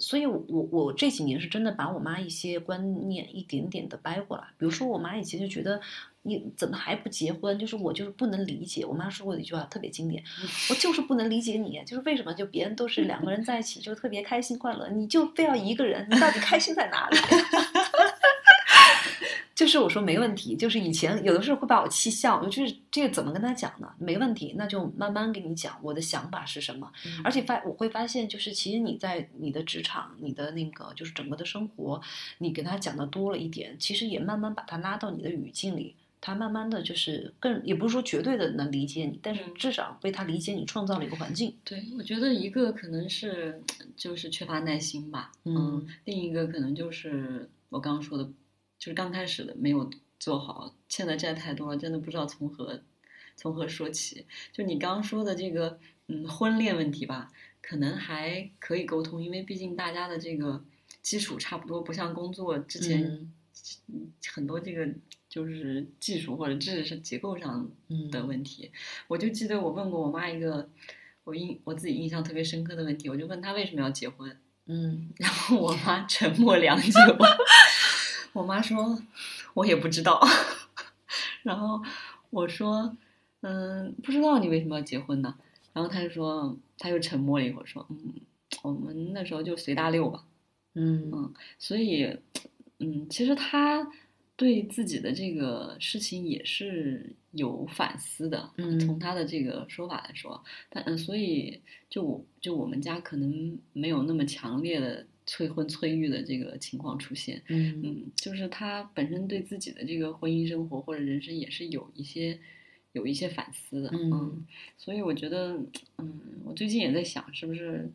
[0.00, 4.48] 所以我，我我这几年是真的把我妈一些观念一点点的掰过来。
[4.58, 5.80] 比如说，我妈以前就觉得
[6.26, 7.58] 你怎么还不结婚？
[7.58, 8.84] 就是我就是不能理解。
[8.84, 10.24] 我妈说过的一句话特别经典，
[10.70, 17.16] 我就是不能理解你，就是为什么就别人都是两个人在一起就特别开心快乐，你就非要一个人，你到底开心在哪里？
[19.54, 23.88] 就是我说没问题，就是以前有的时候会把我气笑，我就是这个怎么跟他讲呢？
[23.98, 26.90] 没问题，那就慢慢给你讲我的想法是什么。
[27.06, 32.00] 嗯而且发我会发现，就是其实你在你的职场、你的那个就是整个的生活，
[32.38, 35.94] 你跟他讲的多了一点，其实也慢慢把他拉到你的语境里，
[36.26, 41.54] 他慢慢的就是更也不是说绝对的能理解你，但是嗯至少为他理解你创造了一个环境。
[41.62, 43.62] 对，我觉得一个可能是
[43.94, 48.24] 就是缺乏耐心吧，嗯另一个可能就是我刚刚说的，
[48.78, 52.80] 就是刚开始的没有做好，欠的债太多了，真的不知道从何
[53.36, 54.24] 从何说起。
[54.50, 57.30] 就你刚刚说的这个，嗯，婚恋问题吧，
[57.60, 60.64] 可能还可以沟通，因为毕竟大家的这个
[61.02, 63.32] 基础差不多，不像工作之前、嗯
[63.88, 64.88] 嗯很多这个
[65.34, 68.70] 就是技术或者知识结构上嗯的问题。
[69.08, 70.68] 我就记得我问过我妈一个
[71.24, 77.00] 我印我自己印象特别深刻的问题，我就问她为什么要结婚，嗯然后我妈沉默良久，
[78.32, 78.96] 我妈说
[79.54, 80.24] 我也不知道，
[81.42, 81.82] 然后
[82.30, 82.96] 我说
[83.40, 85.34] 嗯不知道你为什么要结婚呢？
[85.72, 88.14] 然后她就说她又沉默了一会儿说嗯
[88.62, 90.22] 我们那时候就随大溜吧。
[90.76, 92.16] 嗯所以，
[92.78, 93.88] 嗯，其实他
[94.36, 98.50] 对自己的这个事情也是有反思的。
[98.56, 107.40] 嗯从他的这个说法来说，但嗯，所以就我就我们家可能没有那么强烈的催婚催育的这个情况出现。
[107.48, 112.38] 嗯嗯，就是他本身对自己的这个婚姻生活或者人生也是有一些
[112.92, 113.90] 有一些反思的。
[113.92, 114.44] 嗯
[114.76, 115.56] 所以我觉得，
[115.98, 117.90] 嗯，我最近也在想，是不是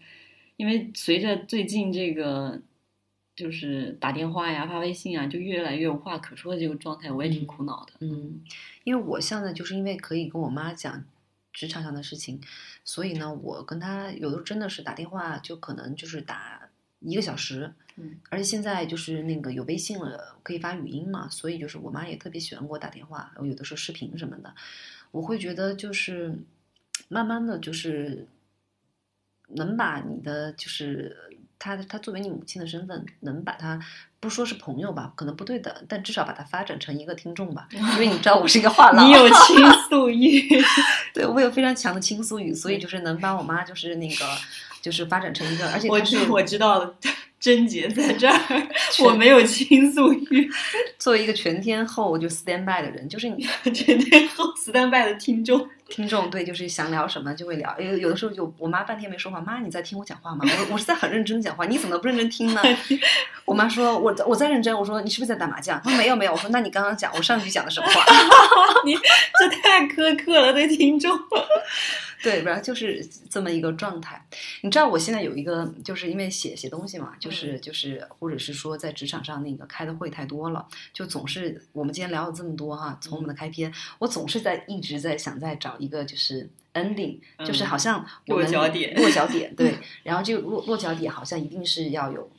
[0.55, 2.61] 因为随着最近这个
[3.39, 7.93] 就是打电话呀、发微信啊，就越来越无话可说的这个状态，我也挺苦恼的。
[7.99, 8.41] 嗯，
[8.83, 11.05] 因为我现在就是因为可以跟我妈讲
[11.53, 12.41] 职场上的事情，
[12.83, 16.67] 所以呢，我跟她有的时候真的是打电话，就可能就是打
[16.99, 17.73] 一个小时。
[17.95, 24.53] 嗯，而且现在就是那个有微信了，可以发语音嘛，所以就是我妈也特别喜欢给我打电话，有的时候视频什么的，
[25.11, 26.37] 我会觉得就是
[27.07, 28.27] 慢慢的就是
[29.47, 33.79] 能把你的就是她她作为你母亲的身份，能把她
[34.19, 40.47] 不说是朋友吧，可能不对的，但至少把她发展成一个听众吧， 因为你知道我是一个话痨，你有倾 诉欲，
[41.13, 44.25] 对我有非常强的倾诉欲，所以就是能把我妈就是那个
[44.81, 46.95] 就是发展成一个，而且我知我知道了。
[47.39, 48.67] 症结在这儿，
[49.01, 50.51] 我没有倾诉欲。
[50.97, 57.75] 作为一个全天候就 stand by 的人，就是你全天候 stand by 的听众，听众对，就是想聊什么就会聊。
[57.79, 60.45] 有有的时候就我妈半天没说话，妈你在听我讲话吗？
[60.45, 62.61] 我我是在很认真讲话，你怎么不认真听呢？
[63.45, 65.81] 我妈说我我在认真，我说你是不是在打麻将？
[65.83, 68.03] 她说没有没有，我说那你刚刚讲我上一句讲的什么话？
[68.85, 71.11] 你这太苛刻了，对听众。
[72.21, 74.23] 对，然后就是这么一个状态。
[74.61, 92.29] 你知道我现在有一个，就是因为写写东西嘛，就是就是，或者是说在职场上那个开的会太多了，就总是我们今天聊了这么多哈，从我们的开篇，我总是在一直在想在找一个就是 ending，、就是好像我们落脚点落脚点 对，然后这个落落脚点好像一定是要有。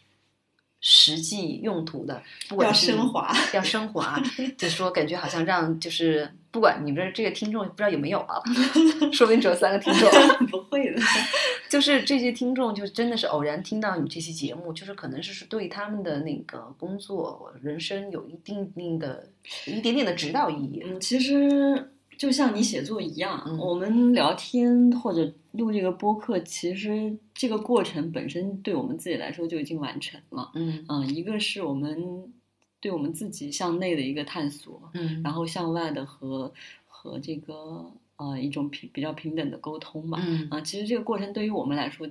[0.83, 4.19] 实际用途的，不管要是升华，要升华，
[4.57, 8.41] 就是说感觉好像让就是不管你们这个听众不知道有没有啊，
[9.13, 10.11] 说不定只有三个听众，
[10.49, 11.01] 不会的。
[11.71, 19.29] 就是这些听众就真的是偶然听到你这期节目，就是可能是对他们的那个工作、人生有一定定的、
[19.67, 20.83] 一点点的指导意义。
[20.85, 30.51] 嗯，其实就像你写作一样，嗯我们聊天或者录这个播客，其实这个过程本身对我们自己来说就已经完成了。
[30.57, 32.33] 嗯嗯，一个是我们
[32.81, 36.53] 对我们自己向内的一个探索，嗯然后向外的和
[36.87, 40.19] 和这个呃一种平比较平等的沟通吧。
[40.23, 42.09] 嗯啊，其实这个过程对于我们来说，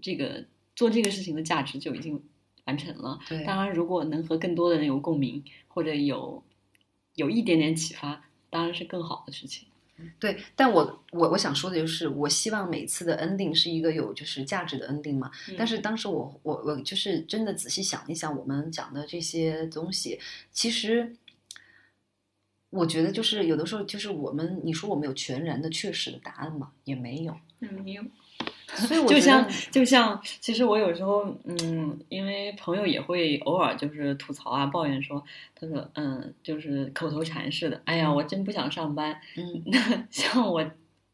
[0.00, 0.44] 这个
[0.74, 2.22] 做这个事情的价值就已经
[2.64, 3.18] 完成了。
[3.28, 6.42] 对当然，如果能和更多的人有共鸣，或者有
[7.16, 9.68] 有一点点启发，当然是更好的事情。
[10.18, 15.30] 对，但我我我想说的就是，我希望每次的 ending 是一个有就是价值的 ending 嘛。
[15.56, 20.18] 但是当时我我我就是真的仔细想一想，我们讲的这些东西，
[20.50, 21.14] 其实
[22.70, 26.72] 我觉得就是有的时候就是我们你说我们有全然的确实的答案吗？
[26.84, 27.36] 也没有。
[27.60, 28.02] 也，没有。
[28.74, 35.22] 所以我就像就像，其实我有时候，嗯，因为朋友也会偶尔就是吐槽啊、抱怨说，
[35.54, 39.20] 他说，嗯，就是口头禅似的，哎呀，我真不想上班。
[39.36, 39.78] 嗯 那
[40.10, 40.64] 像我，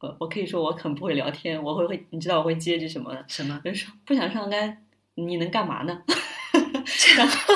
[0.01, 6.03] 我我可以说我很不会聊天，我会会，你知道我会接句什么的，什么就是说不想上班，你能干嘛呢？
[7.17, 7.55] 然后，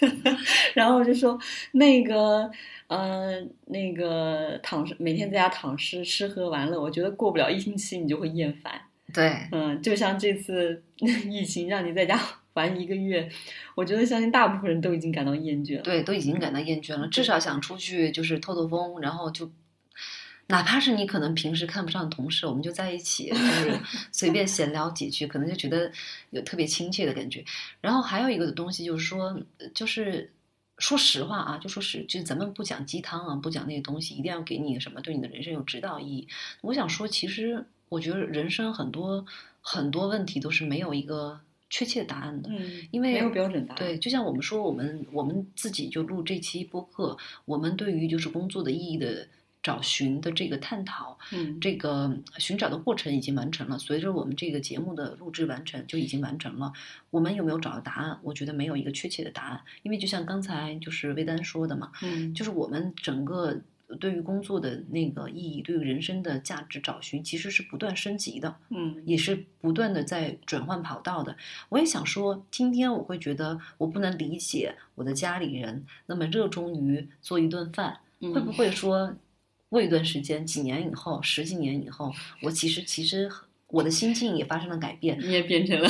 [0.74, 1.38] 然后我就说
[1.72, 2.50] 那个，
[2.86, 8.80] 呃，那个躺尸，每天在家躺尸，吃喝玩乐，我觉得过不了一星期你就会厌烦。
[9.12, 10.82] 对嗯，就像这次
[11.28, 12.18] 疫情让你在家
[12.54, 13.30] 玩一个月，
[13.74, 15.82] 我觉得相信大部分人都已经感到厌倦了。
[15.82, 19.50] 对，都已经感到厌倦了，至少想出去就是透透风，然后就。
[20.48, 23.78] 哪怕是你可能平时看不上的同事，我们就在一起，就是
[24.12, 25.90] 随便闲聊几句，可能就觉得
[26.30, 27.42] 有特别亲切的感觉。
[27.80, 30.30] 然后还有一个东西就是说，呃就是
[30.78, 36.28] 说实话啊，就说是，就咱们不讲鸡汤啊，不讲那些东西，一定要给你什么对你的人生有指导意义。
[36.60, 39.24] 我想说，其实我觉得人生很多
[39.60, 41.38] 很多问题都是没有一个
[41.68, 42.48] 确切答案的。
[42.50, 43.78] 嗯，因为没有标准答案。
[43.78, 49.28] 对，就像我们说，我们我们自己就录这期播客，我们对于就是工作的意义的
[49.62, 53.78] 找寻的这个探讨，嗯，这个寻找的过程已经完成了。
[53.78, 56.72] 随着我们这个节目的录制完成，就已经完成了。
[57.10, 58.18] 我们有没有找到答案？
[58.22, 63.60] 我觉得没有一个确切的答案，因为就像刚才就是魏丹说的嘛，嗯，就是我们整个
[63.96, 68.56] 对于工作的那个意义，对于人生的价值找寻，其实是不断升级的。
[68.70, 71.36] 嗯也是不断的在转换跑道的。
[71.68, 79.14] 我也想说，今天我会觉得我不能理解我的家里人那么热衷于做一顿饭，嗯，会不会说
[79.68, 82.12] 过一段时间，几年以后，十几年以后，
[82.42, 83.30] 我其实其实
[83.68, 85.88] 我的心境也发生了改变，你也变成了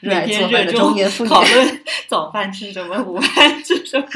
[0.00, 1.30] 热爱做饭的中年妇女。
[1.30, 4.06] 讨论早饭吃什么，午饭吃什么。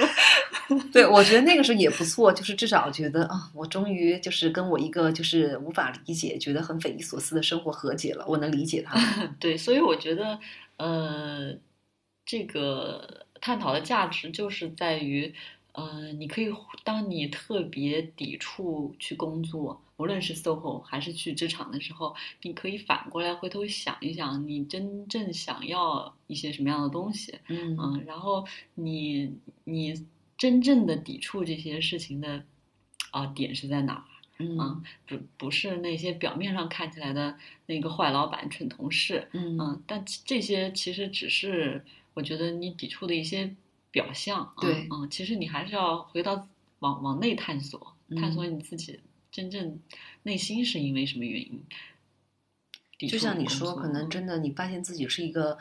[0.92, 8.98] 对，我觉得那个时候也不错，就是至少觉得啊，我终于就是跟我一个就是无法理解、觉得很匪夷所思的生活和解了，我能理解他。
[9.40, 10.38] 对，所以我觉得，
[10.76, 11.54] 呃，
[12.24, 15.32] 这个探讨的价值就是在于，
[15.72, 16.52] 呃，你可以
[16.84, 29.34] 当你特别抵触去工作，无论是 SOHO 还是去职场的时候，你可以反过来回头想一想，你真正想要一些什么样的东西，嗯嗯，然后你
[29.64, 30.06] 你
[30.40, 32.46] 真正的抵触这些事情的
[33.10, 34.04] 啊、点是在哪儿？
[34.38, 41.84] 嗯啊，不不是那些表面上看起来的那个坏老板、蠢同事，嗯嗯，但这些其实只是
[42.14, 43.54] 我觉得你抵触的一些
[43.90, 46.48] 表象，啊对嗯，其实你还是要回到
[46.78, 49.00] 往往内探索，探索嗯你自己
[49.30, 49.78] 真正
[50.22, 51.62] 内心是因为什么原因。
[53.06, 55.58] 就像你说，可能嗯真的你发现自己是一个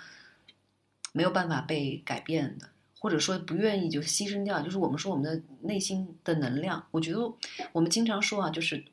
[1.12, 2.70] 没有办法被改变的，
[3.00, 6.86] 或者说不愿意就牺牲掉，就是我们说我们的内心的能量。
[6.92, 7.34] 我觉得
[7.72, 8.84] 我们经常说啊，就是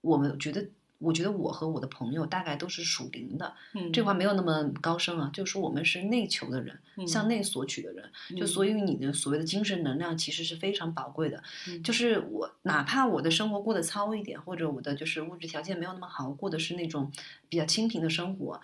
[0.00, 11.42] 我们觉得我觉得我和我的朋友大概都是属灵的，嗯，这话没有那么高深啊，就是说我们是内求的人，嗯向内索取的人，就所以你的所谓的精神能量其实是非常宝贵的。
[11.66, 17.10] 嗯就是我哪怕我的生活过得糙一点，或者我的就是物质条件没有那么好，过的是那种
[17.48, 18.60] 比较清贫的生活，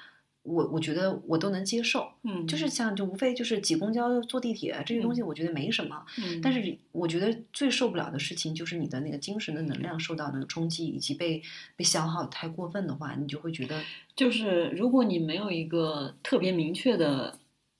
[0.49, 2.09] 我我觉得我都能接受。
[2.23, 6.05] 嗯，就是像就无非就是挤公交、坐地铁这些东西，我觉得没什么。
[6.19, 11.43] 嗯，但是我觉得最受不了的事情就是你的那个精神的能量受到那个冲击，以及被
[11.77, 13.81] 被消耗太过分的话，你就会觉得
[14.16, 17.39] 就是如果你没有一个特别明确的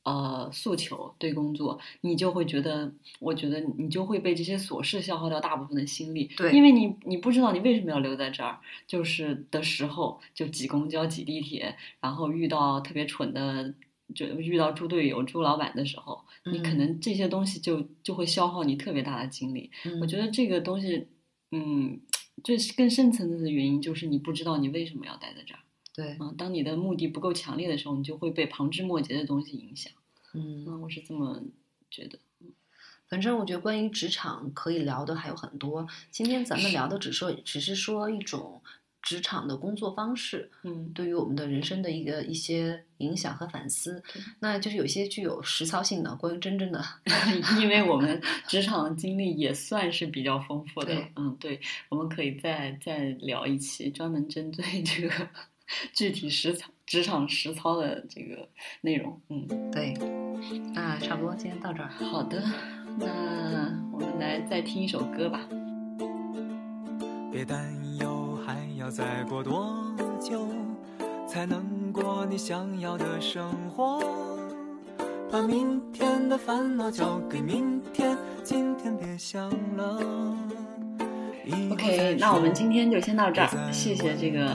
[0.09, 6.31] 呃诉求对工作，你就会觉得，我觉得你就会被这些琐事消耗掉大部分的心力。
[6.37, 13.75] 对因为你你不知道你为什么要留在这儿，就是的时候就挤公交、挤地铁，然后遇到特别蠢的。
[14.15, 16.19] 就遇到猪队友、猪老板的时候，
[16.51, 19.71] 你可嗯能这些东西就就会消耗你特别大的精力。
[19.85, 21.09] 嗯我觉得这个东西，
[21.53, 22.01] 嗯，
[22.43, 25.61] 这是更深层次的原因，就是你不知道你为什么要待在这儿。
[25.95, 29.93] 对，嗯，当你的目的不够强烈的时候，你就会被旁枝末节的东西影响。
[30.35, 30.65] 嗯。
[30.67, 31.43] 嗯，我是这么
[31.91, 32.19] 觉得。
[33.09, 35.87] 反正我觉得关于职场可以聊的还有很多。
[36.11, 38.63] 今天咱们聊的只说只是说一种
[39.01, 44.03] 职场的工作方式，嗯，对于我们的人生的一个一些影响和反思。
[44.41, 46.85] 那就是有一些具有实操性的，关于真正的，
[47.59, 50.95] 因为我们职场的经历也算是比较丰富的。
[51.17, 55.29] 嗯，对，我们可以再再聊一期，专门针对这个
[55.95, 58.49] 具体实操、职场实操的这个
[58.81, 59.21] 内容。
[59.29, 59.95] 嗯，对。
[60.73, 61.89] 那差不多，今天到这儿。
[61.91, 62.43] 好的，
[62.99, 63.07] 那
[63.93, 65.41] 我们来再听一首歌吧。
[67.31, 69.77] 别担忧，还要再过多
[70.19, 70.49] 久
[71.27, 74.03] 才能过你想要的生活？
[75.31, 80.01] 把明天的烦恼交给明天，今天别想了。
[81.71, 84.47] OK，那我们今天就先到这儿，谢谢这个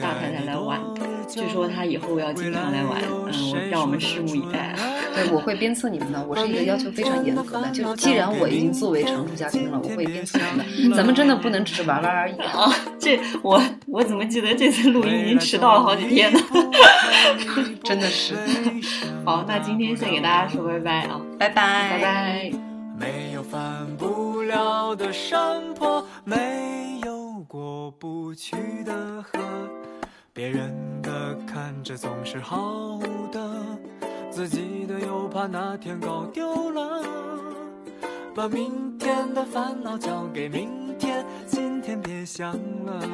[0.00, 0.80] 大太太来玩。
[1.30, 4.74] 据说他以后要经常来玩，嗯，我让我们拭目以待。
[5.14, 6.24] 对，我会鞭策你们的。
[6.26, 10.38] 我是一个要求非常严格的，就既然我已经作为常驻嘉宾了，我会鞭策
[10.76, 10.96] 你们的。
[10.96, 12.36] 咱们真的不能只是玩玩而已。
[12.36, 16.40] 啊，这我我怎么记得这次录音已经迟到了好几天呢？
[17.84, 18.34] 真的是。
[19.24, 22.52] 好，那今天先给大家说拜拜啊，拜拜，拜拜。
[22.98, 28.54] 没有翻不了的山坡，没有过不去
[28.84, 28.92] 的
[29.22, 29.38] 河，
[30.40, 32.98] 别人的看着总是好
[33.30, 33.60] 的，
[34.30, 37.04] 自己的又怕哪天搞丢了。
[38.34, 42.54] 把明天的烦恼交给明天，今天别想
[42.86, 43.06] 了。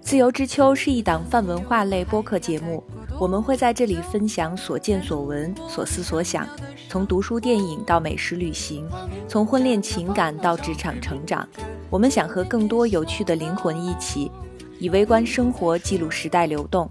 [0.00, 2.82] 自由之秋是一档泛文化类播客节目，
[3.20, 6.48] 我们会在这里分享所见所闻、所思所想，
[6.88, 8.88] 从读书电影到美食旅行，
[9.28, 11.46] 从婚恋情感到职场成长。
[11.90, 14.32] 我们想和更多有趣的灵魂一起，
[14.78, 16.88] 以微观生活记录时代流动。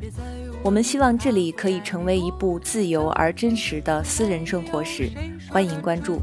[0.64, 5.10] 我们希望这里可以成为一部自由而真实的私人生活史，
[5.50, 6.20] 欢迎关注。